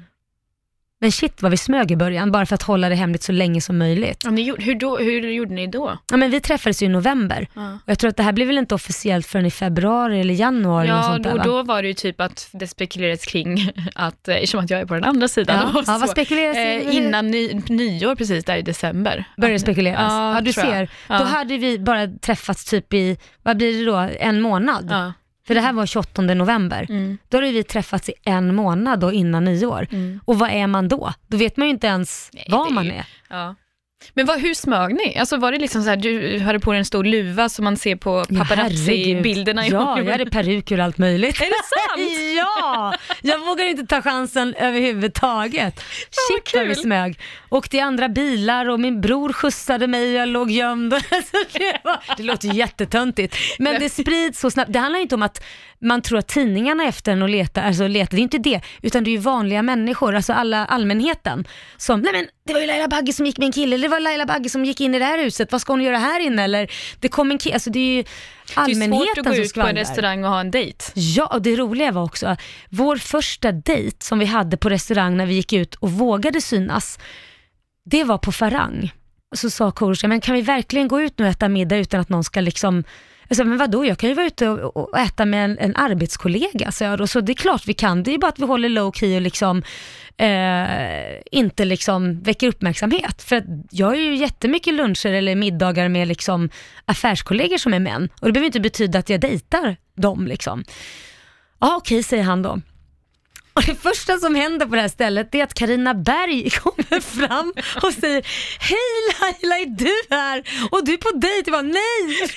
Men 1.01 1.11
shit 1.11 1.41
vad 1.41 1.51
vi 1.51 1.57
smög 1.57 1.91
i 1.91 1.95
början, 1.95 2.31
bara 2.31 2.45
för 2.45 2.55
att 2.55 2.61
hålla 2.63 2.89
det 2.89 2.95
hemligt 2.95 3.23
så 3.23 3.31
länge 3.31 3.61
som 3.61 3.77
möjligt. 3.77 4.21
Ja, 4.25 4.31
ni 4.31 4.43
hur, 4.59 4.75
då, 4.75 4.97
hur 4.97 5.21
gjorde 5.31 5.53
ni 5.53 5.67
då? 5.67 5.97
Ja, 6.11 6.17
men 6.17 6.31
vi 6.31 6.39
träffades 6.39 6.81
ju 6.81 6.85
i 6.85 6.89
november 6.89 7.47
Ja. 7.53 7.73
och 7.73 7.89
jag 7.89 7.99
tror 7.99 8.09
att 8.09 8.17
det 8.17 8.23
här 8.23 8.31
blev 8.31 8.47
väl 8.47 8.57
inte 8.57 8.75
officiellt 8.75 9.25
förrän 9.27 9.45
i 9.45 9.51
februari 9.51 10.19
eller 10.19 10.33
januari. 10.33 10.87
Ja, 10.87 11.03
sånt 11.03 11.23
där, 11.23 11.33
och 11.33 11.43
då 11.43 11.63
var 11.63 11.81
det 11.81 11.87
ju 11.87 11.93
typ 11.93 12.21
att 12.21 12.49
det 12.51 12.67
spekulerades 12.67 13.25
kring 13.25 13.71
att, 13.95 14.27
eh, 14.27 14.35
eftersom 14.35 14.59
att 14.63 14.69
jag 14.69 14.79
är 14.79 14.85
på 14.85 14.93
den 14.93 15.03
andra 15.03 15.27
sidan, 15.27 15.55
Ja, 15.73 15.79
och 15.79 15.83
ja, 15.87 15.97
vad 16.01 16.09
det? 16.15 16.85
eh, 16.87 16.95
innan 16.95 17.27
ny, 17.31 17.61
nyår 17.69 18.15
precis 18.15 18.45
där 18.45 18.55
i 18.57 18.61
december. 18.61 19.25
började 19.37 19.59
spekuleras. 19.59 19.99
Ja, 20.11 20.35
Ja, 20.35 20.41
du 20.41 20.53
ser. 20.53 20.89
Då 21.07 21.13
hade 21.23 21.57
vi 21.57 21.79
bara 21.79 22.07
träffats 22.07 22.65
typ 22.65 22.93
i, 22.93 23.17
vad 23.43 23.57
blir 23.57 23.79
det 23.79 23.85
då, 23.91 24.09
en 24.19 24.41
månad? 24.41 25.13
För 25.51 25.55
det 25.55 25.61
här 25.61 25.73
var 25.73 25.85
28 25.85 26.21
november. 26.21 26.85
Mm. 26.89 27.17
Då 27.29 27.37
hade 27.37 27.51
vi 27.51 27.63
träffats 27.63 28.09
i 28.09 28.13
en 28.23 28.55
månad 28.55 28.99
då 28.99 29.11
innan 29.11 29.43
nyår. 29.43 29.87
Och 30.25 30.39
vad 30.39 30.49
är 30.49 30.67
man 30.67 30.87
då? 30.87 31.13
Då 31.27 31.37
vet 31.37 31.57
man 31.57 31.67
ju 31.67 31.71
inte 31.71 31.87
ens 31.87 32.29
Nej, 32.33 32.45
vad 32.49 32.71
man 32.71 32.91
är. 32.91 33.05
Ja. 33.29 33.55
Men 34.13 34.25
vad, 34.25 34.39
hur 34.39 34.53
smög 34.53 34.93
ni? 34.93 35.17
Alltså 35.17 35.37
var 35.37 35.51
det 35.51 35.57
liksom 35.57 35.83
så 35.83 35.89
här, 35.89 35.97
du 35.97 36.39
hade 36.39 36.59
på 36.59 36.71
dig 36.71 36.79
en 36.79 36.85
stor 36.85 37.03
luva 37.03 37.49
som 37.49 37.63
man 37.63 37.77
ser 37.77 37.95
på 37.95 38.25
Ja, 38.29 38.39
paparazzi-bilderna 38.39 39.67
Ja, 39.67 39.79
Hollywood? 39.79 40.07
jag 40.07 40.11
hade 40.17 40.31
peruker 40.31 40.77
och 40.79 40.85
allt 40.85 40.97
möjligt. 40.97 41.41
Är 41.41 41.45
det 41.45 41.51
sant? 41.51 42.35
ja! 42.37 42.93
Jag 43.21 43.39
vågar 43.39 43.65
inte 43.65 43.85
ta 43.85 44.01
chansen 44.01 44.55
överhuvudtaget. 44.55 45.79
Shit 46.09 46.55
vad 46.55 46.67
vi 46.67 46.75
smög. 46.75 47.19
Åkte 47.49 47.77
i 47.77 47.79
andra 47.79 48.09
bilar 48.09 48.69
och 48.69 48.79
min 48.79 49.01
bror 49.01 49.33
skjutsade 49.33 49.87
mig 49.87 50.07
och 50.15 50.21
jag 50.21 50.29
låg 50.29 50.51
gömd. 50.51 50.93
Det, 52.17 52.23
låter 52.23 52.47
jättetöntigt. 52.53 53.35
Men 53.59 53.79
det 53.79 53.89
sprids 53.89 54.39
så 54.39 54.51
snabbt. 54.51 54.73
Det 54.73 54.79
handlar 54.79 54.99
inte 54.99 55.15
om 55.15 55.21
att 55.23 55.43
man 55.81 56.01
tror 56.01 56.19
att 56.19 56.27
tidningarna 56.27 56.83
efter 56.83 57.11
en 57.11 57.21
och 57.21 57.29
letar, 57.29 57.61
alltså 57.61 57.87
letar, 57.87 58.15
det 58.15 58.21
är 58.21 58.23
inte 58.23 58.37
det, 58.37 58.61
utan 58.81 59.03
det 59.03 59.09
är 59.09 59.11
ju 59.11 59.17
vanliga 59.17 59.61
människor, 59.61 60.15
alltså 60.15 60.33
alla 60.33 60.65
allmänheten 60.65 61.47
som, 61.77 62.01
nej 62.01 62.13
men 62.13 62.27
det 62.47 62.53
var 62.53 62.59
ju 62.59 62.67
Laila 62.67 62.87
Bagge 62.87 63.13
som 63.13 63.25
gick 63.25 63.37
med 63.37 63.45
en 63.45 63.51
kille, 63.51 63.75
eller 63.75 63.87
det 63.87 63.91
var 63.91 63.99
Laila 63.99 64.25
Bagge 64.25 64.49
som 64.49 64.65
gick 64.65 64.81
in 64.81 64.95
i 64.95 64.99
det 64.99 65.05
här 65.05 65.23
huset, 65.23 65.51
vad 65.51 65.61
ska 65.61 65.73
hon 65.73 65.81
göra 65.81 65.97
här 65.97 66.19
inne? 66.19 66.43
Eller 66.43 66.71
det 66.99 67.07
kom 67.07 67.31
en 67.31 67.37
kille, 67.37 67.53
alltså 67.55 67.69
det 67.69 67.79
är 67.79 67.95
ju 67.95 68.03
Det 68.03 68.09
är 68.55 68.59
allmänheten 68.59 69.07
svårt 69.07 69.17
att 69.17 69.25
gå 69.25 69.31
som 69.31 69.33
ut 69.33 69.35
på 69.35 69.41
en 69.41 69.49
skvallrar. 69.49 69.73
restaurang 69.73 70.23
och 70.23 70.29
ha 70.29 70.39
en 70.39 70.51
dejt. 70.51 70.85
Ja, 70.93 71.25
och 71.25 71.41
det 71.41 71.55
roliga 71.55 71.91
var 71.91 72.03
också, 72.03 72.37
vår 72.69 72.95
första 72.95 73.51
dejt 73.51 73.97
som 73.99 74.19
vi 74.19 74.25
hade 74.25 74.57
på 74.57 74.69
restaurang 74.69 75.17
när 75.17 75.25
vi 75.25 75.33
gick 75.33 75.53
ut 75.53 75.75
och 75.75 75.91
vågade 75.91 76.41
synas, 76.41 76.99
det 77.85 78.03
var 78.03 78.17
på 78.17 78.31
Farang. 78.31 78.91
Så 79.35 79.49
sa 79.49 79.71
Korosh, 79.71 80.07
men 80.07 80.21
kan 80.21 80.35
vi 80.35 80.41
verkligen 80.41 80.87
gå 80.87 81.01
ut 81.01 81.19
nu 81.19 81.25
och 81.25 81.31
äta 81.31 81.49
middag 81.49 81.77
utan 81.77 81.99
att 81.99 82.09
någon 82.09 82.23
ska 82.23 82.41
liksom 82.41 82.83
jag 83.31 83.37
sa, 83.37 83.43
men 83.43 83.57
vadå, 83.57 83.85
jag 83.85 83.97
kan 83.97 84.09
ju 84.09 84.15
vara 84.15 84.27
ute 84.27 84.49
och, 84.49 84.77
och 84.77 84.99
äta 84.99 85.25
med 85.25 85.45
en, 85.45 85.57
en 85.57 85.75
arbetskollega, 85.75 86.71
så 86.71 86.83
jag 86.83 86.97
då. 86.97 87.07
Så 87.07 87.21
det 87.21 87.31
är 87.31 87.35
klart 87.35 87.67
vi 87.67 87.73
kan, 87.73 88.03
det 88.03 88.13
är 88.13 88.17
bara 88.17 88.27
att 88.27 88.39
vi 88.39 88.45
håller 88.45 88.69
low 88.69 88.91
key 88.91 89.15
och 89.15 89.21
liksom 89.21 89.63
eh, 90.17 90.67
inte 91.31 91.65
liksom 91.65 92.21
väcker 92.21 92.47
uppmärksamhet. 92.47 93.21
För 93.21 93.35
att 93.35 93.43
jag 93.69 93.87
har 93.87 93.95
ju 93.95 94.15
jättemycket 94.15 94.73
luncher 94.73 95.13
eller 95.13 95.35
middagar 95.35 95.89
med 95.89 96.07
liksom 96.07 96.49
affärskollegor 96.85 97.57
som 97.57 97.73
är 97.73 97.79
män. 97.79 98.09
Och 98.21 98.27
det 98.27 98.33
behöver 98.33 98.45
inte 98.45 98.59
betyda 98.59 98.99
att 98.99 99.09
jag 99.09 99.19
dejtar 99.19 99.77
dem 99.95 100.27
liksom. 100.27 100.63
Ja, 101.59 101.75
okej, 101.77 102.03
säger 102.03 102.23
han 102.23 102.41
då. 102.41 102.61
Och 103.55 103.63
det 103.65 103.75
första 103.75 104.17
som 104.17 104.35
händer 104.35 104.65
på 104.65 104.75
det 104.75 104.81
här 104.81 104.87
stället 104.87 105.35
är 105.35 105.43
att 105.43 105.53
Karina 105.53 105.93
Berg 105.93 106.49
kommer 106.63 106.99
fram 106.99 107.53
och 107.83 107.93
säger 107.93 108.27
Hej 108.59 108.77
Laila, 109.19 109.57
är 109.57 109.65
du 109.65 110.15
här? 110.15 110.43
Och 110.71 110.85
du 110.85 110.93
är 110.93 110.97
på 110.97 111.11
dejt? 111.11 111.51
Jag 111.51 111.53
bara 111.53 111.61
nej! 111.61 112.29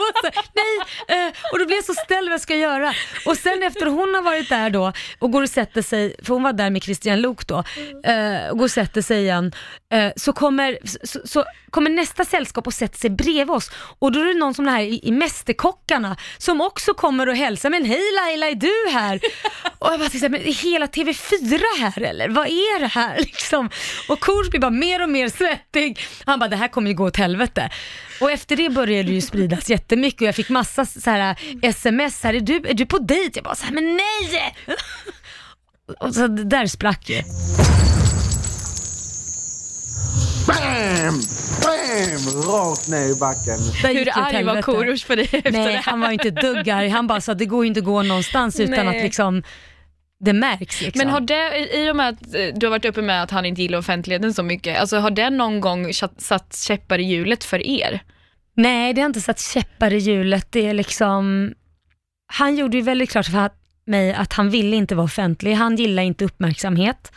Och 0.00 0.32
nej! 0.54 1.26
Eh, 1.26 1.32
och 1.52 1.58
då 1.58 1.66
blir 1.66 1.76
jag 1.76 1.84
så 1.84 1.94
ställd 1.94 2.28
vad 2.28 2.32
jag 2.32 2.40
ska 2.40 2.56
göra. 2.56 2.94
Och 3.26 3.36
sen 3.36 3.62
efter 3.62 3.86
hon 3.86 4.14
har 4.14 4.22
varit 4.22 4.48
där 4.48 4.70
då 4.70 4.92
och 5.18 5.32
går 5.32 5.42
och 5.42 5.50
sätter 5.50 5.82
sig, 5.82 6.16
för 6.22 6.34
hon 6.34 6.42
var 6.42 6.52
där 6.52 6.70
med 6.70 6.82
Christian 6.82 7.20
Lok 7.20 7.46
då, 7.46 7.64
eh, 8.04 8.50
och 8.50 8.58
går 8.58 8.64
och 8.64 8.70
sätter 8.70 9.02
sig 9.02 9.20
igen, 9.20 9.52
eh, 9.92 10.12
så 10.16 10.32
kommer, 10.32 10.78
så, 11.06 11.20
så 11.24 11.44
kommer 11.70 11.90
nästa 11.90 12.24
sällskap 12.24 12.66
och 12.66 12.74
sätter 12.74 12.98
sig 12.98 13.10
bredvid 13.10 13.50
oss 13.50 13.70
och 13.98 14.12
då 14.12 14.20
är 14.20 14.24
det 14.24 14.34
någon 14.34 14.54
som 14.54 14.64
det 14.64 14.70
här 14.70 14.80
i, 14.80 15.00
i 15.02 15.12
Mästerkockarna 15.12 16.16
som 16.38 16.60
också 16.60 16.94
kommer 16.94 17.28
och 17.28 17.36
hälsar, 17.36 17.70
men 17.70 17.84
hej 17.84 18.02
Laila, 18.16 18.46
är 18.46 18.54
du 18.54 18.90
här? 18.92 19.20
Och 19.78 19.92
jag 19.92 20.00
bara 20.00 20.28
men 20.28 20.40
hela 20.62 20.86
TV4 20.86 21.60
här 21.80 22.02
eller? 22.02 22.28
Vad 22.28 22.46
är 22.46 22.80
det 22.80 22.86
här 22.86 23.18
liksom? 23.18 23.70
Och 24.08 24.20
Kors 24.20 24.50
blir 24.50 24.60
bara 24.60 24.70
mer 24.70 25.02
och 25.02 25.08
mer 25.08 25.28
svettig. 25.28 26.00
Han 26.24 26.38
bara, 26.38 26.48
det 26.48 26.56
här 26.56 26.68
kommer 26.68 26.90
ju 26.90 26.96
gå 26.96 27.04
åt 27.04 27.16
helvete. 27.16 27.70
Och 28.20 28.30
efter 28.30 28.56
det 28.56 28.68
började 28.70 29.08
det 29.08 29.14
ju 29.14 29.20
spridas 29.20 29.70
jättemycket 29.70 30.20
och 30.20 30.28
jag 30.28 30.34
fick 30.34 30.48
massa 30.48 30.86
så 30.86 31.10
här 31.10 31.36
sms, 31.62 32.22
här, 32.22 32.34
är, 32.34 32.40
du, 32.40 32.56
är 32.56 32.74
du 32.74 32.86
på 32.86 32.98
dejt? 32.98 33.30
Jag 33.34 33.44
bara, 33.44 33.54
så 33.54 33.64
här, 33.64 33.72
men 33.72 33.96
nej! 33.96 34.54
Och 36.00 36.14
så 36.14 36.26
det 36.26 36.44
där 36.44 36.66
sprack 36.66 37.08
ju. 37.08 37.22
Bam! 40.46 41.20
Bam! 41.62 42.42
Rakt 42.52 42.88
ner 42.88 43.10
i 43.10 43.14
backen. 43.14 43.58
Hur 43.82 44.04
det 44.04 44.12
arg 44.12 44.44
var. 44.44 44.62
Korosh 44.62 45.06
på 45.06 45.14
dig 45.14 45.24
efter 45.24 45.42
det 45.42 45.50
Nej, 45.50 45.74
här? 45.74 45.82
han 45.82 46.00
var 46.00 46.10
inte 46.10 46.30
dugg 46.30 46.70
arg. 46.70 46.88
Han 46.88 47.06
bara 47.06 47.20
sa, 47.20 47.34
det 47.34 47.46
går 47.46 47.64
ju 47.64 47.68
inte 47.68 47.80
att 47.80 47.86
gå 47.86 48.02
någonstans 48.02 48.60
utan 48.60 48.86
Nej. 48.86 48.96
att 48.96 49.04
liksom 49.04 49.42
det 50.20 50.32
märks 50.32 50.80
liksom. 50.80 50.98
Men 50.98 51.08
har 51.08 51.20
det, 51.20 51.76
i 51.76 51.90
och 51.90 51.96
med 51.96 52.08
att 52.08 52.34
eh, 52.34 52.46
du 52.54 52.66
har 52.66 52.70
varit 52.70 52.84
uppe 52.84 53.02
med 53.02 53.22
att 53.22 53.30
han 53.30 53.44
inte 53.46 53.62
gillar 53.62 53.78
offentligheten 53.78 54.34
så 54.34 54.42
mycket, 54.42 54.80
alltså 54.80 54.98
har 54.98 55.10
det 55.10 55.30
någon 55.30 55.60
gång 55.60 55.92
satt- 56.18 56.56
käppar 56.56 56.98
i 56.98 57.02
hjulet 57.02 57.44
för 57.44 57.66
er? 57.66 58.02
Nej, 58.54 58.92
det 58.94 59.00
har 59.00 59.06
inte 59.06 59.20
satt 59.20 59.40
käppar 59.40 59.92
i 59.92 59.98
hjulet. 59.98 60.46
Det 60.52 60.66
är 60.66 60.74
liksom... 60.74 61.54
Han 62.32 62.56
gjorde 62.56 62.76
ju 62.76 62.82
väldigt 62.82 63.10
klart 63.10 63.26
för 63.26 63.50
mig 63.84 64.14
att 64.14 64.32
han 64.32 64.50
ville 64.50 64.76
inte 64.76 64.94
vara 64.94 65.04
offentlig. 65.04 65.54
Han 65.54 65.76
gillar 65.76 66.02
inte 66.02 66.24
uppmärksamhet. 66.24 67.12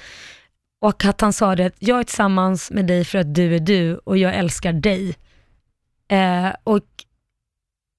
Och 0.82 1.06
att 1.06 1.22
han 1.22 1.34
sa 1.34 1.56
det 1.56 1.72
jag 1.80 2.00
är 2.00 2.04
tillsammans 2.04 2.72
med 2.72 2.88
dig 2.88 3.06
för 3.06 3.20
att 3.20 3.36
du 3.36 3.56
är 3.56 3.60
du 3.60 3.96
och 3.98 4.18
jag 4.18 4.36
älskar 4.36 4.74
dig. 4.74 5.16
Eh, 6.12 6.50
och 6.64 6.86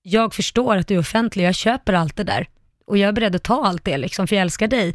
jag 0.03 0.35
förstår 0.35 0.77
att 0.77 0.89
du 0.89 0.95
är 0.95 0.99
offentlig, 0.99 1.45
jag 1.45 1.55
köper 1.55 1.93
allt 1.93 2.17
det 2.17 2.25
där. 2.25 2.47
Och 2.87 2.99
jag 2.99 3.09
är 3.09 3.13
beredd 3.13 3.37
att 3.37 3.43
ta 3.43 3.67
allt 3.67 3.85
det 3.85 3.99
liksom, 3.99 4.27
för 4.27 4.37
jag 4.37 4.43
älskar 4.43 4.69
dig. 4.69 4.95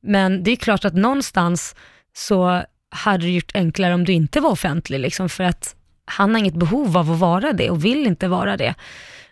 Men 0.00 0.42
det 0.42 0.50
är 0.50 0.56
klart 0.56 0.84
att 0.84 0.94
någonstans 0.94 1.74
så 2.16 2.62
hade 2.90 3.24
det 3.24 3.32
gjort 3.32 3.54
enklare 3.54 3.94
om 3.94 4.04
du 4.04 4.12
inte 4.12 4.40
var 4.40 4.50
offentlig, 4.50 5.00
liksom, 5.00 5.28
för 5.28 5.44
att 5.44 5.76
han 6.04 6.30
har 6.30 6.38
inget 6.38 6.54
behov 6.54 6.96
av 6.96 7.12
att 7.12 7.18
vara 7.18 7.52
det 7.52 7.70
och 7.70 7.84
vill 7.84 8.06
inte 8.06 8.28
vara 8.28 8.56
det. 8.56 8.74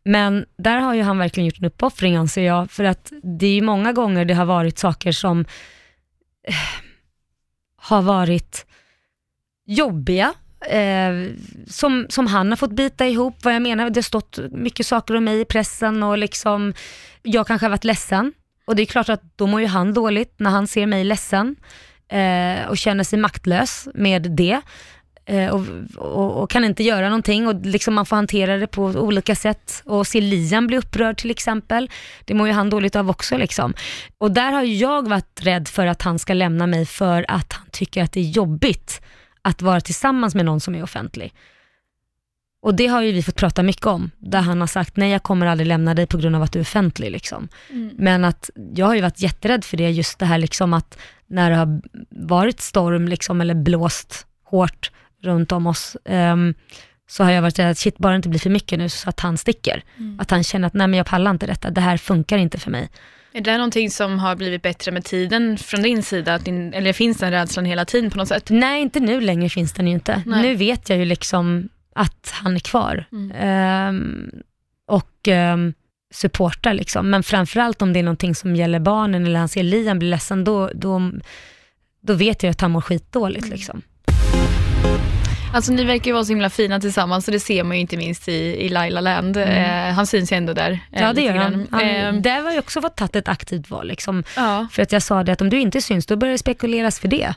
Men 0.05 0.47
där 0.57 0.79
har 0.79 0.95
ju 0.95 1.03
han 1.03 1.19
verkligen 1.19 1.47
gjort 1.47 1.59
en 1.59 1.65
uppoffring 1.65 2.17
anser 2.17 2.43
jag, 2.43 2.71
för 2.71 2.85
att 2.85 3.13
det 3.23 3.47
är 3.47 3.55
ju 3.55 3.63
många 3.63 3.93
gånger 3.93 4.25
det 4.25 4.35
har 4.35 4.45
varit 4.45 4.79
saker 4.79 5.13
som 5.13 5.41
eh, 6.49 6.55
har 7.77 8.03
varit 8.03 8.67
jobbiga, 9.67 10.35
eh, 10.71 11.13
som, 11.67 12.07
som 12.09 12.27
han 12.27 12.51
har 12.51 12.57
fått 12.57 12.73
bita 12.73 13.07
ihop. 13.07 13.37
Vad 13.43 13.55
jag 13.55 13.63
menar, 13.63 13.91
det 13.91 13.99
har 13.99 14.03
stått 14.03 14.39
mycket 14.51 14.87
saker 14.87 15.17
om 15.17 15.25
mig 15.25 15.41
i 15.41 15.45
pressen 15.45 16.03
och 16.03 16.19
liksom, 16.19 16.75
jag 17.25 17.47
kanske 17.47 17.65
har 17.65 17.71
varit 17.71 17.85
ledsen. 17.85 18.33
Och 18.65 18.77
det 18.77 18.83
är 18.83 18.87
klart 18.87 19.09
att 19.09 19.23
då 19.37 19.47
mår 19.47 19.61
ju 19.61 19.67
han 19.67 19.95
dåligt 19.95 20.35
när 20.37 20.51
han 20.51 20.67
ser 20.67 20.87
mig 20.87 21.05
ledsen 21.05 21.57
eh, 22.09 22.69
och 22.69 22.79
känner 22.79 23.05
sig 23.05 23.19
maktlös 23.19 23.89
med 23.95 24.23
det. 24.23 24.61
Eh, 25.27 25.49
och, 25.49 25.67
och, 25.97 26.43
och 26.43 26.51
kan 26.51 26.65
inte 26.65 26.83
göra 26.83 27.09
någonting 27.09 27.47
och 27.47 27.67
liksom 27.67 27.95
man 27.95 28.07
får 28.07 28.17
hantera 28.17 28.57
det 28.57 28.67
på 28.67 28.83
olika 28.85 29.35
sätt. 29.35 29.83
Och 29.85 30.07
se 30.07 30.21
Liam 30.21 30.67
bli 30.67 30.79
upprörd 30.79 31.17
till 31.19 31.31
exempel, 31.31 31.91
det 32.25 32.35
mår 32.35 32.47
ju 32.47 32.53
han 32.53 32.71
dåligt 32.71 32.97
av 32.97 33.11
också. 33.11 33.37
Liksom. 33.37 33.75
Och 34.19 34.31
där 34.31 34.53
har 34.53 34.63
jag 34.63 35.09
varit 35.09 35.41
rädd 35.43 35.69
för 35.69 35.87
att 35.87 36.03
han 36.03 36.19
ska 36.19 36.35
lämna 36.35 36.67
mig 36.67 36.87
för 36.87 37.25
att 37.29 37.53
han 37.53 37.67
tycker 37.71 38.03
att 38.03 38.13
det 38.13 38.21
är 38.21 38.31
jobbigt 38.31 39.01
att 39.43 39.63
vara 39.63 39.81
tillsammans 39.81 40.35
med 40.35 40.45
någon 40.45 40.61
som 40.61 40.75
är 40.75 40.83
offentlig. 40.83 41.33
Och 42.65 42.75
det 42.75 42.87
har 42.87 43.03
ju 43.03 43.13
vi 43.13 43.23
fått 43.23 43.37
prata 43.37 43.63
mycket 43.63 43.87
om, 43.87 44.11
där 44.19 44.41
han 44.41 44.61
har 44.61 44.67
sagt 44.67 44.97
nej 44.97 45.11
jag 45.11 45.23
kommer 45.23 45.47
aldrig 45.47 45.67
lämna 45.67 45.95
dig 45.95 46.07
på 46.07 46.17
grund 46.17 46.37
av 46.37 46.43
att 46.43 46.53
du 46.53 46.59
är 46.59 46.63
offentlig. 46.63 47.11
Liksom. 47.11 47.49
Men 47.97 48.25
att 48.25 48.51
jag 48.75 48.87
har 48.87 48.95
ju 48.95 49.01
varit 49.01 49.21
jätterädd 49.21 49.65
för 49.65 49.77
det, 49.77 49.91
just 49.91 50.19
det 50.19 50.27
här 50.27 50.39
liksom 50.39 50.75
att 50.75 50.99
när 51.27 51.51
det 51.51 51.57
har 51.57 51.83
varit 52.11 52.61
storm 52.61 53.09
liksom, 53.09 53.41
eller 53.41 53.55
blåst 53.55 54.27
hårt 54.45 54.91
runt 55.23 55.53
om 55.53 55.67
oss, 55.67 55.97
ehm, 56.05 56.55
så 57.07 57.25
har 57.25 57.31
jag 57.31 57.43
varit 57.43 57.59
rädd 57.59 57.71
att 57.71 57.79
shit, 57.79 57.99
bara 57.99 58.13
det 58.13 58.17
inte 58.17 58.29
blir 58.29 58.41
för 58.41 58.51
mycket 58.51 58.79
nu 58.79 58.89
så 58.89 59.09
att 59.09 59.21
han 59.21 59.37
sticker. 59.37 59.85
Att 60.19 60.31
han 60.31 60.45
känner 60.45 60.67
att 60.67 60.75
nej 60.75 60.87
men 60.87 60.99
jag 60.99 61.07
pallar 61.07 61.31
inte 61.31 61.47
detta, 61.47 61.71
det 61.71 61.81
här 61.81 61.97
funkar 61.97 62.39
inte 62.39 62.59
för 62.59 62.71
mig. 62.71 62.89
Är 63.33 63.41
det 63.41 63.57
någonting 63.57 63.91
som 63.91 64.19
har 64.19 64.37
blivit 64.37 64.63
bättre 64.63 64.93
med 64.93 65.05
tiden 65.05 65.59
från 65.59 65.83
din 65.83 66.03
sida? 66.03 66.39
Din, 66.39 66.75
eller 66.75 66.93
finns 66.93 67.19
den 67.19 67.31
rädslan 67.31 67.65
hela 67.65 67.85
tiden 67.85 68.11
på 68.11 68.19
något 68.19 68.29
sätt? 68.29 68.51
Nej, 68.51 68.83
inte 68.83 69.01
nu 69.01 69.21
längre 69.21 69.49
finns 69.49 69.73
den 69.73 69.87
ju 69.87 69.93
inte. 69.93 70.23
Nej. 70.27 70.43
Nu 70.43 70.55
vet 70.55 70.89
jag 70.89 70.99
ju 70.99 71.05
liksom 71.05 71.69
att 71.95 72.31
han 72.33 72.55
är 72.55 72.61
kvar. 72.61 73.05
Ehm, 73.35 74.31
och 74.87 75.29
um, 75.29 75.75
supportar 76.15 76.75
liksom. 76.75 77.11
Men 77.11 77.23
framförallt 77.23 77.83
om 77.83 77.93
det 77.93 77.99
är 77.99 78.03
någonting 78.03 78.35
som 78.35 78.57
gäller 78.57 78.79
barnen 78.81 79.27
eller 79.27 79.39
han 79.39 79.49
ser 79.49 79.63
Liam 79.63 79.99
bli 79.99 80.09
ledsen, 80.11 80.45
då, 80.45 80.71
då, 80.75 81.11
då 82.03 82.15
vet 82.15 82.43
jag 82.43 82.51
att 82.51 82.61
han 82.61 82.71
mår 82.71 82.81
skitdåligt 82.81 83.49
liksom. 83.49 83.83
Alltså 85.55 85.73
ni 85.73 85.85
verkar 85.85 86.07
ju 86.07 86.13
vara 86.13 86.25
så 86.25 86.33
himla 86.33 86.51
fina 86.51 86.81
tillsammans 86.81 87.29
och 87.29 87.33
det 87.33 87.41
ser 87.41 87.65
man 87.65 87.77
ju 87.77 87.81
inte 87.81 87.97
minst 87.97 88.29
i, 88.29 88.33
i 88.35 88.69
Laila 88.69 89.01
Land. 89.01 89.37
Eh, 89.37 89.93
han 89.95 90.07
syns 90.07 90.33
ju 90.33 90.37
ändå 90.37 90.53
där. 90.53 90.71
eh, 90.71 91.03
Ja, 91.03 91.13
det 91.13 91.23
gör 91.23 91.35
han. 91.35 91.69
han 91.71 91.81
Eh, 91.81 92.13
där 92.13 92.43
har 92.43 92.51
jag 92.51 92.59
också 92.59 92.81
fått 92.81 92.97
tagit 92.97 93.17
ett 93.17 93.29
aktivt 93.29 93.71
val. 93.71 93.87
Liksom. 93.89 94.25
ja. 94.37 94.67
För 94.73 94.83
att 94.83 94.93
jag 94.93 95.03
sa 95.03 95.23
det 95.23 95.33
att 95.33 95.41
om 95.41 95.51
du 95.51 95.61
inte 95.61 95.81
syns, 95.83 96.07
då 96.07 96.17
börjar 96.17 96.33
det 96.33 96.39
spekuleras 96.39 97.01
för 97.01 97.09
det. 97.09 97.35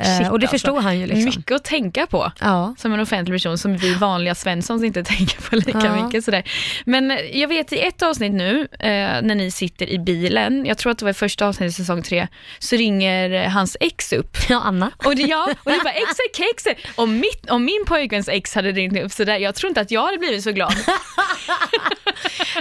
Eh, 0.00 0.18
Shit, 0.18 0.30
och 0.30 0.38
det 0.38 0.44
alltså. 0.46 0.54
förstår 0.54 0.80
han 0.80 0.98
ju. 1.00 1.06
Liksom. 1.06 1.24
Mycket 1.24 1.52
att 1.56 1.64
tänka 1.64 2.06
på. 2.06 2.32
Ja. 2.40 2.74
som 2.78 2.92
en 2.92 3.00
offentlig 3.00 3.34
person 3.34 3.58
som 3.58 3.76
vi 3.76 3.94
vanliga 3.94 4.34
Svenssons 4.34 4.82
inte 4.84 5.04
tänker 5.04 5.40
på 5.50 5.56
lika 5.56 5.80
Ja. 5.84 6.04
mycket. 6.06 6.24
Sådär. 6.24 6.42
Men 6.84 7.18
jag 7.32 7.48
vet 7.48 7.72
i 7.72 7.80
ett 7.80 8.02
avsnitt 8.02 8.32
nu, 8.32 8.60
eh, 8.78 8.88
när 9.22 9.34
ni 9.34 9.50
sitter 9.50 9.90
i 9.90 9.98
bilen, 9.98 10.66
jag 10.66 10.78
tror 10.78 10.92
att 10.92 10.98
det 10.98 11.04
var 11.04 11.10
i 11.10 11.14
första 11.14 11.46
avsnittet 11.46 11.72
i 11.72 11.76
säsong 11.82 12.02
tre, 12.02 12.28
så 12.58 12.76
ringer 12.76 13.30
eh, 13.30 13.48
hans 13.50 13.76
ex 13.80 14.12
upp. 14.12 14.36
ja, 14.48 14.60
Anna. 14.64 14.90
Och 15.04 15.16
det, 15.16 15.22
ja, 15.22 15.48
och 15.64 15.70
det 15.70 15.80
var 15.84 15.90
ex 15.90 16.10
är 16.18 16.36
kex. 16.36 16.80
Om, 16.96 17.16
mitt, 17.20 17.50
om 17.50 17.64
min 17.64 17.84
pojkväns 17.86 18.28
ex 18.28 18.54
hade 18.54 18.72
ringt 18.72 18.98
upp 18.98 19.12
sådär, 19.12 19.38
jag 19.38 19.54
tror 19.54 19.68
inte 19.68 19.80
att 19.80 19.90
jag 19.90 20.06
hade 20.06 20.18
blivit 20.18 20.44
så 20.44 20.52
glad. 20.52 20.74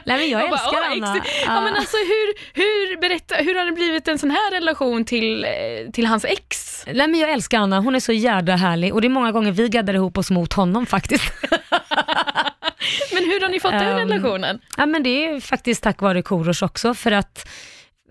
Nej, 0.06 0.17
men 0.17 0.30
jag 0.30 0.49
bara, 0.49 0.60
älskar 0.60 0.80
"Åh, 0.82 0.91
Anna. 0.91 1.17
ex- 1.17 1.28
Ja, 1.45 1.62
men 1.62 1.75
alltså, 1.75 1.97
hur, 1.97 2.34
hur, 2.54 3.02
berätta, 3.02 3.36
hur 3.36 3.56
har 3.56 3.65
det 3.65 3.71
blivit 3.71 4.08
en 4.08 4.19
sån 4.19 4.32
här 4.32 4.52
relation 4.52 5.06
till, 5.06 5.45
eh, 5.45 5.91
till 5.93 6.06
hans 6.06 6.25
ex? 6.25 6.65
Nej 6.93 7.08
men 7.08 7.19
jag 7.19 7.29
älskar 7.34 7.60
Anna, 7.60 7.80
hon 7.80 7.96
är 7.96 8.00
så 8.00 8.12
jävla 8.13 8.56
härlig 8.56 8.94
och 8.94 9.02
det 9.02 9.08
är 9.08 9.10
många 9.10 9.32
gånger 9.32 9.52
vi 9.52 9.70
gaddar 9.70 9.94
ihop 9.94 10.18
oss 10.18 10.32
mot 10.32 10.54
honom 10.54 10.86
faktiskt. 10.86 11.24
Men 13.13 13.24
hur 13.24 13.42
har 13.42 13.50
ni 13.50 13.60
fått 13.60 13.72
den 13.72 13.82
Ehm, 14.00 14.10
relationen? 14.10 14.60
ja 14.78 14.86
men 14.86 15.04
det 15.04 15.26
är 15.26 15.39
faktiskt 15.39 15.84
tack 15.84 16.02
vare 16.02 16.22
Korosh 16.22 16.63
också 16.63 16.94
för 16.94 17.12
att 17.12 17.50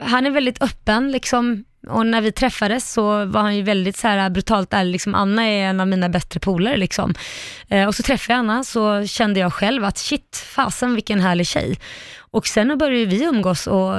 han 0.01 0.27
är 0.27 0.31
väldigt 0.31 0.63
öppen 0.63 1.13
liksom 1.13 1.65
och 1.89 2.07
när 2.07 2.21
vi 2.21 2.33
träffades 2.33 2.93
så 2.93 3.25
var 3.25 3.41
han 3.41 3.57
ju 3.57 3.63
väldigt 3.63 3.97
så 3.97 4.09
här 4.09 4.31
brutalt 4.31 4.73
ärlig, 4.73 4.93
liksom 4.93 5.15
Anna 5.15 5.43
är 5.43 5.63
en 5.71 5.81
av 5.81 5.89
mina 5.89 6.09
bättre 6.09 6.41
polare 6.41 6.77
liksom. 6.77 7.15
Eh, 7.69 7.87
och 7.87 7.95
så 7.95 8.03
träffade 8.03 8.33
jag 8.33 8.39
Anna 8.39 8.65
så 8.65 9.07
kände 9.07 9.41
jag 9.41 9.53
själv 9.53 9.85
att 9.85 9.99
shit, 9.99 10.45
fasen 10.55 10.95
vilken 10.95 11.21
härlig 11.21 11.47
tjej. 11.47 11.79
Och 12.19 12.47
sen 12.47 12.79
började 12.79 13.05
vi 13.05 13.25
umgås 13.25 13.67
och 13.67 13.95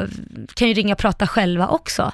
kan 0.54 0.68
ju 0.68 0.74
ringa 0.74 0.94
och 0.94 1.00
prata 1.00 1.28
själva 1.28 1.68
också. 1.68 2.12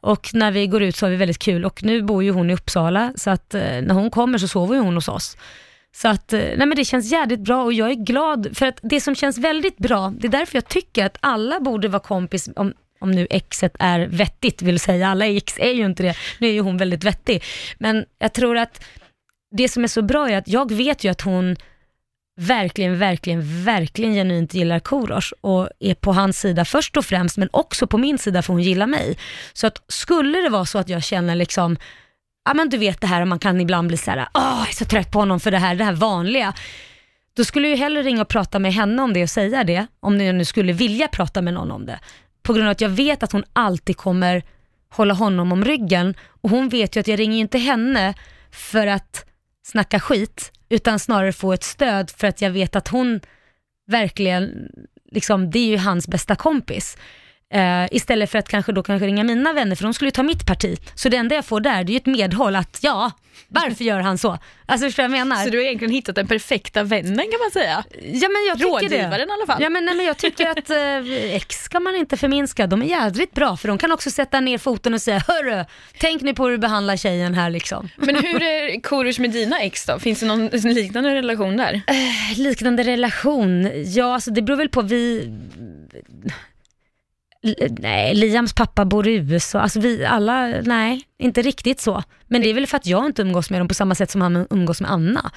Och 0.00 0.30
när 0.34 0.50
vi 0.50 0.66
går 0.66 0.82
ut 0.82 0.96
så 0.96 1.06
har 1.06 1.10
vi 1.10 1.16
väldigt 1.16 1.38
kul 1.38 1.64
och 1.64 1.82
nu 1.82 2.02
bor 2.02 2.24
ju 2.24 2.30
hon 2.30 2.50
i 2.50 2.54
Uppsala 2.54 3.12
så 3.16 3.30
att 3.30 3.54
eh, 3.54 3.60
när 3.60 3.94
hon 3.94 4.10
kommer 4.10 4.38
så 4.38 4.48
sover 4.48 4.74
ju 4.74 4.80
hon 4.80 4.94
hos 4.94 5.08
oss. 5.08 5.36
Så 5.92 6.08
att, 6.08 6.32
eh, 6.32 6.40
nej 6.40 6.66
men 6.66 6.76
det 6.76 6.84
känns 6.84 7.12
jävligt 7.12 7.40
bra 7.40 7.64
och 7.64 7.72
jag 7.72 7.90
är 7.90 7.94
glad 7.94 8.48
för 8.54 8.66
att 8.66 8.78
det 8.82 9.00
som 9.00 9.14
känns 9.14 9.38
väldigt 9.38 9.78
bra, 9.78 10.12
det 10.18 10.26
är 10.26 10.32
därför 10.32 10.56
jag 10.56 10.68
tycker 10.68 11.06
att 11.06 11.16
alla 11.20 11.60
borde 11.60 11.88
vara 11.88 12.02
kompis 12.02 12.48
om 12.56 12.72
om 13.00 13.10
nu 13.10 13.26
exet 13.30 13.76
är 13.78 14.00
vettigt 14.06 14.62
vill 14.62 14.80
säga, 14.80 15.08
alla 15.08 15.26
ex 15.26 15.58
är 15.58 15.70
ju 15.70 15.84
inte 15.84 16.02
det, 16.02 16.16
nu 16.38 16.48
är 16.48 16.52
ju 16.52 16.60
hon 16.60 16.76
väldigt 16.76 17.04
vettig. 17.04 17.42
Men 17.78 18.04
jag 18.18 18.32
tror 18.32 18.56
att 18.56 18.84
det 19.50 19.68
som 19.68 19.84
är 19.84 19.88
så 19.88 20.02
bra 20.02 20.30
är 20.30 20.36
att 20.36 20.48
jag 20.48 20.72
vet 20.72 21.04
ju 21.04 21.10
att 21.10 21.20
hon 21.20 21.56
verkligen, 22.40 22.98
verkligen, 22.98 23.64
verkligen 23.64 24.14
genuint 24.14 24.54
gillar 24.54 24.78
Korosh 24.78 25.32
och 25.40 25.68
är 25.80 25.94
på 25.94 26.12
hans 26.12 26.40
sida 26.40 26.64
först 26.64 26.96
och 26.96 27.04
främst, 27.04 27.36
men 27.36 27.48
också 27.52 27.86
på 27.86 27.98
min 27.98 28.18
sida 28.18 28.42
för 28.42 28.52
hon 28.52 28.62
gillar 28.62 28.86
mig. 28.86 29.18
Så 29.52 29.66
att 29.66 29.82
skulle 29.88 30.38
det 30.38 30.48
vara 30.48 30.64
så 30.64 30.78
att 30.78 30.88
jag 30.88 31.04
känner 31.04 31.34
liksom, 31.34 31.76
ja 32.44 32.54
men 32.54 32.68
du 32.68 32.78
vet 32.78 33.00
det 33.00 33.06
här, 33.06 33.24
man 33.24 33.38
kan 33.38 33.60
ibland 33.60 33.88
bli 33.88 33.96
så 33.96 34.10
här, 34.10 34.28
åh 34.34 34.58
jag 34.58 34.68
är 34.68 34.74
så 34.74 34.84
trött 34.84 35.10
på 35.10 35.18
honom 35.18 35.40
för 35.40 35.50
det 35.50 35.58
här, 35.58 35.74
det 35.74 35.84
här 35.84 35.92
vanliga. 35.92 36.54
Då 37.36 37.44
skulle 37.44 37.68
jag 37.68 37.76
hellre 37.76 38.02
ringa 38.02 38.22
och 38.22 38.28
prata 38.28 38.58
med 38.58 38.74
henne 38.74 39.02
om 39.02 39.12
det 39.12 39.22
och 39.22 39.30
säga 39.30 39.64
det, 39.64 39.86
om 40.00 40.20
jag 40.20 40.34
nu 40.34 40.44
skulle 40.44 40.72
vilja 40.72 41.08
prata 41.08 41.42
med 41.42 41.54
någon 41.54 41.70
om 41.70 41.86
det. 41.86 41.98
På 42.42 42.52
grund 42.52 42.68
av 42.68 42.72
att 42.72 42.80
jag 42.80 42.88
vet 42.88 43.22
att 43.22 43.32
hon 43.32 43.44
alltid 43.52 43.96
kommer 43.96 44.42
hålla 44.92 45.14
honom 45.14 45.52
om 45.52 45.64
ryggen 45.64 46.14
och 46.40 46.50
hon 46.50 46.68
vet 46.68 46.96
ju 46.96 47.00
att 47.00 47.08
jag 47.08 47.18
ringer 47.18 47.38
inte 47.38 47.58
henne 47.58 48.14
för 48.50 48.86
att 48.86 49.29
snacka 49.70 50.00
skit, 50.00 50.52
utan 50.68 50.98
snarare 50.98 51.32
få 51.32 51.52
ett 51.52 51.64
stöd 51.64 52.10
för 52.10 52.26
att 52.26 52.42
jag 52.42 52.50
vet 52.50 52.76
att 52.76 52.88
hon 52.88 53.20
verkligen, 53.86 54.68
liksom, 55.12 55.50
det 55.50 55.58
är 55.58 55.66
ju 55.66 55.76
hans 55.76 56.08
bästa 56.08 56.36
kompis. 56.36 56.96
Eh, 57.52 57.86
istället 57.90 58.30
för 58.30 58.38
att 58.38 58.48
kanske 58.48 58.72
då 58.72 58.82
kanske 58.82 59.06
ringa 59.06 59.24
mina 59.24 59.52
vänner, 59.52 59.76
för 59.76 59.84
de 59.84 59.94
skulle 59.94 60.06
ju 60.06 60.12
ta 60.12 60.22
mitt 60.22 60.46
parti. 60.46 60.78
Så 60.94 61.08
det 61.08 61.16
enda 61.16 61.34
jag 61.34 61.44
får 61.44 61.60
där, 61.60 61.84
det 61.84 61.90
är 61.90 61.92
ju 61.92 61.96
ett 61.96 62.06
medhåll 62.06 62.56
att 62.56 62.78
ja, 62.82 63.10
varför 63.48 63.84
gör 63.84 64.00
han 64.00 64.18
så? 64.18 64.38
Alltså 64.66 64.86
förstår 64.86 65.02
jag 65.02 65.10
menar? 65.10 65.36
Så 65.36 65.50
du 65.50 65.58
har 65.58 65.64
egentligen 65.64 65.92
hittat 65.94 66.14
den 66.14 66.26
perfekta 66.26 66.82
vännen 66.82 67.16
kan 67.16 67.40
man 67.40 67.50
säga. 67.52 67.84
Ja 68.02 68.28
men 68.28 68.46
jag 68.48 68.58
tycker 68.58 68.88
det. 68.88 68.96
Rådgivaren 68.96 69.28
i 69.28 69.32
alla 69.32 69.46
fall. 69.46 69.62
Ja 69.62 69.70
men, 69.70 69.84
nej, 69.84 69.94
men 69.94 70.06
jag 70.06 70.16
tycker 70.16 70.46
att 70.46 70.70
eh, 70.70 71.34
ex 71.34 71.56
ska 71.56 71.80
man 71.80 71.96
inte 71.96 72.16
förminska, 72.16 72.66
de 72.66 72.82
är 72.82 72.86
jädrigt 72.86 73.34
bra 73.34 73.56
för 73.56 73.68
de 73.68 73.78
kan 73.78 73.92
också 73.92 74.10
sätta 74.10 74.40
ner 74.40 74.58
foten 74.58 74.94
och 74.94 75.02
säga 75.02 75.22
hörru, 75.28 75.64
tänk 75.98 76.22
nu 76.22 76.34
på 76.34 76.44
hur 76.44 76.50
du 76.50 76.58
behandlar 76.58 76.96
tjejen 76.96 77.34
här 77.34 77.50
liksom. 77.50 77.88
Men 77.96 78.14
hur 78.16 78.42
är 78.42 78.80
Korosh 78.80 79.20
med 79.20 79.30
dina 79.30 79.60
ex 79.60 79.86
då? 79.86 79.98
Finns 79.98 80.20
det 80.20 80.26
någon 80.26 80.46
liknande 80.48 81.14
relation 81.14 81.56
där? 81.56 81.82
Liknande 82.36 82.82
relation, 82.82 83.70
ja 83.94 84.14
alltså 84.14 84.30
det 84.30 84.42
beror 84.42 84.56
väl 84.56 84.68
på, 84.68 84.82
vi 84.82 85.32
Nej, 87.78 88.14
Liams 88.14 88.52
pappa 88.52 88.84
bor 88.84 89.08
i 89.08 89.14
USA, 89.14 89.60
alltså 89.60 89.80
vi 89.80 90.04
alla, 90.04 90.46
nej, 90.46 91.02
inte 91.18 91.42
riktigt 91.42 91.80
så. 91.80 92.02
Men 92.26 92.42
det 92.42 92.50
är 92.50 92.54
väl 92.54 92.66
för 92.66 92.76
att 92.76 92.86
jag 92.86 93.06
inte 93.06 93.22
umgås 93.22 93.50
med 93.50 93.60
dem 93.60 93.68
på 93.68 93.74
samma 93.74 93.94
sätt 93.94 94.10
som 94.10 94.20
han 94.20 94.46
umgås 94.50 94.80
med 94.80 94.90
Anna. 94.90 95.30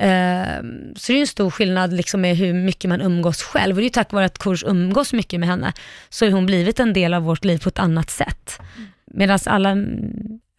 Ehm, 0.00 0.94
så 0.96 1.12
det 1.12 1.18
är 1.18 1.20
en 1.20 1.26
stor 1.26 1.50
skillnad 1.50 1.92
liksom 1.92 2.20
med 2.20 2.36
hur 2.36 2.54
mycket 2.54 2.88
man 2.88 3.00
umgås 3.00 3.42
själv. 3.42 3.76
Och 3.76 3.76
det 3.76 3.82
är 3.82 3.84
ju 3.84 3.90
tack 3.90 4.12
vare 4.12 4.24
att 4.24 4.38
Kurs 4.38 4.64
umgås 4.64 5.12
mycket 5.12 5.40
med 5.40 5.48
henne, 5.48 5.72
så 6.08 6.24
har 6.24 6.32
hon 6.32 6.46
blivit 6.46 6.80
en 6.80 6.92
del 6.92 7.14
av 7.14 7.22
vårt 7.22 7.44
liv 7.44 7.58
på 7.58 7.68
ett 7.68 7.78
annat 7.78 8.10
sätt. 8.10 8.58
Medan 9.06 9.38
alla, 9.46 9.76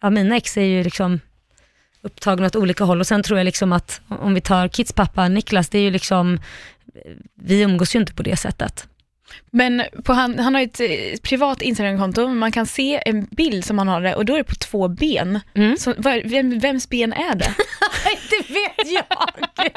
ja 0.02 0.10
mina 0.10 0.36
ex 0.36 0.56
är 0.56 0.62
ju 0.62 0.82
liksom 0.84 1.20
upptagna 2.02 2.46
åt 2.46 2.56
olika 2.56 2.84
håll 2.84 3.00
och 3.00 3.06
sen 3.06 3.22
tror 3.22 3.38
jag 3.38 3.44
liksom 3.44 3.72
att 3.72 4.00
om 4.08 4.34
vi 4.34 4.40
tar 4.40 4.68
Kits 4.68 4.92
pappa 4.92 5.28
Niklas, 5.28 5.68
det 5.68 5.78
är 5.78 5.82
ju 5.82 5.90
liksom, 5.90 6.38
vi 7.34 7.62
umgås 7.62 7.94
ju 7.94 8.00
inte 8.00 8.14
på 8.14 8.22
det 8.22 8.36
sättet. 8.36 8.88
Men 9.50 9.82
han, 10.06 10.38
han 10.38 10.54
har 10.54 10.62
ett 10.62 10.80
eh, 10.80 10.86
privat 11.22 11.62
Instagramkonto, 11.62 12.28
man 12.28 12.52
kan 12.52 12.66
se 12.66 13.02
en 13.06 13.24
bild 13.30 13.64
som 13.64 13.78
han 13.78 13.88
har 13.88 14.00
det 14.00 14.14
och 14.14 14.24
då 14.24 14.34
är 14.34 14.38
det 14.38 14.44
på 14.44 14.54
två 14.54 14.88
ben. 14.88 15.40
Mm. 15.54 15.76
Så, 15.76 15.94
vem, 16.24 16.58
vems 16.58 16.88
ben 16.88 17.12
är 17.12 17.34
det? 17.34 17.54
det 18.30 18.54
vet 18.54 18.92
jag. 18.92 19.74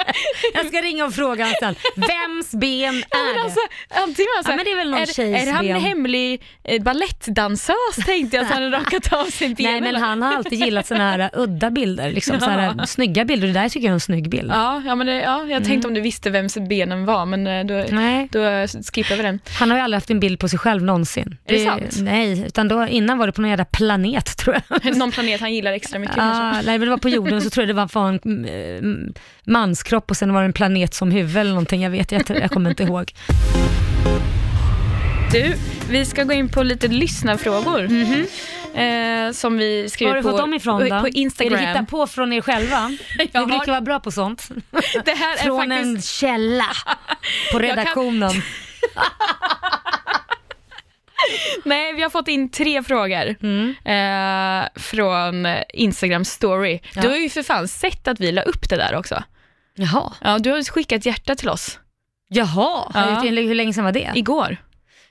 Jag 0.53 0.65
ska 0.67 0.81
ringa 0.81 1.05
och 1.05 1.13
fråga 1.13 1.43
honom 1.45 1.55
sen. 1.59 1.75
Vems 1.95 2.51
ben 2.51 2.95
är 2.95 3.33
det? 3.33 3.41
alltså, 3.41 3.59
antingen 3.89 4.29
alltså, 4.37 4.51
Ja, 4.51 4.55
men 4.55 4.65
det 4.65 4.71
är 4.71 4.75
väl 4.75 4.89
någon 4.91 4.99
är, 4.99 5.47
är 5.47 5.51
han 5.51 5.65
ben. 5.65 5.75
en 5.75 5.81
hemlig 5.81 6.43
eh, 6.63 6.81
ballettdansös 6.83 7.95
tänkte 8.05 8.37
jag, 8.37 8.47
så 8.47 8.53
han 8.53 8.63
har 8.63 8.69
rakat 8.71 9.13
av 9.13 9.25
sig 9.25 9.55
benen. 9.55 9.71
Nej 9.71 9.81
men 9.91 10.01
han 10.01 10.21
har 10.21 10.33
alltid 10.35 10.59
gillat 10.59 10.87
sådana 10.87 11.11
här 11.11 11.29
udda 11.33 11.69
bilder, 11.71 12.11
liksom, 12.11 12.39
så 12.39 12.49
här, 12.49 12.85
snygga 12.85 13.25
bilder. 13.25 13.47
Det 13.47 13.53
där 13.53 13.69
tycker 13.69 13.85
jag 13.87 13.89
är 13.89 13.93
en 13.93 13.99
snygg 13.99 14.29
bild. 14.29 14.51
Ja, 14.51 14.81
ja, 14.85 14.95
men 14.95 15.07
det, 15.07 15.13
ja, 15.21 15.45
jag 15.45 15.63
tänkte 15.65 15.87
om 15.87 15.93
du 15.93 16.01
visste 16.01 16.29
vems 16.29 16.57
benen 16.57 17.05
var, 17.05 17.25
men 17.25 17.47
eh, 17.47 17.65
då, 17.65 17.75
Mm. 17.75 17.95
Nej. 17.95 18.27
då 18.31 18.43
eh, 18.43 18.67
skippar 18.93 19.15
vi 19.15 19.23
den. 19.23 19.39
Han 19.49 19.69
har 19.69 19.77
ju 19.77 19.83
aldrig 19.83 19.97
haft 19.97 20.09
en 20.09 20.19
bild 20.19 20.39
på 20.39 20.49
sig 20.49 20.59
själv 20.59 20.83
någonsin. 20.83 21.37
Är 21.45 21.53
det 21.53 21.63
sant? 21.63 21.97
Nej, 22.01 22.45
utan 22.47 22.67
då, 22.67 22.87
innan 22.87 23.17
var 23.17 23.27
det 23.27 23.33
på 23.33 23.41
någon 23.41 23.49
jävla 23.49 23.65
planet 23.65 24.37
tror 24.37 24.57
jag. 24.69 24.95
Någon 24.97 25.11
planet 25.11 25.41
han 25.41 25.53
gillar 25.53 25.71
extra 25.71 25.99
mycket 25.99 26.15
kanske. 26.15 26.43
Ah, 26.43 26.51
nej, 26.51 26.65
men 26.65 26.81
det 26.81 26.89
var 26.89 26.97
på 26.97 27.09
jorden 27.09 27.41
så 27.41 27.49
tror 27.49 27.61
jag 27.61 27.69
det 27.69 27.81
var 27.81 27.87
för 27.87 28.07
en 28.07 28.19
mm, 28.23 29.13
manskropp 29.43 30.09
och 30.09 30.17
sen 30.17 30.33
var 30.33 30.41
det 30.41 30.45
en 30.45 30.53
planet 30.53 30.93
som 30.93 31.11
huvud 31.11 31.37
eller 31.37 31.51
någonting. 31.51 31.83
Jag 31.83 31.89
vet, 31.89 32.11
jag, 32.11 32.23
jag 32.29 32.51
kommer 32.51 32.69
inte 32.69 32.83
ihåg. 32.83 33.13
Du, 35.31 35.55
vi 35.89 36.05
ska 36.05 36.23
gå 36.23 36.33
in 36.33 36.49
på 36.49 36.63
lite 36.63 36.87
lyssnarfrågor. 36.87 37.89
Eh, 38.75 39.31
som 39.31 39.57
vi 39.57 39.89
skriver 39.89 40.11
Var 40.11 40.15
har 40.15 40.23
du 40.23 40.29
fått 40.29 40.41
dem 40.41 40.53
ifrån 40.53 40.89
då? 40.89 40.99
på 41.01 41.07
Instagram. 41.07 41.53
Är 41.53 41.61
det 41.61 41.67
hitta 41.67 41.85
på 41.85 42.07
från 42.07 42.33
er 42.33 42.41
själva? 42.41 42.87
Ni 43.17 43.25
brukar 43.25 43.39
har- 43.39 43.67
vara 43.67 43.81
bra 43.81 43.99
på 43.99 44.11
sånt. 44.11 44.41
Från 45.43 45.57
faktiskt... 45.57 45.85
en 45.85 46.01
källa 46.01 46.67
på 47.51 47.59
redaktionen. 47.59 48.31
Nej, 51.63 51.93
vi 51.93 52.01
har 52.01 52.09
fått 52.09 52.27
in 52.27 52.51
tre 52.51 52.83
frågor 52.83 53.35
Mm. 53.41 53.75
eh, 53.85 54.67
från 54.81 55.47
Instagram 55.73 56.25
story. 56.25 56.79
Ja. 56.95 57.01
Du 57.01 57.07
har 57.07 57.15
ju 57.15 57.29
för 57.29 57.43
fan 57.43 57.67
sett 57.67 58.07
att 58.07 58.19
vi 58.19 58.31
la 58.31 58.41
upp 58.41 58.69
det 58.69 58.75
där 58.75 58.95
också. 58.95 59.23
Jaha, 59.75 60.13
Ja, 60.21 60.39
du 60.39 60.51
har 60.51 60.63
skickat 60.71 61.05
hjärta 61.05 61.35
till 61.35 61.49
oss 61.49 61.79
Jaha. 62.29 62.91
Ja. 62.93 63.19
hur 63.23 63.55
länge 63.55 63.73
sedan 63.73 63.83
var 63.83 63.91
det? 63.91 64.11
igår. 64.15 64.57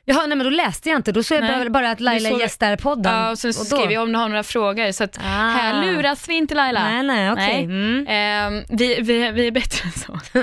Jaha, 0.06 0.26
nej 0.26 0.36
men 0.38 0.44
då 0.44 0.50
läste 0.50 0.88
jag 0.88 0.98
inte. 0.98 1.12
Då 1.12 1.22
såg 1.22 1.44
jag 1.44 1.72
bara, 1.72 1.90
att 1.90 2.00
Laila 2.00 2.28
såg- 2.30 2.40
gästar 2.40 2.76
podden. 2.76 3.14
Ja, 3.14 3.30
och 3.30 3.38
sen 3.38 3.54
så 3.54 3.60
Och 3.60 3.66
då- 3.70 3.76
skrev 3.76 3.92
jag 3.92 4.02
om 4.02 4.12
du 4.12 4.18
har 4.18 4.28
några 4.28 4.42
frågor, 4.42 4.92
så 4.92 5.04
att 5.04 5.18
Ah. 5.18 5.22
här 5.48 5.84
luras 5.86 6.28
vi 6.28 6.34
inte 6.34 6.54
Laila. 6.54 6.82
Nej, 6.82 7.02
nej, 7.02 7.32
okej. 7.32 7.46
Nej. 7.46 7.64
Mm. 7.64 8.06
Ehm, 8.08 8.64
vi, 8.68 9.00
vi, 9.00 9.30
vi 9.30 9.46
är 9.46 9.50
bättre 9.50 9.84
än 9.86 9.92
så. 9.92 10.20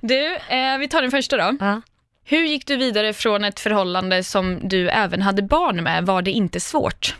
du, 0.00 0.34
eh, 0.34 0.78
vi 0.78 0.88
tar 0.88 1.02
den 1.02 1.10
första 1.10 1.36
då. 1.36 1.56
Ja. 1.60 1.82
Hur 2.26 2.46
gick 2.46 2.66
du 2.66 2.76
vidare 2.76 3.12
från 3.12 3.44
ett 3.44 3.60
förhållande 3.60 4.24
som 4.24 4.60
du 4.62 4.88
även 4.88 5.22
hade 5.22 5.42
barn 5.42 5.82
med? 5.82 6.06
Var 6.06 6.22
det 6.22 6.30
inte 6.30 6.60
svårt? 6.60 7.16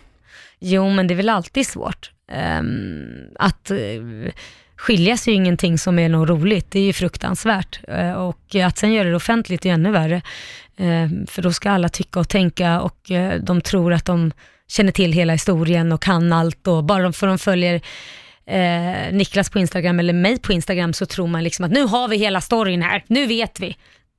Jo, 0.58 0.90
men 0.90 1.06
det 1.06 1.14
är 1.14 1.16
väl 1.16 1.28
alltid 1.28 1.66
svårt. 1.66 2.10
Um, 2.58 3.34
att 3.38 3.70
eh, 3.70 3.78
uh, 3.78 4.30
skiljas 4.76 5.26
är 5.26 5.32
ju 5.32 5.36
ingenting 5.36 5.78
som 5.78 5.98
är 5.98 6.08
något 6.08 6.28
roligt, 6.28 6.70
det 6.70 6.78
är 6.78 6.84
ju 6.84 6.92
fruktansvärt. 6.92 7.80
Uh, 7.88 8.12
och 8.12 8.54
att 8.54 8.78
sen 8.78 8.92
göra 8.92 9.08
det 9.08 9.16
offentligt 9.16 9.66
är 9.66 9.70
ännu 9.70 9.90
värre. 9.90 10.22
Uh, 10.80 11.26
för 11.26 11.42
då 11.42 11.52
ska 11.52 11.70
alla 11.70 11.88
tycka 11.88 12.20
och 12.20 12.28
tänka 12.28 12.80
och 12.80 13.10
eh, 13.10 13.40
de 13.40 13.60
tror 13.60 13.92
att 13.92 14.04
de 14.04 14.32
känner 14.68 14.92
till 14.92 15.12
hela 15.12 15.32
historien 15.32 15.92
och 15.92 16.02
kan 16.02 16.32
allt 16.32 16.66
och 16.66 16.84
bara 16.84 17.12
för 17.12 17.26
de 17.26 17.38
följer 17.38 17.80
Niklas 19.12 19.50
på 19.50 19.58
Instagram 19.58 20.00
eller 20.00 20.12
mig 20.12 20.38
på 20.38 20.52
Instagram 20.52 20.92
så 20.92 21.06
tror 21.06 21.26
man 21.26 21.44
liksom 21.44 21.64
att 21.64 21.70
nu 21.70 21.82
har 21.82 22.08
vi 22.08 22.16
hela 22.16 22.40
storyn 22.40 22.82
här, 22.82 23.04
nu 23.06 23.26
vet 23.26 23.60
vi. 23.60 23.76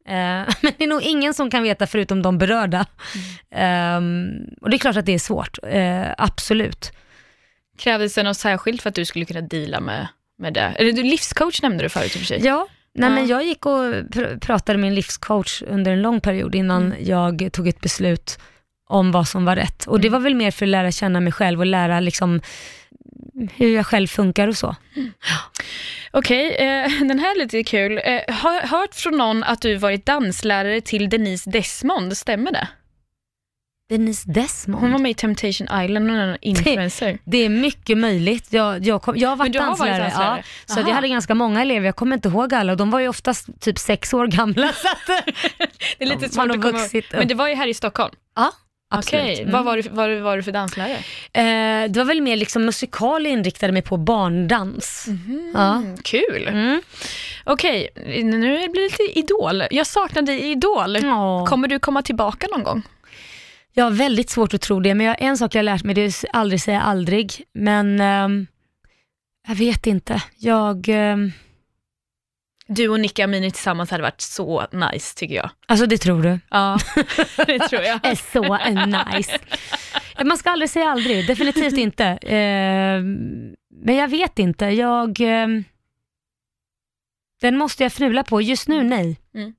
Eh, 0.07 0.13
men 0.61 0.71
det 0.77 0.83
är 0.83 0.87
nog 0.87 1.01
ingen 1.01 1.33
som 1.33 1.49
kan 1.49 1.63
veta 1.63 1.87
förutom 1.87 2.21
de 2.21 2.37
berörda. 2.37 2.85
Ehm, 3.51 4.29
och 4.61 4.69
det 4.69 4.75
är 4.75 4.79
klart 4.79 4.97
att 4.97 5.05
det 5.05 5.13
är 5.13 5.19
svårt, 5.19 5.57
eh, 5.67 6.03
absolut. 6.17 6.91
Krävdes 7.77 8.13
det 8.15 8.23
något 8.23 8.37
särskilt 8.37 8.81
för 8.81 8.89
att 8.89 8.95
du 8.95 9.05
skulle 9.05 9.25
kunna 9.25 9.41
deala 9.41 9.79
med, 9.79 10.07
med 10.37 10.53
det? 10.53 10.61
Eller 10.79 10.91
du, 10.91 11.03
livscoach 11.03 11.61
nämnde 11.61 11.83
du 11.83 11.89
förut 11.89 12.05
i 12.15 12.15
och 12.15 12.19
för 12.19 12.25
sig. 12.25 12.39
Ja, 12.45 12.67
nej, 12.93 13.09
Ja. 13.09 13.15
men 13.15 13.27
jag 13.27 13.43
gick 13.45 13.65
och 13.65 13.71
pr- 13.93 14.39
pratade 14.39 14.79
med 14.79 14.87
en 14.87 14.95
livscoach 14.95 15.61
under 15.67 15.91
en 15.91 16.01
lång 16.01 16.21
period 16.21 16.55
innan 16.55 16.93
jag 16.99 17.49
tog 17.53 17.67
ett 17.67 17.81
beslut 17.81 18.39
om 18.87 19.11
vad 19.11 19.27
som 19.27 19.45
var 19.45 19.55
rätt. 19.55 19.87
Och 19.87 19.99
det 19.99 20.09
var 20.09 20.19
väl 20.19 20.35
mer 20.35 20.51
för 20.51 20.65
att 20.65 20.69
lära 20.69 20.91
känna 20.91 21.19
mig 21.19 21.33
själv 21.33 21.59
och 21.59 21.65
lära 21.65 21.99
liksom 21.99 22.41
hur 23.53 23.75
jag 23.75 23.85
själv 23.85 24.07
funkar 24.07 24.47
och 24.47 24.57
så. 24.57 24.75
Okej, 26.11 26.55
eh, 26.55 26.89
den 27.07 27.19
här 27.19 27.35
är 27.35 27.39
lite 27.39 27.63
kul. 27.63 28.01
Eh, 28.03 28.35
har 28.35 28.67
hört 28.67 28.95
från 28.95 29.17
någon 29.17 29.43
att 29.43 29.61
du 29.61 29.75
varit 29.75 30.05
danslärare 30.05 30.81
till 30.81 31.09
Denise 31.09 31.49
Desmond, 31.49 32.17
stämmer 32.17 32.51
det? 32.51 32.67
Denise 33.89 34.31
Desmond. 34.31 34.81
Hon 34.81 34.91
var 34.91 34.99
med 34.99 35.11
i 35.11 35.13
Temptation 35.13 35.81
Island 35.83 36.11
och 36.11 36.17
en 36.17 36.37
influencer. 36.41 37.17
Det 37.23 37.37
är 37.37 37.49
mycket 37.49 37.97
möjligt. 37.97 38.53
Jag, 38.53 38.85
jag, 38.85 39.01
kom, 39.01 39.17
jag 39.17 39.29
har 39.29 39.35
varit 39.35 39.55
har 39.55 39.65
varit 39.65 39.79
danslärare, 39.79 40.03
danslärare? 40.03 40.43
Ja, 40.67 40.73
så 40.73 40.79
jag 40.79 40.95
hade 40.95 41.07
ganska 41.07 41.35
många 41.35 41.61
elever. 41.61 41.85
Jag 41.85 41.95
kommer 41.95 42.15
inte 42.15 42.29
ihåg 42.29 42.53
alla 42.53 42.71
och 42.71 42.77
de 42.77 42.91
var 42.91 42.99
ju 42.99 43.07
oftast 43.07 43.61
typ 43.61 43.79
sex 43.79 44.13
år 44.13 44.27
gamla. 44.27 44.71
Så 44.73 44.87
att, 44.87 45.25
Det 45.97 46.03
är 46.03 46.05
lite 46.05 46.29
svårt 46.29 46.51
att 46.51 46.61
komma 46.61 46.77
vuxit. 46.77 47.05
Men 47.11 47.27
det 47.27 47.35
var 47.35 47.47
ju 47.47 47.55
här 47.55 47.67
i 47.67 47.73
Stockholm. 47.73 48.15
ja, 48.35 48.51
absolut. 48.97 49.23
Okej, 49.23 49.39
Mm. 49.41 49.51
vad 49.51 49.65
var 49.65 49.77
du, 49.77 49.81
vad 49.89 50.09
var 50.21 50.37
du 50.37 50.43
för 50.43 50.51
danslärare? 50.51 50.97
Eh, 51.33 51.89
det 51.91 51.97
var 51.99 52.05
väl 52.05 52.21
mer 52.21 52.35
liksom 52.35 52.65
musikal 52.65 53.25
inriktade 53.25 53.73
mig 53.73 53.81
på 53.81 53.97
barndans. 53.97 55.05
Ja. 55.53 55.75
Mm, 55.75 55.97
kul. 55.97 56.47
Mm. 56.47 56.81
Okej, 57.43 57.87
nu 58.23 58.39
blir 58.69 58.81
det 58.81 59.03
lite 59.03 59.19
Idol. 59.19 59.63
Jag 59.71 59.87
saknar 59.87 60.21
dig 60.21 60.39
i 60.39 60.51
Idol. 60.51 60.97
Ja. 61.03 61.45
Kommer 61.49 61.67
du 61.67 61.79
komma 61.79 62.01
tillbaka 62.01 62.47
någon 62.51 62.63
gång? 62.63 62.81
Jag 63.73 63.83
har 63.83 63.91
väldigt 63.91 64.29
svårt 64.29 64.53
att 64.53 64.61
tro 64.61 64.79
det, 64.79 64.95
men 64.95 65.05
jag, 65.05 65.15
en 65.21 65.37
sak 65.37 65.55
jag 65.55 65.59
har 65.59 65.63
lärt 65.63 65.83
mig 65.83 65.95
det 65.95 66.01
är 66.01 66.07
att 66.07 66.23
aldrig 66.33 66.61
säga 66.61 66.81
aldrig. 66.81 67.43
Men 67.53 67.99
ehm, 67.99 68.47
jag 69.47 69.55
vet 69.55 69.87
inte. 69.87 70.21
Jag, 70.37 70.85
ehm, 70.89 71.31
Du 72.67 72.89
och 72.89 72.99
Nicka 72.99 73.23
Amini 73.23 73.51
tillsammans 73.51 73.91
hade 73.91 74.03
varit 74.03 74.21
så 74.21 74.67
nice 74.71 75.17
tycker 75.17 75.35
jag. 75.35 75.49
alltså 75.67 75.85
det 75.85 75.97
tror 75.97 76.23
du. 76.23 76.39
Ja, 76.49 76.77
det 77.47 77.59
tror 77.59 77.81
jag. 77.81 77.99
är 78.05 78.15
så 78.15 79.15
nice. 79.15 79.39
Man 80.25 80.37
ska 80.37 80.49
aldrig 80.49 80.69
säga 80.69 80.89
aldrig, 80.89 81.27
definitivt 81.27 81.77
inte. 81.77 82.05
Ehm, 82.05 83.55
men 83.69 83.95
jag 83.95 84.07
vet 84.07 84.39
inte. 84.39 84.65
Jag, 84.65 85.21
ehm, 85.21 85.63
den 87.41 87.57
måste 87.57 87.83
jag 87.83 87.91
fnula 87.91 88.23
på. 88.23 88.41
Just 88.41 88.67
nu, 88.67 88.83
nej. 88.83 89.19
Mm. 89.33 89.53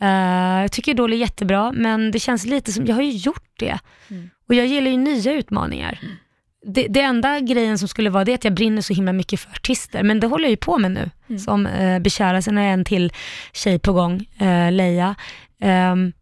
Eh, 0.00 0.62
jag 0.62 0.72
tycker 0.72 0.92
Idol 0.92 1.12
är 1.12 1.16
jättebra, 1.16 1.72
men 1.72 2.10
det 2.10 2.18
känns 2.18 2.46
lite 2.46 2.72
som, 2.72 2.86
jag 2.86 2.94
har 2.94 3.02
ju 3.02 3.10
gjort 3.10 3.50
det. 3.58 3.78
Mm. 4.10 4.30
Och 4.48 4.54
jag 4.54 4.66
gillar 4.66 4.90
ju 4.90 4.96
nya 4.96 5.32
utmaningar. 5.32 6.00
Det, 6.64 6.88
det 6.88 7.00
enda 7.00 7.40
grejen 7.40 7.78
som 7.78 7.88
skulle 7.88 8.10
vara 8.10 8.24
det 8.24 8.32
är 8.32 8.34
att 8.34 8.44
jag 8.44 8.54
brinner 8.54 8.82
så 8.82 8.94
himla 8.94 9.12
mycket 9.12 9.40
för 9.40 9.50
artister, 9.50 10.02
men 10.02 10.20
det 10.20 10.26
håller 10.26 10.44
jag 10.44 10.50
ju 10.50 10.56
på 10.56 10.78
med 10.78 10.90
nu. 10.90 11.10
Mm. 11.28 11.38
Som 11.38 11.66
uh, 11.66 11.98
bekära, 11.98 12.42
sen 12.42 12.56
har 12.56 12.64
jag 12.64 12.72
en 12.72 12.84
till 12.84 13.12
tjej 13.52 13.78
på 13.78 13.92
gång, 13.92 14.26
uh, 14.42 14.72
Leia. 14.72 15.14
Ehm, 15.60 16.12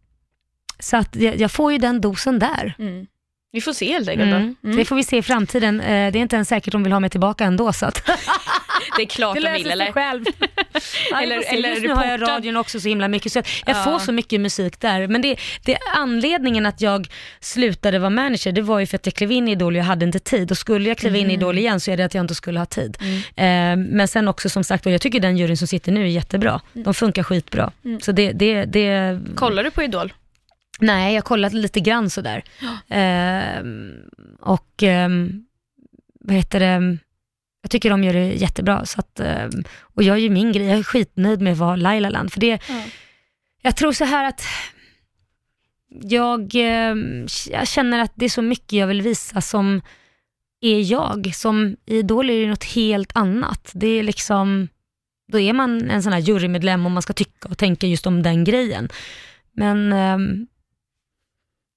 så 0.79 0.97
att 0.97 1.15
jag, 1.15 1.35
jag 1.35 1.51
får 1.51 1.71
ju 1.71 1.77
den 1.77 2.01
dosen 2.01 2.39
där. 2.39 2.75
Mm. 2.79 3.07
Vi 3.53 3.61
får 3.61 3.73
se 3.73 3.85
helt 3.93 4.09
enkelt 4.09 4.31
Mm. 4.31 4.55
då. 4.61 4.67
Mm. 4.67 4.77
Det 4.77 4.85
får 4.85 4.95
vi 4.95 5.03
se 5.03 5.17
i 5.17 5.21
framtiden. 5.21 5.81
Eh, 5.81 6.11
det 6.11 6.19
är 6.19 6.21
inte 6.21 6.35
ens 6.35 6.49
säkert 6.49 6.71
de 6.71 6.83
vill 6.83 6.91
ha 6.93 6.99
mig 6.99 7.09
tillbaka 7.09 7.43
ändå. 7.43 7.73
Så 7.73 7.85
att 7.85 8.05
Det 8.97 9.01
är 9.01 9.05
klart 9.05 9.35
de 9.41 9.51
vill 9.51 9.71
eller? 9.71 9.91
själv. 9.91 10.25
ja, 11.11 11.21
Eller- 11.21 11.53
eller, 11.53 11.69
Just 11.69 11.81
nu 11.81 11.89
har 11.93 12.05
jag 12.05 12.21
radion 12.21 12.57
också 12.57 12.79
så 12.79 12.87
himla 12.87 13.07
mycket, 13.07 13.31
så 13.31 13.37
jag 13.39 13.45
Ja. 13.65 13.83
får 13.83 13.99
så 13.99 14.11
mycket 14.11 14.41
musik 14.41 14.79
där. 14.79 15.07
Men 15.07 15.21
det, 15.21 15.35
det 15.65 15.77
anledningen 15.95 16.65
att 16.65 16.81
jag 16.81 17.07
slutade 17.39 17.99
vara 17.99 18.09
manager, 18.09 18.51
det 18.51 18.61
var 18.61 18.79
ju 18.79 18.85
för 18.85 18.95
att 18.95 19.05
jag 19.05 19.15
klev 19.15 19.31
in 19.31 19.47
i 19.47 19.51
Idol 19.51 19.73
och 19.73 19.79
jag 19.79 19.85
hade 19.85 20.05
inte 20.05 20.19
tid. 20.19 20.51
Och 20.51 20.57
skulle 20.57 20.89
jag 20.89 20.97
kliva 20.97 21.17
in 21.17 21.21
i 21.21 21.33
Mm. 21.33 21.41
Idol 21.41 21.57
igen 21.57 21.79
så 21.79 21.91
är 21.91 21.97
det 21.97 22.05
att 22.05 22.13
jag 22.13 22.23
inte 22.23 22.35
skulle 22.35 22.59
ha 22.59 22.65
tid. 22.65 22.97
Eh, 23.35 23.45
men 23.75 24.07
sen 24.07 24.27
också 24.27 24.49
som 24.49 24.63
sagt, 24.63 24.85
och 24.85 24.91
jag 24.91 25.01
tycker 25.01 25.19
den 25.19 25.37
juryn 25.37 25.57
som 25.57 25.67
sitter 25.67 25.91
nu 25.91 26.01
är 26.03 26.05
jättebra. 26.07 26.61
Mm. 26.75 26.83
De 26.83 26.93
funkar 26.93 27.23
skitbra. 27.23 27.71
Så 28.01 28.11
det, 28.11 28.31
det, 28.31 28.65
det, 28.65 29.19
Kollar 29.35 29.63
du 29.63 29.71
på 29.71 29.83
Idol? 29.83 30.13
Nej, 30.81 31.13
jag 31.15 31.23
kollat 31.23 31.53
lite 31.53 31.79
grann 31.79 32.09
sådär. 32.09 32.43
Ehm, 32.89 33.93
och 34.39 34.83
ehm, 34.83 35.45
vad 36.19 36.35
heter 36.35 36.59
det, 36.59 36.97
jag 37.61 37.71
tycker 37.71 37.89
de 37.89 38.03
gör 38.03 38.13
det 38.13 38.25
jättebra. 38.33 38.85
Så 38.85 38.99
att, 38.99 39.19
ehm, 39.19 39.63
och 39.79 40.03
jag 40.03 40.15
är 40.15 40.21
ju 40.21 40.29
min 40.29 40.51
grej, 40.51 40.65
jag 40.67 40.79
är 40.79 40.83
skitnöjd 40.83 41.41
med 41.41 41.57
vara 41.57 41.75
Laila 41.75 42.09
Land. 42.09 42.33
För 42.33 42.39
det, 42.39 42.47
Ja. 42.69 42.83
jag 43.61 43.75
tror 43.75 43.91
så 43.91 44.05
här 44.05 44.27
att 44.27 44.43
jag, 46.01 46.51
ehm, 46.55 47.27
jag 47.51 47.67
känner 47.67 47.99
att 47.99 48.11
det 48.15 48.25
är 48.25 48.29
så 48.29 48.41
mycket 48.41 48.71
jag 48.73 48.87
vill 48.87 49.01
visa 49.01 49.41
som 49.41 49.81
är 50.61 50.91
jag. 50.91 51.35
Som 51.35 51.75
i 51.85 51.97
Idol 51.97 52.29
är 52.29 52.41
det 52.41 52.47
något 52.49 52.63
helt 52.63 53.11
annat. 53.15 53.71
Det 53.73 53.87
är 53.87 54.03
liksom, 54.03 54.67
då 55.31 55.39
är 55.39 55.53
man 55.53 55.89
en 55.89 56.03
sån 56.03 56.13
här 56.13 56.19
jurymedlem 56.19 56.85
och 56.85 56.91
man 56.91 57.01
ska 57.01 57.13
tycka 57.13 57.49
och 57.49 57.57
tänka 57.57 57.87
just 57.87 58.07
om 58.07 58.23
den 58.23 58.43
grejen. 58.43 58.89
Men 59.53 59.93
ehm, 59.93 60.47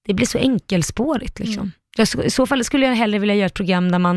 det 0.06 0.14
blir 0.14 0.26
så 0.26 0.38
enkelspårigt 0.38 1.38
liksom. 1.38 1.72
Jag, 1.96 2.04
sk- 2.04 2.22
I 2.24 2.30
så 2.30 2.46
fall 2.46 2.64
skulle 2.64 2.86
jag 2.86 2.94
hellre 2.94 3.18
vilja 3.18 3.34
göra 3.34 3.46
ett 3.46 3.54
program 3.54 3.92
där 3.92 3.98
man 3.98 4.16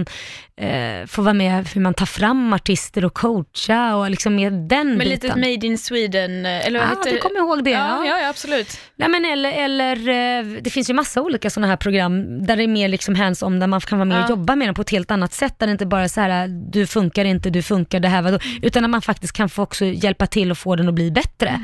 eh, 0.62 1.06
får 1.08 1.24
vara 1.24 1.34
med 1.34 1.68
hur 1.68 1.82
man 1.82 1.94
tar 1.94 2.06
fram 2.06 2.54
artister 2.54 3.06
och 3.06 3.14
coacha 3.14 3.96
och 3.96 4.10
liksom 4.10 4.36
med 4.36 4.54
den 4.54 4.88
Men 4.88 4.98
biten. 5.00 5.10
lite 5.10 5.28
Made 5.36 5.68
in 5.68 5.78
Sweden, 5.78 6.46
eh, 6.46 6.68
eller 6.68 6.80
vad 6.80 6.88
Ja, 6.88 6.92
heter 6.98 7.12
du 7.12 7.18
kommer 7.18 7.40
ihåg 7.40 7.64
det, 7.64 7.70
Ja, 7.70 8.06
ja. 8.06 8.20
ja, 8.22 8.30
absolut. 8.30 8.80
Nej, 8.96 9.10
men 9.10 9.26
eller, 9.26 9.52
eller, 9.52 9.96
eh, 9.96 10.62
det 10.62 10.70
finns 10.70 10.90
ju 10.90 10.94
massa 10.94 11.22
olika 11.22 11.50
sådana 11.50 11.68
här 11.68 11.78
program 11.78 12.46
där 12.46 12.56
det 12.56 12.64
är 12.64 12.68
mer 12.68 12.88
liksom 12.90 13.16
hands-on, 13.16 13.60
där 13.60 13.68
man 13.68 13.82
kan 13.82 13.98
vara 13.98 14.06
med 14.06 14.18
och 14.18 14.24
Ja. 14.24 14.30
jobba 14.30 14.56
med 14.56 14.68
dem 14.68 14.76
på 14.76 14.82
ett 14.82 14.90
helt 14.90 15.12
annat 15.12 15.34
sätt, 15.34 15.56
där 15.60 15.68
det 15.68 15.72
inte 15.72 15.86
bara 15.86 16.04
är 16.04 16.08
så 16.08 16.22
här, 16.22 16.48
du 16.72 16.88
funkar 16.88 17.26
inte, 17.26 17.50
du 17.50 17.64
funkar, 17.64 18.00
det 18.00 18.08
här 18.08 18.22
var 18.22 18.32
då, 18.32 18.40
utan 18.62 18.84
att 18.84 18.90
man 18.90 19.02
faktiskt 19.02 19.34
kan 19.34 19.50
få 19.50 19.64
också 19.64 19.86
hjälpa 19.86 20.28
till 20.28 20.52
och 20.52 20.58
få 20.58 20.76
den 20.76 20.88
att 20.88 20.94
bli 20.94 21.12
bättre. 21.12 21.64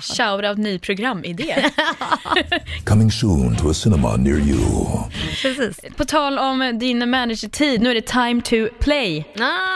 Shoutout 0.00 0.58
ny 0.58 0.78
programidé. 0.78 1.54
Coming 2.84 3.10
soon 3.10 3.56
to 3.56 3.70
a 3.70 3.74
cinema 3.74 4.16
near 4.16 4.38
you. 4.38 4.58
Precis. 5.42 5.80
På 5.96 6.04
tal 6.04 6.38
om 6.38 6.78
din 6.78 7.10
managertid, 7.10 7.80
nu 7.82 7.90
är 7.90 7.94
det 7.94 8.00
time 8.06 8.42
to 8.42 8.74
play. 8.80 9.24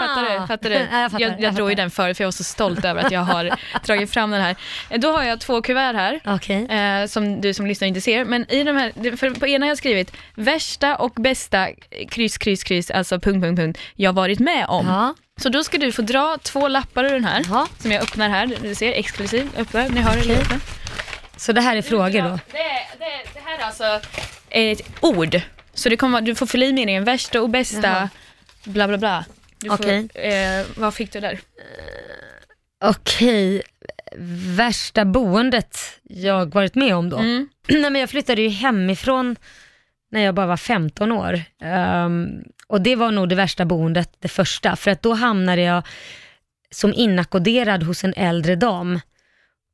Fattar 0.00 0.40
du? 0.40 0.46
Fattar 0.46 0.70
du? 0.70 0.76
Ja, 0.92 1.00
jag 1.00 1.10
fattar, 1.10 1.24
jag, 1.24 1.32
jag 1.32 1.40
jag 1.40 1.54
drog 1.54 1.68
ju 1.70 1.74
den 1.74 1.90
förut 1.90 2.16
för 2.16 2.24
jag 2.24 2.26
var 2.26 2.32
så 2.32 2.44
stolt 2.44 2.84
över 2.84 3.04
att 3.04 3.12
jag 3.12 3.20
har 3.20 3.50
dragit 3.86 4.10
fram 4.10 4.30
den 4.30 4.40
här. 4.42 4.56
Eh, 4.90 5.00
Då 5.00 5.12
har 5.12 5.22
jag 5.24 5.40
två 5.40 5.62
kuvert 5.62 5.94
här. 5.94 6.20
Okej. 6.24 6.64
Eh, 6.66 7.06
som 7.06 7.40
du 7.40 7.54
som 7.54 7.66
lyssnar 7.66 7.88
inte 7.88 8.00
ser. 8.00 8.24
Men 8.24 8.50
i 8.50 8.62
de 8.64 8.76
här, 8.76 9.16
för 9.16 9.30
på 9.30 9.46
ena 9.46 9.64
har 9.66 9.68
jag 9.68 9.78
skrivit 9.78 10.12
värsta 10.34 10.96
och 10.96 11.12
bästa 11.12 11.68
kryss, 12.08 12.38
kryss, 12.38 12.64
kryss, 12.64 12.90
alltså 12.90 13.18
punkt, 13.20 13.42
punkt, 13.44 13.58
punkt, 13.58 13.78
jag 13.94 14.12
varit 14.12 14.38
med 14.38 14.66
om. 14.68 14.86
Ja. 14.86 15.14
Så 15.40 15.48
då 15.48 15.64
ska 15.64 15.78
du 15.78 15.92
få 15.92 16.02
dra 16.02 16.38
två 16.42 16.68
lappar 16.68 17.04
ur 17.04 17.10
den 17.10 17.24
här, 17.24 17.44
Jaha. 17.48 17.66
som 17.78 17.92
jag 17.92 18.02
öppnar 18.02 18.28
här. 18.28 18.46
Du 18.62 18.74
ser, 18.74 18.92
exklusiv. 18.92 19.48
Öppnar, 19.56 19.88
ni 19.88 20.00
hör 20.00 20.16
det? 20.16 20.40
Öppna. 20.40 20.60
Så 21.36 21.52
det 21.52 21.60
här 21.60 21.76
är 21.76 21.82
frågor 21.82 22.22
då? 22.22 22.28
Det, 22.28 22.38
det, 22.98 23.30
det 23.34 23.40
här 23.44 23.58
är 23.58 23.62
alltså 23.62 24.00
ett 24.50 24.80
ord. 25.00 25.40
Så 25.74 25.88
det 25.88 25.96
kommer, 25.96 26.20
du 26.20 26.34
får 26.34 26.46
fylla 26.46 26.66
i 26.66 26.72
meningen 26.72 27.04
värsta 27.04 27.42
och 27.42 27.50
bästa, 27.50 27.80
Jaha. 27.88 28.08
bla 28.64 28.88
bla 28.88 28.98
bla. 28.98 29.24
Du 29.58 29.68
får, 29.68 29.74
Okej. 29.74 30.08
eh, 30.14 30.66
vad 30.76 30.94
fick 30.94 31.12
du 31.12 31.20
där? 31.20 31.38
Okej, 32.84 33.62
värsta 34.56 35.04
boendet 35.04 35.78
jag 36.02 36.54
varit 36.54 36.74
med 36.74 36.94
om 36.96 37.10
då? 37.10 37.16
Mm. 37.16 37.48
Nej, 37.68 37.90
men 37.90 38.00
jag 38.00 38.10
flyttade 38.10 38.42
ju 38.42 38.48
hemifrån 38.48 39.36
när 40.16 40.24
jag 40.24 40.34
bara 40.34 40.46
var 40.46 40.56
15 40.56 41.12
år. 41.12 41.42
Ehm, 41.62 42.44
och 42.66 42.80
det 42.80 42.96
var 42.96 43.10
nog 43.10 43.28
det 43.28 43.34
värsta 43.34 43.64
boendet, 43.64 44.10
det 44.18 44.28
första, 44.28 44.76
för 44.76 44.90
att 44.90 45.02
då 45.02 45.14
hamnade 45.14 45.62
jag 45.62 45.82
som 46.70 46.94
inackorderad 46.94 47.82
hos 47.82 48.04
en 48.04 48.14
äldre 48.16 48.56
dam. 48.56 49.00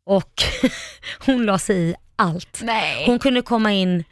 Och 0.07 0.43
hon 1.27 1.47
la 1.47 1.59
sig 1.59 1.91
i 1.91 1.95
allt. 2.17 2.61
Nej. 2.63 3.07
Hon 3.07 3.19
kunde 3.19 3.43
komma 3.43 3.73
in 3.73 4.05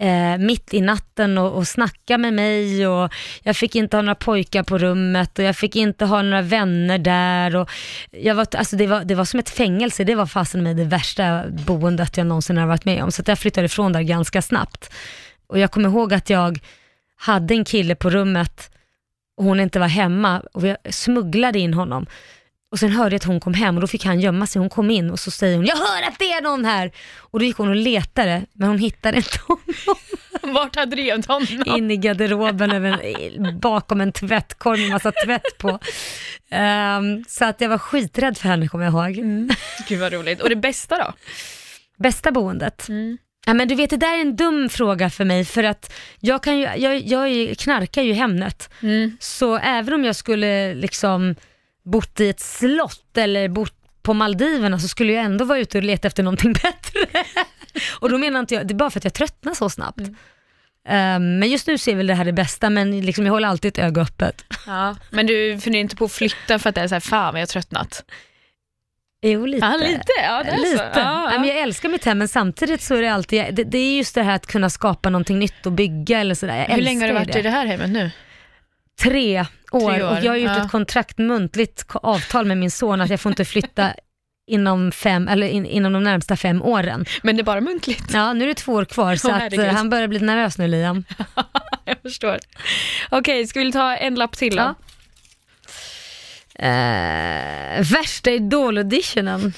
eh, 0.00 0.38
mitt 0.38 0.74
i 0.74 0.80
natten 0.80 1.38
och, 1.38 1.52
och 1.52 1.68
snacka 1.68 2.18
med 2.18 2.34
mig 2.34 2.86
och 2.86 3.12
jag 3.42 3.56
fick 3.56 3.74
inte 3.74 3.96
ha 3.96 4.02
några 4.02 4.14
pojkar 4.14 4.62
på 4.62 4.78
rummet 4.78 5.38
och 5.38 5.44
jag 5.44 5.56
fick 5.56 5.76
inte 5.76 6.04
ha 6.04 6.22
några 6.22 6.42
vänner 6.42 6.98
där. 6.98 7.56
Och 7.56 7.70
jag 8.10 8.34
var, 8.34 8.46
alltså 8.56 8.76
det, 8.76 8.86
var, 8.86 9.04
det 9.04 9.14
var 9.14 9.24
som 9.24 9.40
ett 9.40 9.50
fängelse, 9.50 10.04
det 10.04 10.14
var 10.14 10.26
fasen 10.26 10.62
med 10.62 10.76
det 10.76 10.84
värsta 10.84 11.44
boendet 11.48 12.16
jag 12.16 12.26
någonsin 12.26 12.58
har 12.58 12.66
varit 12.66 12.84
med 12.84 13.02
om. 13.02 13.12
Så 13.12 13.22
jag 13.26 13.38
flyttade 13.38 13.64
ifrån 13.64 13.92
där 13.92 14.02
ganska 14.02 14.42
snabbt. 14.42 14.90
Och 15.46 15.58
jag 15.58 15.70
kommer 15.70 15.88
ihåg 15.88 16.14
att 16.14 16.30
jag 16.30 16.58
hade 17.16 17.54
en 17.54 17.64
kille 17.64 17.94
på 17.94 18.10
rummet 18.10 18.70
och 19.36 19.44
hon 19.44 19.60
inte 19.60 19.78
var 19.78 19.88
hemma 19.88 20.42
och 20.52 20.66
jag 20.66 20.76
smugglade 20.90 21.58
in 21.58 21.74
honom. 21.74 22.06
Och 22.70 22.78
sen 22.78 22.90
hörde 22.90 23.14
jag 23.14 23.16
att 23.20 23.24
hon 23.24 23.40
kom 23.40 23.54
hem 23.54 23.74
och 23.74 23.80
då 23.80 23.86
fick 23.86 24.04
han 24.04 24.20
gömma 24.20 24.46
sig. 24.46 24.60
Hon 24.60 24.68
kom 24.70 24.90
in 24.90 25.10
och 25.10 25.20
så 25.20 25.30
säger 25.30 25.56
hon, 25.56 25.66
jag 25.66 25.76
hör 25.76 26.02
att 26.08 26.18
det 26.18 26.32
är 26.32 26.42
någon 26.42 26.64
här. 26.64 26.92
Och 27.18 27.38
då 27.38 27.44
gick 27.44 27.56
hon 27.56 27.68
och 27.68 27.76
letade, 27.76 28.46
men 28.52 28.68
hon 28.68 28.78
hittade 28.78 29.16
inte 29.16 29.38
honom. 29.46 29.62
Vart 30.54 30.76
hade 30.76 30.96
du 30.96 31.02
gömt 31.02 31.26
honom? 31.26 31.46
In 31.66 31.90
i 31.90 31.96
garderoben 31.96 32.70
en- 32.70 33.60
bakom 33.60 34.00
en 34.00 34.12
tvättkorg 34.12 34.80
med 34.80 34.90
massa 34.90 35.12
tvätt 35.12 35.58
på. 35.58 35.78
Ehm, 36.50 37.24
så 37.28 37.44
att 37.44 37.60
jag 37.60 37.68
var 37.68 37.78
skiträdd 37.78 38.38
för 38.38 38.48
henne 38.48 38.68
kommer 38.68 38.84
jag 38.84 38.92
ihåg. 39.10 39.14
Gud 39.88 40.00
vad 40.00 40.12
roligt. 40.12 40.40
Och 40.42 40.48
det 40.48 40.56
bästa 40.56 40.98
då? 40.98 41.12
Bästa 41.98 42.30
boendet? 42.32 42.86
Ja, 43.48 43.54
men 43.54 43.68
du 43.68 43.74
vet, 43.74 43.90
det 43.90 43.96
där 43.96 44.16
är 44.16 44.20
en 44.20 44.36
dum 44.36 44.68
fråga 44.68 45.10
för 45.10 45.24
mig 45.24 45.44
för 45.44 45.64
att 45.64 45.92
jag, 46.20 46.42
kan 46.42 46.58
ju, 46.58 46.62
jag, 46.76 46.96
jag 46.98 47.30
ju- 47.32 47.54
knarkar 47.54 48.02
ju 48.02 48.12
Hemnet. 48.12 48.70
Så 49.20 49.56
även 49.56 49.94
om 49.94 50.04
jag 50.04 50.16
skulle 50.16 50.74
liksom 50.74 51.34
bott 51.84 52.20
i 52.20 52.28
ett 52.28 52.40
slott 52.40 53.16
eller 53.16 53.48
bott 53.48 53.74
på 54.02 54.14
Maldiverna 54.14 54.78
så 54.78 54.88
skulle 54.88 55.12
jag 55.12 55.24
ändå 55.24 55.44
vara 55.44 55.58
ute 55.58 55.78
och 55.78 55.84
leta 55.84 56.08
efter 56.08 56.22
någonting 56.22 56.52
bättre. 56.62 57.24
och 58.00 58.10
då 58.10 58.18
menar 58.18 58.40
inte 58.40 58.54
jag, 58.54 58.66
det 58.66 58.72
är 58.72 58.76
bara 58.76 58.90
för 58.90 59.00
att 59.00 59.04
jag 59.04 59.14
tröttnar 59.14 59.54
så 59.54 59.70
snabbt. 59.70 60.00
Ehm, 60.88 61.38
men 61.38 61.50
just 61.50 61.66
nu 61.66 61.78
ser 61.78 61.94
väl 61.96 62.06
det 62.06 62.14
här 62.14 62.24
det 62.24 62.32
bästa, 62.32 62.70
men 62.70 63.00
liksom 63.06 63.26
jag 63.26 63.32
håller 63.32 63.48
alltid 63.48 63.68
ett 63.68 63.78
öga 63.78 64.02
öppet. 64.02 64.44
Ja. 64.66 64.96
Men 65.10 65.26
du 65.26 65.58
funderar 65.60 65.80
inte 65.80 65.96
på 65.96 66.04
att 66.04 66.12
flytta 66.12 66.58
för 66.58 66.68
att 66.68 66.74
det 66.74 66.80
är 66.80 66.88
så 66.88 66.94
här, 66.94 67.00
fan 67.00 67.32
vad 67.34 67.40
jag 67.40 67.46
har 67.46 67.46
tröttnat? 67.46 68.04
Jo, 69.22 69.46
lite. 69.46 69.66
Ja, 69.66 69.76
lite. 69.76 70.12
Ja, 70.22 70.42
det 70.42 70.50
är 70.50 70.58
Lite. 70.58 70.78
Så. 70.78 71.00
Ja, 71.00 71.26
Nej, 71.28 71.38
men 71.38 71.48
ja. 71.48 71.54
jag 71.54 71.62
älskar 71.62 71.88
mitt 71.88 72.04
hem, 72.04 72.18
men 72.18 72.28
samtidigt 72.28 72.82
så 72.82 72.94
är 72.94 73.02
det 73.02 73.12
alltid, 73.12 73.44
det, 73.54 73.64
det 73.64 73.78
är 73.78 73.96
just 73.96 74.14
det 74.14 74.22
här 74.22 74.34
att 74.34 74.46
kunna 74.46 74.70
skapa 74.70 75.10
någonting 75.10 75.38
nytt 75.38 75.66
och 75.66 75.72
bygga 75.72 76.18
eller 76.20 76.34
sådär. 76.34 76.66
Jag 76.68 76.74
Hur 76.74 76.82
länge 76.82 77.00
har 77.00 77.08
du 77.08 77.14
varit 77.14 77.36
ju 77.36 77.40
i 77.40 77.42
det 77.42 77.50
här 77.50 77.66
hemmet 77.66 77.90
nu? 77.90 78.10
Tre 79.02 79.40
år, 79.72 79.92
Tre 79.92 80.02
år, 80.02 80.10
och 80.10 80.24
jag 80.24 80.32
har 80.32 80.36
gjort 80.36 80.50
ja. 80.56 80.64
ett 80.64 80.70
kontrakt, 80.70 81.18
muntligt 81.18 81.84
avtal 81.94 82.46
med 82.46 82.58
min 82.58 82.70
son 82.70 83.00
att 83.00 83.10
jag 83.10 83.20
får 83.20 83.32
inte 83.32 83.44
flytta 83.44 83.94
inom, 84.46 84.92
fem, 84.92 85.28
eller 85.28 85.48
in, 85.48 85.66
inom 85.66 85.92
de 85.92 86.02
närmsta 86.02 86.36
fem 86.36 86.62
åren. 86.62 87.04
Men 87.22 87.36
det 87.36 87.42
är 87.42 87.44
bara 87.44 87.60
muntligt. 87.60 88.12
Ja, 88.12 88.32
nu 88.32 88.44
är 88.44 88.48
det 88.48 88.54
två 88.54 88.72
år 88.72 88.84
kvar 88.84 89.16
så 89.16 89.28
Åh, 89.28 89.44
att 89.44 89.52
eh, 89.52 89.66
han 89.66 89.90
börjar 89.90 90.08
bli 90.08 90.18
nervös 90.18 90.58
nu 90.58 90.68
Liam. 90.68 91.04
jag 91.84 91.96
förstår. 92.02 92.38
Okej, 93.10 93.46
ska 93.46 93.60
vi 93.60 93.72
ta 93.72 93.96
en 93.96 94.14
lapp 94.14 94.36
till 94.36 94.56
då? 94.56 94.74
Eh, 96.58 97.82
värsta 97.92 98.30
idol-auditionen. 98.30 99.52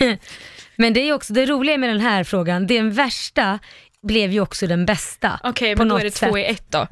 Men 0.76 0.92
det 0.92 1.00
är 1.00 1.12
också 1.12 1.32
det 1.32 1.46
roliga 1.46 1.78
med 1.78 1.90
den 1.90 2.00
här 2.00 2.24
frågan, 2.24 2.66
den 2.66 2.92
värsta 2.92 3.58
blev 4.02 4.32
ju 4.32 4.40
också 4.40 4.66
den 4.66 4.86
bästa. 4.86 5.40
Okej, 5.42 5.76
på 5.76 5.82
men 5.82 5.88
då 5.88 5.96
är 5.96 6.04
det 6.04 6.10
två 6.10 6.26
sätt. 6.26 6.36
i 6.36 6.44
ett 6.44 6.70
då. 6.70 6.86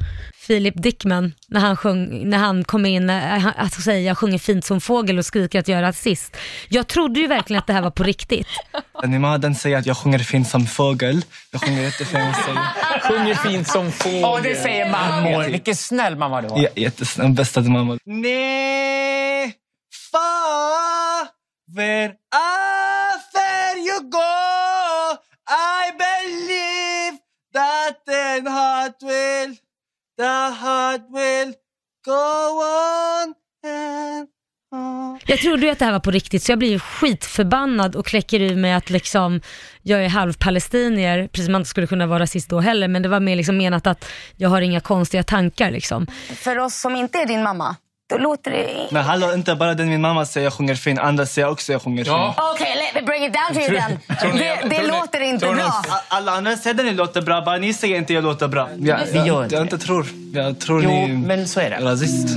Philip 0.47 0.83
Dickman, 0.83 1.35
när 1.49 1.61
han, 1.61 1.77
sjöng, 1.77 2.31
när 2.31 2.39
han 2.39 2.65
kom 2.65 2.87
in, 2.87 3.11
eh, 3.11 3.17
han- 3.23 3.53
att 3.57 3.73
säga 3.73 4.01
jag 4.01 4.19
sjunger 4.19 4.39
fint 4.39 4.65
som 4.65 4.81
fågel 4.81 5.19
och 5.19 5.25
skriker 5.27 5.59
att 5.59 5.69
jag 5.69 5.79
är 5.79 5.83
rasist. 5.83 6.37
Jag 6.69 6.87
trodde 6.87 7.21
ju 7.21 7.27
verkligen 7.27 7.59
att 7.61 7.67
det 7.67 7.73
här 7.73 7.83
var 7.83 7.91
på 7.91 8.03
riktigt. 8.03 8.47
Min 9.07 9.21
mamma 9.21 9.39
den 9.39 9.55
säger 9.55 9.79
att 9.79 9.87
jag 9.87 9.97
sjunger 9.97 10.19
fint 10.19 10.49
som 10.49 10.67
fågel. 10.67 11.25
Jag 11.53 11.61
sjunger 11.61 11.83
jättefint. 11.83 12.37
Sjunger 13.09 13.35
fint 13.35 13.69
som 13.69 13.93
fågel. 13.93 14.21
Ja, 14.21 14.41
det 14.43 14.55
säger 14.63 14.91
mammor. 14.91 15.45
Vilken 15.45 15.77
snäll 15.77 16.17
mamma 16.17 16.43
du 16.43 16.49
har. 16.49 16.63
Ja, 16.63 16.69
jättesnäll. 16.77 17.29
Bästa 17.33 17.63
till 17.63 17.71
mamma. 17.71 17.99
Nej, 18.05 19.55
far, 20.13 21.29
you 23.77 24.01
go 24.11 25.19
I 25.49 25.93
believe 25.99 27.19
that 27.55 27.95
the 28.07 28.51
heart 28.51 28.97
will, 29.03 29.57
the 30.17 30.55
heart 30.61 31.03
will 31.11 31.55
go 32.05 32.61
on 32.61 33.35
and 33.65 34.29
on. 34.73 35.19
Jag 35.27 35.39
trodde 35.39 35.67
ju 35.67 35.73
att 35.73 35.79
det 35.79 35.85
här 35.85 35.93
var 35.93 36.01
på 36.01 36.11
riktigt 36.11 36.43
så 36.43 36.53
jag 36.53 36.59
blir 36.59 36.71
ju 36.71 36.79
skitförbannad 36.79 37.97
och 37.97 38.07
kläcker 38.07 38.41
ur 38.41 38.57
mig 38.57 38.73
att 38.73 38.91
liksom 38.91 39.41
jag 39.83 40.05
är 40.05 40.09
halvpalestinier, 40.09 41.29
precis 41.29 41.45
som 41.45 41.53
man 41.53 41.61
inte 41.61 41.71
skulle 41.71 41.87
kunna 41.87 42.07
vara 42.07 42.19
rasist 42.19 42.51
då 42.51 42.61
heller, 42.61 42.89
men 42.89 43.03
det 43.03 43.09
var 43.09 43.21
mer 43.21 43.37
liksom 43.37 43.57
menat 43.57 43.87
att 43.87 44.05
jag 44.37 44.49
har 44.49 44.61
inga 44.61 44.81
konstiga 44.81 45.23
tankar 45.23 45.71
liksom. 45.71 46.07
För 46.37 46.59
oss 46.59 46.81
som 46.81 46.97
inte 46.97 47.19
är 47.19 47.27
din 47.27 47.43
mamma, 47.43 47.77
då 48.09 48.19
låter 48.19 48.51
det... 48.51 48.89
Men 48.91 49.05
hallå, 49.05 49.35
inte 49.35 49.55
bara 49.55 49.75
den 49.75 49.89
min 49.89 50.01
mamma 50.01 50.27
säger 50.27 50.47
jag 50.47 50.53
sjunger 50.53 50.75
fint, 50.75 50.99
andra 50.99 51.27
säger 51.27 51.49
också 51.51 51.73
jag 51.73 51.83
sjunger 51.83 52.05
Ja. 52.07 52.35
fint. 52.37 52.47
Okej, 52.55 52.77
let 52.77 52.95
me 52.95 53.07
bring 53.07 53.25
it 53.25 53.33
down 53.33 53.55
to 53.55 53.71
you 53.73 53.81
then. 53.81 54.39
Det, 54.39 54.77
det 54.77 54.87
låter 54.87 55.21
inte 55.21 55.47
bra. 55.47 55.83
Alla 56.09 56.33
andra 56.33 56.57
säger 56.57 56.79
att 56.79 56.85
ni 56.85 56.93
låter 56.93 57.23
bra, 57.23 57.41
bara 57.41 57.57
ni 57.57 57.75
säger 57.75 57.97
inte 57.97 58.13
jag 58.15 58.25
låter 58.25 58.49
bra. 58.49 58.69
Jag, 58.79 58.99
Vi 59.13 59.19
gör 59.19 59.43
inte 59.45 59.55
jag 59.55 59.65
inte 59.65 59.79
tror. 59.79 60.07
Jag 60.35 60.59
tror 60.61 60.83
Jo, 60.83 60.91
ni 60.91 61.09
men 61.09 61.49
så 61.49 61.61
är 61.61 61.71
det. 61.71 61.77
är 61.77 61.81
rasist. 61.81 62.29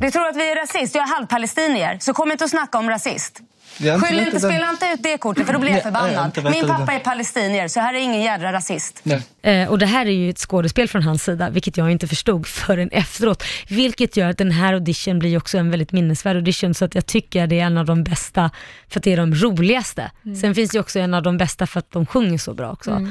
Du 0.00 0.10
tror 0.10 0.26
att 0.28 0.36
vi 0.36 0.50
är 0.50 0.56
rasist? 0.56 0.94
Jag 0.94 1.02
är 1.08 1.14
halvpalestinier, 1.14 1.96
så 2.00 2.12
kom 2.12 2.32
inte 2.32 2.44
och 2.44 2.50
snacka 2.50 2.78
om 2.78 2.90
rasist. 2.90 3.40
Skyll 3.78 4.18
inte, 4.18 4.40
spela 4.40 4.70
inte 4.70 4.86
ut 4.94 5.02
det 5.02 5.18
kortet 5.18 5.46
för 5.46 5.52
då 5.52 5.58
blir 5.58 5.70
jag 5.70 5.82
förbannad. 5.82 6.38
Min 6.52 6.66
pappa 6.66 6.92
är 6.92 6.98
palestinier, 6.98 7.68
så 7.68 7.80
här 7.80 7.94
är 7.94 7.98
ingen 7.98 8.22
jädra 8.22 8.52
rasist. 8.52 9.00
Nej. 9.02 9.22
Eh, 9.42 9.68
och 9.68 9.78
det 9.78 9.86
här 9.86 10.06
är 10.06 10.10
ju 10.10 10.30
ett 10.30 10.38
skådespel 10.38 10.88
från 10.88 11.02
hans 11.02 11.24
sida, 11.24 11.50
vilket 11.50 11.76
jag 11.76 11.90
inte 11.90 12.08
förstod 12.08 12.46
förrän 12.46 12.88
efteråt. 12.90 13.44
Vilket 13.68 14.16
gör 14.16 14.30
att 14.30 14.38
den 14.38 14.50
här 14.50 14.72
audition 14.72 15.18
blir 15.18 15.36
också 15.36 15.58
en 15.58 15.70
väldigt 15.70 15.92
minnesvärd 15.92 16.36
audition, 16.36 16.74
så 16.74 16.84
att 16.84 16.94
jag 16.94 17.06
tycker 17.06 17.46
det 17.46 17.60
är 17.60 17.64
en 17.64 17.78
av 17.78 17.86
de 17.86 18.04
bästa, 18.04 18.50
för 18.88 19.00
att 19.00 19.04
det 19.04 19.12
är 19.12 19.16
de 19.16 19.34
roligaste. 19.34 20.10
Sen 20.40 20.54
finns 20.54 20.70
det 20.70 20.76
ju 20.76 20.80
också 20.80 20.98
en 20.98 21.14
av 21.14 21.22
de 21.22 21.38
bästa 21.38 21.66
för 21.66 21.78
att 21.78 21.90
de 21.90 22.06
sjunger 22.06 22.38
så 22.38 22.54
bra 22.54 22.72
också. 22.72 23.08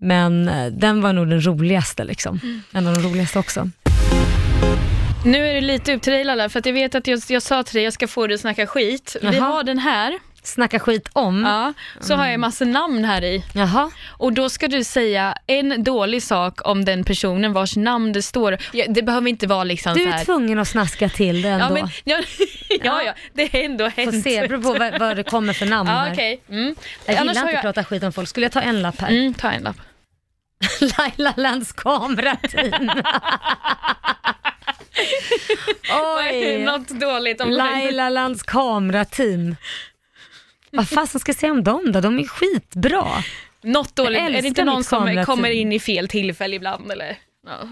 Men 0.00 0.48
eh, 0.48 0.66
den 0.66 1.00
var 1.00 1.12
nog 1.12 1.28
den 1.28 1.46
roligaste 1.46 2.04
liksom. 2.04 2.62
En 2.72 2.86
av 2.86 2.94
de 2.94 3.02
roligaste 3.02 3.38
också. 3.38 3.70
Nu 5.24 5.48
är 5.48 5.54
det 5.54 5.60
lite 5.60 5.94
upp 5.94 6.02
till 6.02 6.12
dig 6.12 6.24
Lalla, 6.24 6.48
för 6.48 6.58
att 6.58 6.66
jag 6.66 6.72
vet 6.72 6.94
att 6.94 7.06
jag, 7.06 7.20
jag 7.28 7.42
sa 7.42 7.62
till 7.62 7.74
dig 7.74 7.84
jag 7.84 7.92
ska 7.92 8.08
få 8.08 8.26
dig 8.26 8.34
att 8.34 8.40
snacka 8.40 8.66
skit. 8.66 9.16
Vi 9.22 9.36
Jaha. 9.36 9.46
har 9.46 9.62
den 9.64 9.78
här 9.78 10.18
snacka 10.42 10.78
skit 10.78 11.08
om. 11.12 11.42
Ja, 11.44 11.72
så 12.00 12.14
har 12.14 12.26
jag 12.26 12.40
massa 12.40 12.64
namn 12.64 13.04
här 13.04 13.24
i. 13.24 13.44
Jaha. 13.54 13.90
Och 14.08 14.32
då 14.32 14.48
ska 14.50 14.68
du 14.68 14.84
säga 14.84 15.34
en 15.46 15.84
dålig 15.84 16.22
sak 16.22 16.60
om 16.68 16.84
den 16.84 17.04
personen 17.04 17.52
vars 17.52 17.76
namn 17.76 18.12
det 18.12 18.22
står. 18.22 18.58
Ja, 18.72 18.84
det 18.88 19.02
behöver 19.02 19.28
inte 19.28 19.46
vara 19.46 19.64
liksom 19.64 19.94
Du 19.94 20.02
så 20.02 20.08
är 20.08 20.12
här. 20.12 20.24
tvungen 20.24 20.58
att 20.58 20.68
snaska 20.68 21.08
till 21.08 21.42
det 21.42 21.48
ändå. 21.48 21.64
Ja, 21.66 21.70
men, 21.70 21.88
ja, 22.04 22.20
ja, 22.84 23.02
ja, 23.02 23.12
det 23.32 23.52
har 23.52 23.60
ändå 23.60 23.88
hänt. 23.88 24.14
Får 24.14 24.20
se, 24.22 24.40
det 24.42 24.48
beror 24.48 24.62
på 24.62 24.72
vad, 24.78 24.98
vad 25.00 25.16
det 25.16 25.22
kommer 25.22 25.52
för 25.52 25.66
namn 25.66 25.88
Ja, 25.92 25.96
här. 25.96 26.12
okej. 26.12 26.40
Mm. 26.48 26.74
Jag 27.06 27.16
Annars 27.16 27.28
gillar 27.28 27.40
har 27.40 27.48
inte 27.48 27.52
jag- 27.52 27.56
att 27.56 27.74
prata 27.74 27.84
skit 27.84 28.02
om 28.02 28.12
folk. 28.12 28.28
Skulle 28.28 28.44
jag 28.46 28.52
ta 28.52 28.60
en 28.60 28.82
lapp 28.82 29.00
här? 29.00 29.08
Mm, 29.10 29.34
ta 29.34 29.50
en 29.50 29.62
lapp. 29.62 29.76
Laila 30.98 31.34
Lands 31.36 31.72
kamerateam. 31.72 32.90
Oj. 36.18 36.58
Något 36.58 36.88
dåligt 36.88 37.40
om 37.40 37.50
Laila 37.50 38.08
Lands 38.08 38.42
kamerateam. 38.42 39.56
Vad 40.70 40.88
fasen 40.88 41.20
ska 41.20 41.30
jag 41.30 41.36
säga 41.36 41.52
om 41.52 41.64
dem 41.64 41.92
då? 41.92 42.00
De 42.00 42.18
är 42.18 42.24
skitbra. 42.24 43.06
Något 43.62 43.96
dåligt. 43.96 44.20
Är 44.20 44.42
det 44.42 44.48
inte 44.48 44.64
någon 44.64 44.84
som 44.84 45.24
kommer 45.26 45.50
in 45.50 45.72
i 45.72 45.80
fel 45.80 46.08
tillfälle 46.08 46.56
ibland 46.56 46.92
eller? 46.92 47.18
Ja. 47.46 47.68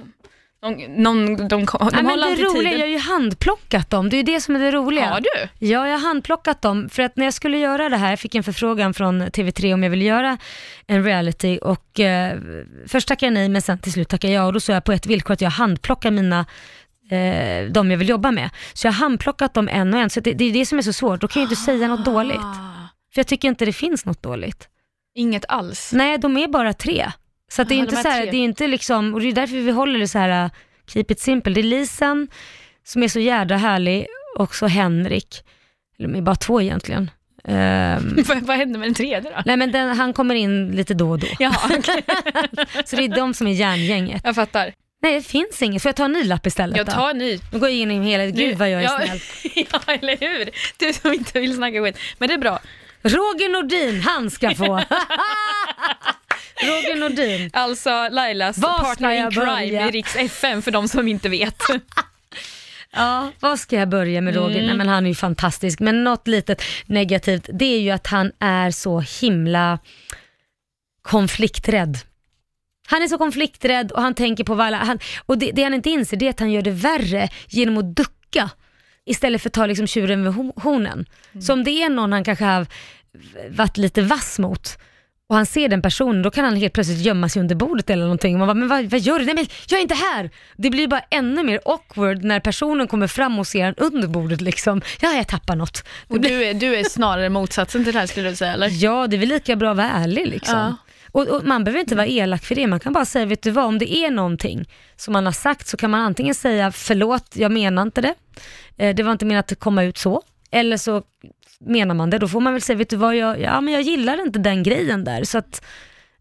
Någon, 0.62 1.02
någon, 1.02 1.36
de, 1.36 1.48
de, 1.48 1.66
de 1.66 1.88
Nej, 1.92 2.02
men 2.02 2.18
det 2.18 2.42
roliga, 2.42 2.52
tiden. 2.52 2.72
jag 2.72 2.78
har 2.78 2.86
ju 2.86 2.98
handplockat 2.98 3.90
dem. 3.90 4.08
Det 4.08 4.16
är 4.16 4.18
ju 4.18 4.22
det 4.22 4.40
som 4.40 4.56
är 4.56 4.60
det 4.60 4.70
roliga. 4.70 5.06
Har 5.08 5.20
du? 5.20 5.66
Ja, 5.66 5.88
jag 5.88 5.98
har 5.98 6.06
handplockat 6.06 6.62
dem. 6.62 6.88
För 6.88 7.02
att 7.02 7.16
när 7.16 7.24
jag 7.24 7.34
skulle 7.34 7.58
göra 7.58 7.88
det 7.88 7.96
här, 7.96 8.10
jag 8.10 8.20
fick 8.20 8.34
en 8.34 8.42
förfrågan 8.42 8.94
från 8.94 9.22
TV3 9.22 9.74
om 9.74 9.82
jag 9.82 9.90
ville 9.90 10.04
göra 10.04 10.38
en 10.86 11.04
reality 11.04 11.58
och 11.58 12.00
eh, 12.00 12.38
först 12.86 13.08
tackade 13.08 13.26
jag 13.26 13.34
nej 13.34 13.48
men 13.48 13.62
sen 13.62 13.78
till 13.78 13.92
slut 13.92 14.08
tackade 14.08 14.32
jag 14.32 14.46
och 14.46 14.52
då 14.52 14.60
sa 14.60 14.72
jag 14.72 14.84
på 14.84 14.92
ett 14.92 15.06
villkor 15.06 15.34
att 15.34 15.40
jag 15.40 15.50
handplockar 15.50 16.10
mina 16.10 16.46
eh, 17.10 17.70
de 17.70 17.90
jag 17.90 17.98
vill 17.98 18.08
jobba 18.08 18.30
med. 18.30 18.50
Så 18.72 18.86
jag 18.86 18.92
har 18.92 18.98
handplockat 18.98 19.54
dem 19.54 19.68
en 19.68 19.94
och 19.94 20.00
en, 20.00 20.10
så 20.10 20.20
det, 20.20 20.32
det 20.32 20.44
är 20.44 20.52
det 20.52 20.66
som 20.66 20.78
är 20.78 20.82
så 20.82 20.92
svårt. 20.92 21.20
Då 21.20 21.28
kan 21.28 21.42
jag 21.42 21.50
inte 21.50 21.62
säga 21.62 21.88
något 21.88 22.04
dåligt. 22.04 22.40
För 23.14 23.20
jag 23.20 23.26
tycker 23.26 23.48
inte 23.48 23.64
det 23.64 23.72
finns 23.72 24.04
något 24.04 24.22
dåligt. 24.22 24.68
Inget 25.14 25.44
alls. 25.48 25.92
Nej, 25.92 26.18
de 26.18 26.36
är 26.36 26.48
bara 26.48 26.72
tre. 26.72 27.12
Så 27.52 27.64
det 27.64 27.74
är 27.74 27.76
Jaha, 27.76 27.84
inte 27.84 27.96
de 27.96 28.02
så 28.02 28.08
här, 28.08 28.26
det 28.26 28.36
är 28.36 28.44
inte 28.44 28.66
liksom, 28.66 29.14
och 29.14 29.20
det 29.20 29.28
är 29.28 29.32
därför 29.32 29.56
vi 29.56 29.70
håller 29.70 29.98
det 29.98 30.08
så 30.08 30.18
här, 30.18 30.44
uh, 30.44 30.50
keep 30.86 31.04
it 31.08 31.20
simple. 31.20 31.52
Det 31.52 31.60
är 31.60 31.62
Lisen 31.62 32.28
som 32.84 33.02
är 33.02 33.08
så 33.08 33.20
jädra 33.20 33.56
härlig 33.56 34.06
och 34.38 34.54
så 34.54 34.66
Henrik, 34.66 35.44
eller 35.98 36.08
de 36.08 36.18
är 36.18 36.22
bara 36.22 36.36
två 36.36 36.60
egentligen. 36.60 37.10
Ehm, 37.44 38.16
vad, 38.42 38.56
händer 38.56 38.78
med 38.78 38.88
den 38.88 38.94
tredje 38.94 39.30
då? 39.30 39.42
nej 39.44 39.56
men 39.56 39.72
den, 39.72 39.96
han 39.96 40.12
kommer 40.12 40.34
in 40.34 40.72
lite 40.72 40.94
då 40.94 41.10
och 41.10 41.18
då. 41.18 41.26
Jaha, 41.38 41.70
okej. 41.78 42.04
Så 42.84 42.96
det 42.96 43.04
är 43.04 43.16
de 43.16 43.34
som 43.34 43.46
är 43.46 43.52
järngänget. 43.52 44.22
Jag 44.24 44.34
fattar. 44.34 44.72
Nej, 45.04 45.14
det 45.14 45.22
finns 45.22 45.62
inget. 45.62 45.82
Får 45.82 45.88
jag 45.88 45.96
ta 45.96 46.04
en 46.04 46.12
ny 46.12 46.24
lapp 46.24 46.46
istället 46.46 46.76
Jag 46.76 46.86
då? 46.86 46.92
tar 46.92 47.10
en 47.10 47.18
ny. 47.18 47.40
Nu 47.52 47.58
går 47.58 47.68
jag 47.68 47.78
in 47.78 47.90
i 47.90 48.04
hela, 48.10 48.26
gud 48.26 48.58
vad 48.58 48.70
jag 48.70 48.80
är 48.80 48.84
ja, 48.84 49.00
snäll. 49.04 49.20
ja, 49.72 49.80
eller 49.86 50.16
hur? 50.16 50.50
Du 50.78 50.92
som 50.92 51.12
inte 51.12 51.40
vill 51.40 51.54
snacka 51.56 51.82
skit. 51.82 51.98
Men 52.18 52.28
det 52.28 52.34
är 52.34 52.38
bra. 52.38 52.60
Roger 53.02 53.48
Nordin, 53.48 54.00
han 54.00 54.30
ska 54.30 54.54
få. 54.54 54.64
Roger 56.62 56.96
Nordin. 57.00 57.50
Alltså 57.52 58.08
Lailas 58.08 58.58
Var 58.58 58.78
partner 58.78 59.10
in 59.10 59.30
crime 59.30 59.88
i 59.88 59.90
Riks 59.90 60.16
FM 60.16 60.62
för 60.62 60.70
de 60.70 60.88
som 60.88 61.08
inte 61.08 61.28
vet. 61.28 61.62
Ja, 62.96 63.32
vad 63.40 63.58
ska 63.58 63.76
jag 63.76 63.88
börja 63.88 64.20
med 64.20 64.34
Roger? 64.34 64.56
Mm. 64.56 64.66
Nej, 64.66 64.76
men 64.76 64.88
han 64.88 65.04
är 65.04 65.08
ju 65.08 65.14
fantastisk. 65.14 65.80
Men 65.80 66.04
något 66.04 66.28
litet 66.28 66.62
negativt, 66.86 67.48
det 67.52 67.64
är 67.64 67.80
ju 67.80 67.90
att 67.90 68.06
han 68.06 68.32
är 68.40 68.70
så 68.70 69.00
himla 69.20 69.78
konflikträdd. 71.02 71.98
Han 72.86 73.02
är 73.02 73.06
så 73.08 73.18
konflikträdd 73.18 73.92
och 73.92 74.02
han 74.02 74.14
tänker 74.14 74.44
på 74.44 74.54
vad 74.54 74.66
alla, 74.66 74.76
han, 74.76 74.98
och 75.26 75.38
det, 75.38 75.50
det 75.52 75.62
han 75.62 75.74
inte 75.74 75.90
inser 75.90 76.16
det 76.16 76.26
är 76.26 76.30
att 76.30 76.40
han 76.40 76.52
gör 76.52 76.62
det 76.62 76.70
värre 76.70 77.28
genom 77.48 77.78
att 77.78 77.96
ducka 77.96 78.50
istället 79.06 79.42
för 79.42 79.48
att 79.48 79.52
ta 79.54 79.66
liksom 79.66 79.86
tjuren 79.86 80.24
vid 80.24 80.32
ho- 80.32 80.62
hornen. 80.62 81.06
Så 81.42 81.52
om 81.52 81.64
det 81.64 81.70
är 81.70 81.88
någon 81.88 82.12
han 82.12 82.24
kanske 82.24 82.44
har 82.44 82.66
varit 83.50 83.76
lite 83.76 84.02
vass 84.02 84.38
mot 84.38 84.78
och 85.28 85.36
han 85.36 85.46
ser 85.46 85.68
den 85.68 85.82
personen, 85.82 86.22
då 86.22 86.30
kan 86.30 86.44
han 86.44 86.56
helt 86.56 86.72
plötsligt 86.72 86.98
gömma 87.00 87.28
sig 87.28 87.40
under 87.40 87.54
bordet 87.54 87.90
eller 87.90 88.02
någonting. 88.02 88.34
Och 88.34 88.38
man 88.38 88.48
bara, 88.48 88.54
men 88.54 88.68
vad, 88.68 88.84
vad 88.84 89.00
gör 89.00 89.18
du? 89.18 89.24
Nej 89.24 89.34
men 89.34 89.46
jag 89.68 89.78
är 89.78 89.82
inte 89.82 89.94
här! 89.94 90.30
Det 90.56 90.70
blir 90.70 90.88
bara 90.88 91.00
ännu 91.10 91.42
mer 91.42 91.60
awkward 91.64 92.24
när 92.24 92.40
personen 92.40 92.86
kommer 92.88 93.06
fram 93.06 93.38
och 93.38 93.46
ser 93.46 93.64
han 93.64 93.74
under 93.76 94.08
bordet 94.08 94.40
liksom. 94.40 94.82
Ja, 95.00 95.12
jag 95.12 95.28
tappar 95.28 95.56
något. 95.56 95.84
Och 96.08 96.20
du 96.20 96.44
är, 96.44 96.54
du 96.54 96.76
är 96.76 96.84
snarare 96.84 97.28
motsatsen 97.28 97.84
till 97.84 97.92
det 97.92 97.98
här 97.98 98.06
skulle 98.06 98.30
du 98.30 98.36
säga 98.36 98.52
eller? 98.52 98.68
ja, 98.84 99.06
det 99.06 99.16
är 99.16 99.18
väl 99.18 99.28
lika 99.28 99.56
bra 99.56 99.70
att 99.70 99.76
vara 99.76 99.90
ärlig 99.90 100.26
liksom. 100.26 100.58
Ja. 100.58 100.76
Och, 101.14 101.28
och 101.28 101.44
man 101.44 101.64
behöver 101.64 101.80
inte 101.80 101.94
vara 101.94 102.06
elak 102.06 102.44
för 102.44 102.54
det, 102.54 102.66
man 102.66 102.80
kan 102.80 102.92
bara 102.92 103.04
säga, 103.04 103.26
vet 103.26 103.42
du 103.42 103.50
vad, 103.50 103.64
om 103.64 103.78
det 103.78 103.94
är 103.94 104.10
någonting 104.10 104.68
som 104.96 105.12
man 105.12 105.26
har 105.26 105.32
sagt 105.32 105.66
så 105.66 105.76
kan 105.76 105.90
man 105.90 106.00
antingen 106.00 106.34
säga 106.34 106.72
förlåt, 106.72 107.36
jag 107.36 107.52
menar 107.52 107.82
inte 107.82 108.00
det, 108.00 108.14
eh, 108.76 108.94
det 108.94 109.02
var 109.02 109.12
inte 109.12 109.24
menat 109.24 109.52
att 109.52 109.58
komma 109.58 109.84
ut 109.84 109.98
så, 109.98 110.22
eller 110.50 110.76
så 110.76 111.02
menar 111.60 111.94
man 111.94 112.10
det, 112.10 112.18
då 112.18 112.28
får 112.28 112.40
man 112.40 112.52
väl 112.52 112.62
säga, 112.62 112.76
vet 112.76 112.90
du 112.90 112.96
vad, 112.96 113.16
jag, 113.16 113.40
ja, 113.40 113.60
men 113.60 113.74
jag 113.74 113.82
gillar 113.82 114.22
inte 114.22 114.38
den 114.38 114.62
grejen 114.62 115.04
där, 115.04 115.24
så 115.24 115.38
att 115.38 115.64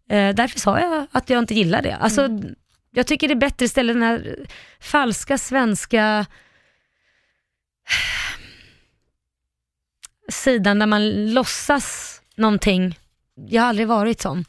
eh, 0.10 0.36
därför 0.36 0.60
sa 0.60 0.80
jag 0.80 1.08
att 1.12 1.30
jag 1.30 1.40
inte 1.40 1.54
gillar 1.54 1.82
det. 1.82 1.96
Alltså, 1.96 2.30
jag 2.92 3.08
tycker 3.08 3.28
det 3.28 3.34
är 3.34 3.36
bättre 3.36 3.66
istället 3.66 3.96
den 3.96 4.04
här 4.04 4.36
falska 4.80 5.38
svenska 5.38 6.26
sidan 10.32 10.80
där 10.80 10.88
man 10.88 11.34
låtsas 11.34 12.22
någonting. 12.36 13.00
Jag 13.36 13.62
har 13.62 13.70
aldrig 13.70 13.88
varit 13.88 14.22
sån. 14.22 14.46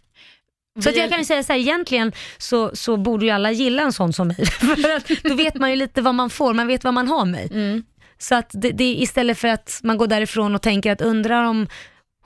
Så 0.83 0.89
att 0.89 0.97
jag 0.97 1.11
kan 1.11 1.19
ju 1.19 1.25
säga 1.25 1.43
så 1.43 1.53
här, 1.53 1.61
egentligen 1.61 2.13
så, 2.39 2.77
så 2.77 2.97
borde 2.97 3.25
ju 3.25 3.31
alla 3.31 3.51
gilla 3.51 3.83
en 3.83 3.93
sån 3.93 4.13
som 4.13 4.29
mig. 4.29 4.47
För 4.83 4.97
att 4.97 5.11
då 5.23 5.35
vet 5.35 5.55
man 5.55 5.71
ju 5.71 5.77
lite 5.77 6.03
vad 6.03 6.15
man 6.15 6.31
får, 6.31 6.55
man 6.55 6.67
vet 6.67 6.85
vad 6.85 6.95
man 6.95 7.09
har 7.09 7.25
mig. 7.25 7.49
Mm. 7.51 7.85
Så 8.19 8.35
att 8.35 8.51
det, 8.53 8.71
det 8.71 8.85
istället 8.85 9.39
för 9.39 9.49
att 9.49 9.81
man 9.83 9.99
går 9.99 10.07
därifrån 10.07 10.55
och 10.55 10.63
tänker 10.63 10.93
att 10.93 11.01
undrar 11.01 11.45
om 11.45 11.67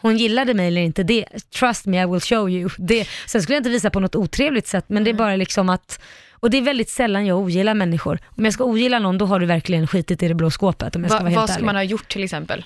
hon 0.00 0.16
gillade 0.16 0.54
mig 0.54 0.68
eller 0.68 0.80
inte, 0.80 1.02
det, 1.02 1.26
trust 1.58 1.86
me 1.86 2.02
I 2.02 2.06
will 2.06 2.20
show 2.20 2.50
you. 2.50 2.70
Det, 2.78 3.08
sen 3.26 3.42
skulle 3.42 3.56
jag 3.56 3.60
inte 3.60 3.70
visa 3.70 3.90
på 3.90 4.00
något 4.00 4.16
otrevligt 4.16 4.66
sätt, 4.66 4.84
men 4.88 5.04
det 5.04 5.10
är 5.10 5.14
bara 5.14 5.36
liksom 5.36 5.68
att, 5.68 6.00
och 6.32 6.50
det 6.50 6.56
är 6.58 6.62
väldigt 6.62 6.90
sällan 6.90 7.26
jag 7.26 7.38
ogillar 7.38 7.74
människor. 7.74 8.18
Om 8.36 8.44
jag 8.44 8.54
ska 8.54 8.64
ogilla 8.64 8.98
någon, 8.98 9.18
då 9.18 9.26
har 9.26 9.40
du 9.40 9.46
verkligen 9.46 9.86
skitit 9.86 10.22
i 10.22 10.28
det 10.28 10.34
blå 10.34 10.50
skåpet 10.50 10.96
om 10.96 11.02
jag 11.02 11.10
ska 11.10 11.18
Va, 11.18 11.22
vara 11.22 11.30
helt 11.30 11.40
vad 11.40 11.48
ska 11.48 11.56
ärlig. 11.56 11.66
man 11.66 11.76
ha 11.76 11.82
gjort 11.82 12.08
till 12.08 12.24
exempel? 12.24 12.64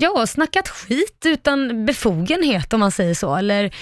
Ja, 0.00 0.26
snackat 0.26 0.68
skit 0.68 1.22
utan 1.26 1.86
befogenhet 1.86 2.72
om 2.72 2.80
man 2.80 2.92
säger 2.92 3.14
så. 3.14 3.36
Eller 3.36 3.74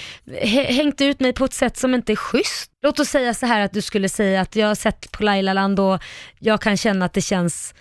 hängt 0.73 1.01
ut 1.01 1.19
mig 1.19 1.33
på 1.33 1.45
ett 1.45 1.53
sätt 1.53 1.77
som 1.77 1.93
inte 1.93 2.13
är 2.13 2.15
schysst. 2.15 2.71
Låt 2.81 2.99
oss 2.99 3.09
säga 3.09 3.33
så 3.33 3.45
här 3.45 3.61
att 3.61 3.73
du 3.73 3.81
skulle 3.81 4.09
säga 4.09 4.41
att 4.41 4.55
jag 4.55 4.67
har 4.67 4.75
sett 4.75 5.11
på 5.11 5.23
Lailaland 5.23 5.79
och 5.79 6.03
jag 6.39 6.61
kan 6.61 6.77
känna 6.77 7.05
att 7.05 7.13
det 7.13 7.21
känns 7.21 7.73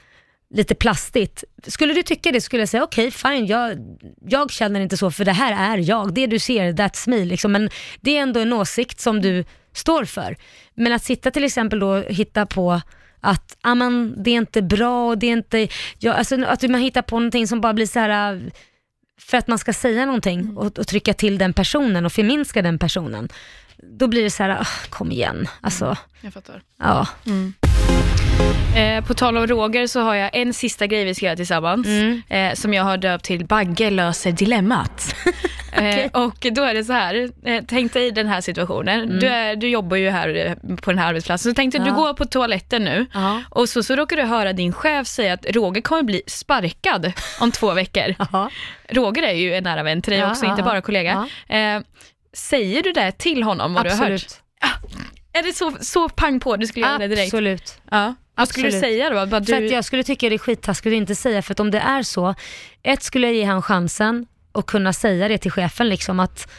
lite 0.51 0.75
plastigt. 0.75 1.45
Skulle 1.67 1.95
du 1.95 2.03
tycka 2.03 2.33
det 2.33 2.41
skulle 2.41 2.63
jag 2.63 2.69
säga 2.69 2.85
okej 2.85 3.11
fine, 3.11 3.47
jag, 3.47 3.79
jag 4.27 4.51
känner 4.51 4.81
inte 4.81 4.97
så 4.97 5.11
för 5.11 5.25
det 5.25 5.33
här 5.33 5.75
är 5.75 5.79
jag. 5.89 6.15
Det 6.15 6.27
du 6.27 6.39
ser, 6.39 6.73
that's 6.73 7.09
me. 7.09 7.25
Liksom. 7.25 7.53
Men 7.53 7.71
det 8.01 8.17
är 8.17 8.23
ändå 8.23 8.41
en 8.41 8.53
åsikt 8.53 9.01
som 9.01 9.23
du 9.23 9.45
står 9.75 10.05
för. 10.05 10.37
Men 10.75 10.93
att 10.93 11.05
sitta 11.05 11.31
till 11.31 11.45
exempel 11.45 11.79
då 11.79 11.89
och 11.89 12.05
hitta 12.05 12.47
på 12.47 12.81
att 13.21 13.57
amen, 13.61 14.15
det 14.23 14.31
är 14.31 14.37
inte 14.37 14.63
bra 14.63 15.09
och 15.09 15.19
det 15.19 15.27
är 15.27 15.33
inte, 15.33 15.69
ja, 15.99 16.13
alltså, 16.13 16.45
att 16.45 16.63
man 16.63 16.81
hittar 16.81 17.03
på 17.03 17.19
någonting 17.19 17.47
som 17.49 17.61
bara 17.61 17.73
blir 17.75 17.87
så 17.87 17.99
här 17.99 18.35
äh, 18.35 18.41
för 19.21 19.39
att 19.39 19.49
man 19.49 19.59
ska 19.59 19.73
säga 19.73 20.07
någonting 20.07 20.57
och, 20.57 20.79
och 20.79 20.87
trycka 20.87 21.15
till 21.15 21.39
den 21.39 21.53
personen 21.53 22.07
och 22.07 22.13
förminska 22.13 22.63
den 22.63 22.79
personen. 22.79 23.29
Då 23.77 24.09
blir 24.09 24.23
det 24.23 24.31
så 24.31 24.43
här, 24.43 24.51
ah, 24.61 24.89
kom 24.89 25.13
igen, 25.13 25.49
alltså, 25.61 25.97
Jag 26.21 26.33
fattar. 26.33 26.63
ja. 26.79 27.07
Eh, 28.77 29.05
på 29.05 29.15
tal 29.15 29.37
om 29.37 29.47
Roger 29.47 29.87
så 29.87 30.01
har 30.01 30.15
jag 30.15 30.31
en 30.37 30.55
sista 30.55 30.87
grej 30.87 31.05
vi 31.05 31.15
ska 31.15 31.27
göra 31.27 31.37
tillsammans, 31.37 31.87
Mm. 31.87 32.23
eh, 32.29 32.55
som 32.55 32.75
jag 32.75 32.85
har 32.85 32.97
döpt 32.97 33.25
till 33.25 33.45
Bagge 33.47 33.91
löser 33.91 34.33
dilemmat. 34.33 35.15
eh, 35.73 36.11
och 36.13 36.47
då 36.53 36.63
är 36.63 36.75
det 36.75 36.85
så 36.85 36.93
här, 36.93 37.31
eh, 37.45 37.63
tänk 37.69 37.93
dig 37.93 38.11
den 38.11 38.27
här 38.29 38.41
situationen, 38.41 39.19
du, 39.19 39.27
är, 39.27 39.57
du 39.57 39.69
jobbar 39.69 39.97
ju 39.97 40.11
här 40.11 40.29
eh, 40.47 40.77
på 40.77 40.91
den 40.91 40.99
här 40.99 41.09
arbetsplatsen, 41.09 41.53
så 41.53 41.55
tänk 41.57 41.73
dig 41.73 41.81
Mm. 41.81 41.89
Ja. 41.89 41.95
du 41.95 42.01
går 42.01 42.15
på 42.15 42.25
toaletten 42.25 42.85
nu 42.85 43.07
Ja. 43.15 43.43
och 43.51 43.69
så, 43.69 43.83
så 43.83 43.97
råkar 43.97 44.17
du 44.17 44.23
höra 44.23 44.53
din 44.53 44.73
chef 44.73 45.07
säga 45.07 45.33
att 45.33 45.47
Roger 45.51 45.81
kommer 45.81 46.03
bli 46.03 46.23
sparkad 46.27 47.13
om 47.41 47.53
två 47.53 47.73
veckor. 47.75 48.15
Ja. 48.33 48.51
Roger 48.91 49.23
är 49.23 49.33
ju 49.35 49.55
en 49.55 49.65
nära 49.65 49.83
vän 49.83 50.03
till 50.03 50.13
dig 50.13 50.25
också, 50.27 50.47
inte 50.47 50.63
bara 50.63 50.81
kollega. 50.81 51.29
Säger 52.35 52.83
du 52.83 52.93
det 52.93 53.13
till 53.13 53.43
honom 53.43 53.75
vad 53.75 53.85
du 53.87 53.91
har 53.91 53.97
hört? 53.97 54.05
Absolut. 54.13 54.41
Är 55.33 55.43
det 55.43 55.53
så, 55.53 55.73
så 55.81 56.09
pang 56.09 56.41
på 56.41 56.57
du 56.57 56.67
skulle 56.67 56.87
göra 56.87 56.99
det 56.99 57.09
direkt? 57.09 57.35
Absolut. 57.35 57.81
Ja. 57.91 58.15
Vad 58.37 58.49
skulle 58.49 58.71
du 58.71 58.81
säga 58.81 59.11
då? 59.11 59.27
Bara 59.27 59.45
För 59.45 59.61
du... 59.61 59.67
att 59.67 59.73
jag 59.73 59.85
skulle 59.85 60.03
tycka 60.03 60.29
det 60.29 60.35
är 60.35 60.39
skittaskigt 60.39 60.93
att 60.93 60.97
inte 60.97 61.15
säga, 61.15 61.43
för 61.43 61.53
att 61.53 61.61
om 61.61 61.71
det 61.71 61.79
är 61.79 62.03
så, 62.03 62.35
ett 62.83 63.03
skulle 63.03 63.27
jag 63.27 63.37
ge 63.37 63.45
han 63.45 63.63
chansen 63.63 64.27
att 64.53 64.67
kunna 64.67 64.93
säga 64.93 65.29
det 65.29 65.39
till 65.39 65.51
chefen 65.51 65.89
liksom 65.89 66.21
att 66.21 66.51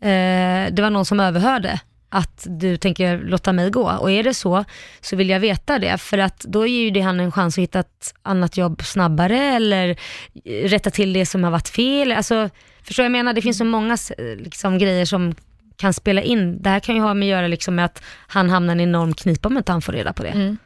eh, 0.00 0.72
det 0.72 0.78
var 0.78 0.90
någon 0.90 1.04
som 1.04 1.20
överhörde 1.20 1.80
att 2.14 2.46
du 2.48 2.76
tänker 2.76 3.18
låta 3.18 3.52
mig 3.52 3.70
gå. 3.70 3.90
Och 3.90 4.10
är 4.10 4.22
det 4.22 4.34
så, 4.34 4.64
så 5.00 5.16
vill 5.16 5.28
jag 5.28 5.40
veta 5.40 5.78
det, 5.78 5.98
för 5.98 6.18
att 6.18 6.40
då 6.40 6.66
ger 6.66 6.84
ju 6.84 6.90
det 6.90 7.00
han 7.00 7.20
en 7.20 7.32
chans 7.32 7.58
att 7.58 7.62
hitta 7.62 7.80
ett 7.80 8.14
annat 8.22 8.56
jobb 8.56 8.82
snabbare 8.84 9.38
eller 9.38 9.96
eh, 10.44 10.68
rätta 10.68 10.90
till 10.90 11.12
det 11.12 11.26
som 11.26 11.44
har 11.44 11.50
varit 11.50 11.68
fel. 11.68 12.12
Alltså, 12.12 12.50
förstår 12.82 13.02
vad 13.02 13.04
jag 13.04 13.12
menar? 13.12 13.32
Det 13.32 13.42
finns 13.42 13.58
så 13.58 13.64
många 13.64 13.96
liksom, 14.18 14.78
grejer 14.78 15.04
som 15.04 15.34
kan 15.76 15.92
spela 15.92 16.22
in. 16.22 16.62
Det 16.62 16.70
här 16.70 16.80
kan 16.80 16.94
ju 16.94 17.00
ha 17.00 17.14
med 17.14 17.26
att 17.26 17.30
göra 17.30 17.46
liksom, 17.46 17.74
med 17.74 17.84
att 17.84 18.02
han 18.26 18.50
hamnar 18.50 18.74
i 18.74 18.82
en 18.82 18.88
enorm 18.88 19.14
knipa 19.14 19.48
om 19.48 19.56
inte 19.56 19.72
han 19.72 19.82
får 19.82 19.92
reda 19.92 20.12
på 20.12 20.22
det. 20.22 20.28
Mm. 20.28 20.56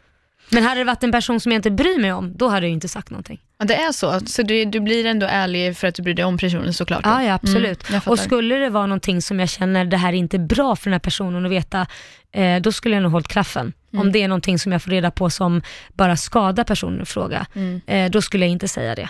Men 0.50 0.62
hade 0.64 0.80
det 0.80 0.84
varit 0.84 1.04
en 1.04 1.12
person 1.12 1.40
som 1.40 1.52
jag 1.52 1.58
inte 1.58 1.70
bryr 1.70 2.00
mig 2.00 2.12
om, 2.12 2.36
då 2.36 2.48
hade 2.48 2.66
jag 2.66 2.68
ju 2.68 2.74
inte 2.74 2.88
sagt 2.88 3.10
någonting. 3.10 3.40
Ja, 3.58 3.64
det 3.64 3.74
är 3.74 3.92
så. 3.92 4.20
Så 4.20 4.42
du, 4.42 4.64
du 4.64 4.80
blir 4.80 5.06
ändå 5.06 5.26
ärlig 5.30 5.76
för 5.76 5.88
att 5.88 5.94
du 5.94 6.02
bryr 6.02 6.14
dig 6.14 6.24
om 6.24 6.38
personen 6.38 6.74
såklart? 6.74 7.04
då? 7.04 7.10
Ja, 7.10 7.22
ja 7.24 7.34
absolut. 7.34 7.88
Mm, 7.90 8.00
och 8.06 8.18
skulle 8.18 8.54
det 8.54 8.70
vara 8.70 8.86
någonting 8.86 9.22
som 9.22 9.40
jag 9.40 9.48
känner, 9.48 9.84
det 9.84 9.96
här 9.96 10.08
är 10.08 10.16
inte 10.16 10.38
bra 10.38 10.76
för 10.76 10.84
den 10.84 10.92
här 10.92 11.00
personen 11.00 11.44
att 11.46 11.50
veta, 11.50 11.86
eh, 12.32 12.60
då 12.60 12.72
skulle 12.72 12.96
jag 12.96 13.02
nog 13.02 13.12
hållit 13.12 13.28
klaffen. 13.28 13.72
Mm. 13.92 14.00
Om 14.06 14.12
det 14.12 14.22
är 14.22 14.28
någonting 14.28 14.58
som 14.58 14.72
jag 14.72 14.82
får 14.82 14.90
reda 14.90 15.10
på 15.10 15.30
som 15.30 15.62
bara 15.94 16.16
skadar 16.16 16.64
personen 16.64 17.02
i 17.02 17.04
fråga, 17.04 17.46
Mm. 17.54 17.80
eh, 17.86 18.10
då 18.10 18.22
skulle 18.22 18.44
jag 18.44 18.52
inte 18.52 18.68
säga 18.68 18.94
det. 18.94 19.08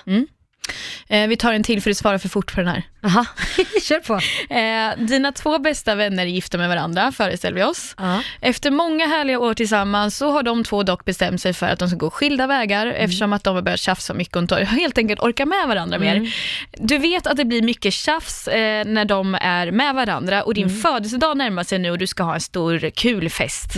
Eh, 1.09 1.27
vi 1.29 1.37
tar 1.37 1.53
en 1.53 1.63
till 1.63 1.83
för 1.83 1.91
du 1.91 1.95
svarar 1.95 2.19
för 2.19 2.29
fort 2.29 2.55
på 2.55 2.61
den 2.61 2.69
här. 2.69 2.83
Aha, 3.03 3.27
kör 3.83 4.01
på. 4.01 4.15
Eh, 4.55 5.07
dina 5.07 5.33
två 5.33 5.59
bästa 5.59 5.95
vänner 5.95 6.23
är 6.23 6.27
gifta 6.31 6.59
med 6.59 6.69
varandra, 6.69 7.13
föreställer 7.13 7.57
vi 7.57 7.63
oss. 7.63 7.95
Ja. 7.99 8.23
Efter 8.41 8.71
många 8.71 9.07
härliga 9.07 9.39
år 9.39 9.55
tillsammans 9.55 10.17
så 10.17 10.31
har 10.31 10.43
de 10.43 10.65
två 10.65 10.83
dock 10.83 11.05
bestämt 11.05 11.43
sig 11.43 11.53
för 11.53 11.67
att 11.67 11.79
de 11.79 11.89
ska 11.89 11.97
gå 11.97 12.11
skilda 12.11 12.47
vägar 12.47 12.87
eftersom 12.87 13.33
att 13.33 13.45
de 13.45 13.55
har 13.55 13.63
börjat 13.63 13.81
tjafsa 13.81 14.15
mycket 14.15 14.37
och 14.37 14.43
inte 14.43 14.65
helt 14.65 14.99
enkelt 14.99 15.21
orkar 15.21 15.47
med 15.47 15.69
varandra 15.69 15.99
mer. 15.99 16.35
Du 16.73 16.99
vet 16.99 17.27
att 17.27 17.37
det 17.37 17.45
blir 17.45 17.63
mycket 17.63 17.93
tjafs 17.95 18.49
eh, 18.49 18.85
när 18.85 19.05
de 19.05 19.35
är 19.41 19.71
med 19.71 19.95
varandra 19.95 20.43
och 20.43 20.55
din 20.55 20.71
födelsedag 20.71 21.37
närmar 21.37 21.65
sig 21.65 21.79
nu 21.79 21.91
och 21.91 21.99
du 21.99 22.07
ska 22.07 22.23
ha 22.23 22.35
en 22.35 22.41
stor 22.41 22.91
kul 22.91 23.31
fest. 23.31 23.75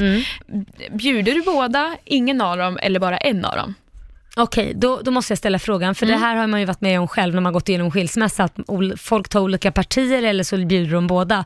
Bjuder 0.90 1.32
du 1.34 1.42
båda, 1.42 1.96
ingen 2.04 2.40
av 2.40 2.56
dem 2.58 2.78
eller 2.82 3.00
bara 3.00 3.18
en 3.18 3.44
av 3.44 3.56
dem? 3.56 3.74
Okej, 4.36 4.72
då, 4.76 5.00
då 5.04 5.10
måste 5.10 5.30
jag 5.32 5.38
ställa 5.38 5.58
frågan, 5.58 5.94
för 5.94 6.06
det 6.06 6.16
här 6.16 6.36
har 6.36 6.46
man 6.46 6.60
ju 6.60 6.66
varit 6.66 6.80
med 6.80 7.00
om 7.00 7.08
själv 7.08 7.34
när 7.34 7.40
man 7.40 7.52
gått 7.52 7.68
igenom 7.68 7.90
skilsmässa, 7.90 8.44
att 8.44 8.54
ol- 8.66 8.96
folk 8.96 9.28
tar 9.28 9.40
olika 9.40 9.72
partier 9.72 10.22
eller 10.22 10.44
så 10.44 10.56
bjuder 10.56 10.92
de 10.94 11.06
båda. 11.06 11.44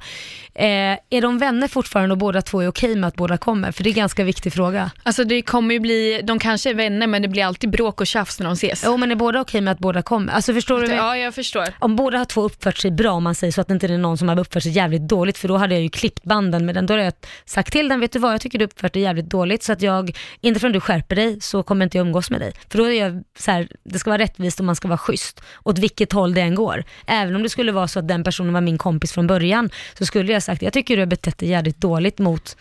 Eh, 0.54 0.66
är 1.10 1.20
de 1.20 1.38
vänner 1.38 1.68
fortfarande 1.68 2.12
och 2.12 2.18
båda 2.18 2.42
två 2.42 2.60
är 2.62 2.68
okej 2.68 2.96
med 2.96 3.08
att 3.08 3.14
båda 3.16 3.36
kommer? 3.36 3.72
För 3.72 3.82
det 3.84 3.88
är 3.88 3.90
en 3.92 3.96
ganska 3.96 4.24
viktig 4.24 4.52
fråga. 4.52 4.90
Alltså 5.02 5.24
det 5.24 5.42
kommer 5.42 5.74
ju 5.74 5.80
bli, 5.80 6.20
de 6.24 6.38
kanske 6.38 6.70
är 6.70 6.74
vänner 6.74 7.06
men 7.06 7.22
det 7.22 7.28
blir 7.28 7.44
alltid 7.44 7.70
bråk 7.70 8.00
och 8.00 8.06
tjafs 8.06 8.38
när 8.38 8.46
de 8.46 8.52
ses. 8.52 8.82
Jo, 8.86 8.96
men 8.96 9.10
är 9.10 9.14
båda 9.16 9.40
okej 9.40 9.60
med 9.60 9.72
att 9.72 9.78
båda 9.78 10.02
kommer? 10.02 10.32
Alltså 10.32 10.54
förstår 10.54 10.80
du? 10.80 10.86
Ja, 10.94 11.16
jag 11.16 11.34
förstår. 11.34 11.64
om 11.78 11.96
båda 11.96 12.18
har 12.18 12.24
två 12.24 12.42
uppfört 12.42 12.76
sig 12.78 12.90
bra, 12.90 13.12
om 13.12 13.24
man 13.24 13.34
säger 13.34 13.52
så 13.52 13.60
att 13.60 13.68
det 13.68 13.74
inte 13.74 13.86
är 13.86 13.98
någon 13.98 14.18
som 14.18 14.28
har 14.28 14.38
uppfört 14.38 14.62
sig 14.62 14.72
jävligt 14.72 15.08
dåligt, 15.08 15.38
för 15.38 15.48
då 15.48 15.56
hade 15.56 15.74
jag 15.74 15.82
ju 15.82 15.88
klippt 15.88 16.22
banden 16.24 16.66
med 16.66 16.74
den. 16.74 16.86
Då 16.86 16.94
hade 16.94 17.04
jag 17.04 17.12
sagt 17.44 17.72
till 17.72 17.88
den, 17.88 18.00
vet 18.00 18.12
du 18.12 18.18
vad, 18.18 18.32
jag 18.34 18.40
tycker 18.40 18.58
du 18.58 18.64
uppfört 18.64 18.92
dig 18.92 19.02
jävligt 19.02 19.30
dåligt, 19.30 19.62
så 19.62 19.72
att 19.72 19.82
jag, 19.82 20.16
inte 20.40 20.60
förrän 20.60 20.72
du 20.72 20.80
skärper 20.80 21.16
dig, 21.16 21.40
så 21.40 21.62
kommer 21.62 21.84
inte 21.84 21.98
jag 21.98 22.06
umgås 22.06 22.30
med 22.30 22.40
dig. 22.40 22.52
För 22.74 22.78
då 22.78 22.84
är 22.84 23.00
jag 23.00 23.24
så 23.38 23.50
här, 23.50 23.68
det 23.84 23.98
ska 23.98 24.10
vara 24.10 24.22
rättvist 24.22 24.58
och 24.58 24.66
man 24.66 24.76
ska 24.76 24.88
vara 24.88 24.98
schysst, 24.98 25.40
åt 25.64 25.78
vilket 25.78 26.12
håll 26.12 26.34
det 26.34 26.40
än 26.40 26.54
går. 26.54 26.84
Även 27.06 27.36
om 27.36 27.42
det 27.42 27.48
skulle 27.48 27.72
vara 27.72 27.88
så 27.88 27.98
att 27.98 28.08
den 28.08 28.24
personen 28.24 28.52
var 28.52 28.60
min 28.60 28.78
kompis 28.78 29.12
från 29.12 29.26
början, 29.26 29.70
så 29.98 30.06
skulle 30.06 30.32
jag 30.32 30.42
sagt, 30.42 30.62
jag 30.62 30.72
tycker 30.72 30.96
du 30.96 31.02
har 31.02 31.06
betett 31.06 31.38
dig 31.38 31.48
jävligt 31.48 31.80
dåligt 31.80 32.18
mot 32.18 32.56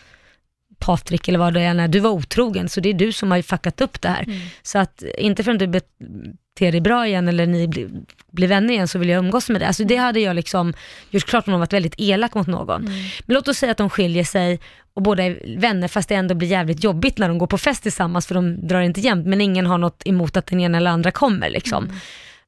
Patrik 0.78 1.28
eller 1.28 1.38
vad 1.38 1.54
det 1.54 1.60
är, 1.60 1.74
när 1.74 1.88
du 1.88 2.00
var 2.00 2.10
otrogen, 2.10 2.68
så 2.68 2.80
det 2.80 2.88
är 2.88 2.94
du 2.94 3.12
som 3.12 3.30
har 3.30 3.42
fuckat 3.42 3.80
upp 3.80 4.00
det 4.00 4.08
här. 4.08 4.26
Så 4.62 4.78
att 4.78 5.02
inte 5.18 5.44
förrän 5.44 5.58
du 5.58 5.66
beter 5.66 6.72
dig 6.72 6.80
bra 6.80 7.06
igen 7.06 7.28
eller 7.28 7.46
ni 7.46 7.88
blir 8.34 8.48
vänner 8.48 8.74
igen 8.74 8.88
så 8.88 8.98
vill 8.98 9.08
jag 9.08 9.18
umgås 9.18 9.48
med 9.48 9.60
dig. 9.60 9.66
Alltså 9.66 9.84
det 9.84 9.96
hade 9.96 10.20
jag 10.20 10.36
liksom 10.36 10.74
gjort 11.10 11.24
klart 11.24 11.46
om 11.46 11.50
de 11.52 11.60
varit 11.60 11.72
väldigt 11.72 11.94
elak 11.98 12.34
mot 12.34 12.46
någon. 12.46 12.84
Men 13.26 13.34
låt 13.34 13.48
oss 13.48 13.58
säga 13.58 13.72
att 13.72 13.78
de 13.78 13.90
skiljer 13.90 14.24
sig 14.24 14.60
och 14.94 15.02
båda 15.02 15.22
är 15.22 15.58
vänner 15.58 15.88
fast 15.88 16.08
det 16.08 16.14
ändå 16.14 16.34
blir 16.34 16.48
jävligt 16.48 16.84
jobbigt 16.84 17.18
när 17.18 17.28
de 17.28 17.38
går 17.38 17.46
på 17.46 17.58
fest 17.58 17.82
tillsammans 17.82 18.26
för 18.26 18.34
de 18.34 18.68
drar 18.68 18.80
inte 18.80 19.00
jämnt 19.00 19.26
men 19.26 19.40
ingen 19.40 19.66
har 19.66 19.78
något 19.78 20.02
emot 20.04 20.36
att 20.36 20.46
den 20.46 20.60
ena 20.60 20.78
eller 20.78 20.90
andra 20.90 21.10
kommer 21.10 21.50
liksom. 21.50 21.84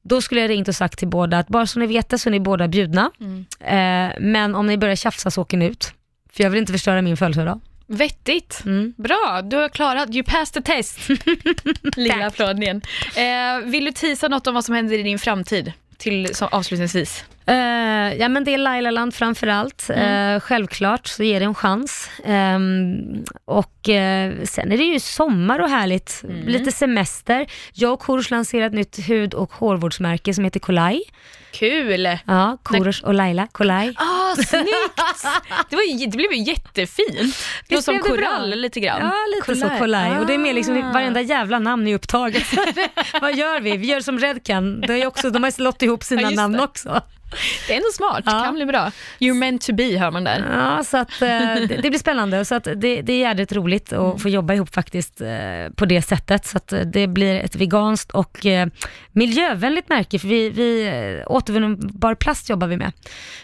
Då 0.01 0.21
skulle 0.21 0.41
jag 0.41 0.49
ringt 0.49 0.67
och 0.67 0.75
sagt 0.75 0.99
till 0.99 1.07
båda 1.07 1.37
att 1.39 1.47
bara 1.47 1.67
så 1.67 1.79
ni 1.79 1.87
vet 1.87 2.09
det 2.09 2.17
så 2.17 2.29
är 2.29 2.31
ni 2.31 2.39
båda 2.39 2.67
bjudna. 2.67 3.11
Eh, 3.59 4.09
men 4.19 4.55
om 4.55 4.67
ni 4.67 4.77
börjar 4.77 4.95
tjafsa 4.95 5.31
så 5.31 5.41
åker 5.41 5.57
ni 5.57 5.65
ut. 5.65 5.93
För 6.33 6.43
jag 6.43 6.49
vill 6.49 6.59
inte 6.59 6.71
förstöra 6.71 7.01
min 7.01 7.17
födelsedag. 7.17 7.61
Vettigt. 7.87 8.65
Mm. 8.65 8.93
Bra, 8.97 9.41
du 9.43 9.57
har 9.57 9.69
klarat, 9.69 10.15
you 10.15 10.23
passed 10.23 10.63
the 10.63 10.73
test. 10.73 10.99
Lilla 11.95 12.27
applåden. 12.27 12.81
Eh, 13.15 13.65
vill 13.65 13.85
du 13.85 13.91
tisa 13.91 14.27
något 14.27 14.47
om 14.47 14.53
vad 14.53 14.65
som 14.65 14.75
händer 14.75 14.99
i 14.99 15.03
din 15.03 15.19
framtid? 15.19 15.73
Till, 15.97 16.35
som, 16.35 16.47
avslutningsvis. 16.51 17.25
Eh, 17.45 18.13
ja 18.19 18.29
men 18.29 18.43
det 18.43 18.53
är 18.53 18.57
Lailaland 18.57 19.13
framför 19.13 19.47
allt. 19.47 19.89
Eh, 19.89 20.39
självklart 20.39 21.07
så 21.07 21.23
ger 21.23 21.39
det 21.39 21.45
en 21.45 21.55
chans. 21.55 22.09
Ehm, 22.25 23.23
och 23.45 23.89
eh, 23.89 24.33
sen 24.43 24.71
är 24.71 24.77
det 24.77 24.83
ju 24.83 24.99
sommar 24.99 25.59
och 25.59 25.69
härligt. 25.69 26.23
Lite 26.45 26.71
semester. 26.71 27.47
Jag 27.73 27.93
och 27.93 27.99
Korosh 27.99 28.31
lanserar 28.31 28.65
ett 28.65 28.73
nytt 28.73 29.09
hud 29.09 29.33
och 29.33 29.53
hårvårdsmärke 29.53 30.33
som 30.33 30.43
heter 30.43 30.59
Kolaj. 30.59 31.01
Kul! 31.59 32.17
Ja, 32.25 32.57
Korosh 32.63 33.03
och 33.03 33.13
Laila, 33.13 33.47
Kolaj. 33.51 33.93
Ah, 33.97 34.35
snyggt! 34.35 34.67
Det, 35.69 35.75
var, 35.75 35.83
ju- 35.83 36.05
det 36.05 36.17
blev 36.17 36.31
ju 36.33 36.43
jättefint. 36.43 37.09
Det 37.67 37.75
var 37.75 37.77
Visst 37.77 37.83
som 37.85 37.93
blev 37.97 38.03
det 38.03 38.17
bra? 38.17 38.27
korall 38.29 38.49
lite 38.49 38.79
grann. 38.79 39.01
Ja, 39.01 39.13
lite 39.35 39.55
så 39.61 39.69
Kolaj. 39.79 40.19
Och 40.19 40.25
det 40.25 40.33
är 40.33 40.37
mer 40.37 40.53
liksom, 40.53 40.91
varenda 40.93 41.21
jävla 41.21 41.59
namn 41.59 41.87
är 41.87 41.95
upptaget. 41.95 42.43
Vad 43.21 43.35
gör 43.35 43.59
vi? 43.59 43.77
Vi 43.77 43.87
gör 43.87 44.01
som 44.01 44.19
Redcan. 44.19 44.81
Det 44.81 44.93
är 45.01 45.05
också, 45.07 45.29
de 45.29 45.43
har 45.43 45.51
slått 45.51 45.81
ihop 45.81 46.03
sina 46.03 46.21
Ja, 46.21 46.27
just 46.29 46.37
namn 46.37 46.53
det. 46.57 46.63
också. 46.63 47.01
Det 47.67 47.73
är 47.73 47.77
ändå 47.77 47.89
smart, 47.93 48.23
Ja. 48.25 48.43
kan 48.43 48.53
bli 48.55 48.65
bra. 48.65 48.91
You're 49.19 49.33
meant 49.33 49.61
to 49.61 49.73
be 49.73 49.97
hör 49.97 50.11
man 50.11 50.23
där. 50.23 50.45
Ja, 50.53 50.83
så 50.83 50.97
att 50.97 51.21
eh, 51.21 51.27
det, 51.27 51.79
det 51.81 51.89
blir 51.89 51.99
spännande. 51.99 52.45
Så 52.45 52.55
att 52.55 52.63
det, 52.63 53.01
det 53.01 53.13
är 53.13 53.19
jävligt 53.19 53.51
roligt 53.53 53.93
att 53.93 54.21
få 54.21 54.29
jobba 54.29 54.53
ihop 54.53 54.73
faktiskt 54.73 55.21
eh, 55.21 55.27
på 55.75 55.85
det 55.85 56.01
sättet. 56.01 56.45
Så 56.45 56.57
att 56.57 56.73
eh, 56.73 56.79
det 56.79 57.07
blir 57.07 57.39
ett 57.39 57.55
veganskt 57.55 58.11
och 58.11 58.45
miljövänligt 59.11 59.89
märke, 59.89 60.19
för 60.19 60.27
vi, 60.27 60.49
vi 60.49 61.23
återvinnbar 61.27 62.15
plast 62.15 62.49
jobbar 62.49 62.67
vi 62.67 62.77
med. 62.77 62.87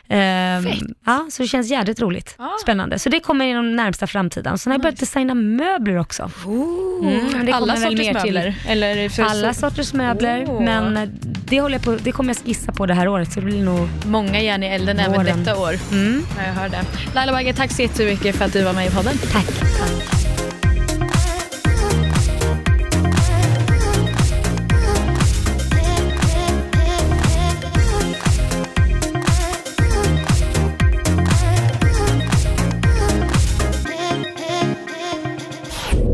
Eh, 0.08 0.72
Fett. 0.72 0.80
Ja, 1.06 1.28
så 1.32 1.42
det 1.44 1.48
känns 1.48 1.72
jävligt 1.72 2.02
roligt. 2.02 2.36
Ja. 2.38 2.56
Spännande. 2.62 3.00
Så 3.00 3.10
det 3.10 3.20
kommer 3.20 3.46
inom 3.46 3.76
närmsta 3.76 4.08
framtiden. 4.08 4.58
Sen 4.58 4.72
har 4.72 4.76
jag 4.76 4.82
börjat 4.82 5.00
designa 5.00 5.34
möbler 5.34 5.98
också. 6.00 6.32
Mm, 6.46 7.28
men 7.34 7.46
det 7.46 7.52
Alla 7.54 7.76
sorters 7.76 8.00
mer 8.00 8.14
till. 8.20 8.34
möbler? 8.34 8.56
Eller 8.68 9.22
Alla 9.22 9.54
sorters 9.54 9.94
möbler, 9.94 10.46
Åh. 10.50 10.62
men 10.64 11.12
det, 11.46 11.62
håller 11.62 11.76
jag 11.76 11.84
på, 11.84 11.98
det 12.04 12.12
kommer 12.12 12.30
jag 12.30 12.38
skissa 12.46 12.72
på 12.72 12.86
det 12.86 12.94
här 12.94 13.08
året, 13.08 13.32
så 13.34 13.40
det 13.40 13.46
blir 13.46 13.64
nog 13.64 13.73
Många 14.06 14.42
järn 14.42 14.64
i 14.64 14.68
elden 14.68 15.00
även 15.00 15.14
Våren. 15.14 15.44
detta 15.44 15.58
år. 15.60 15.80
Mm. 15.92 16.26
Ja, 16.38 16.44
jag 16.48 16.54
hör 16.54 16.70
det. 16.70 16.86
Laila 17.16 17.32
Bagge, 17.32 17.54
tack 17.54 17.72
så 17.72 17.82
jättemycket 17.82 18.36
för 18.36 18.46
att 18.46 18.54
du 18.54 18.64
var 18.64 18.74
med 18.74 18.88
i 18.88 18.90
podden. 18.90 19.18
Tack. 19.32 19.46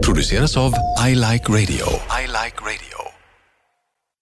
Produceras 0.03 0.57
av 0.57 0.74
I 1.07 1.16
Like 1.16 1.49
Radio. 1.51 1.86
I 2.24 2.28
like 2.28 2.57
radio. 2.62 3.09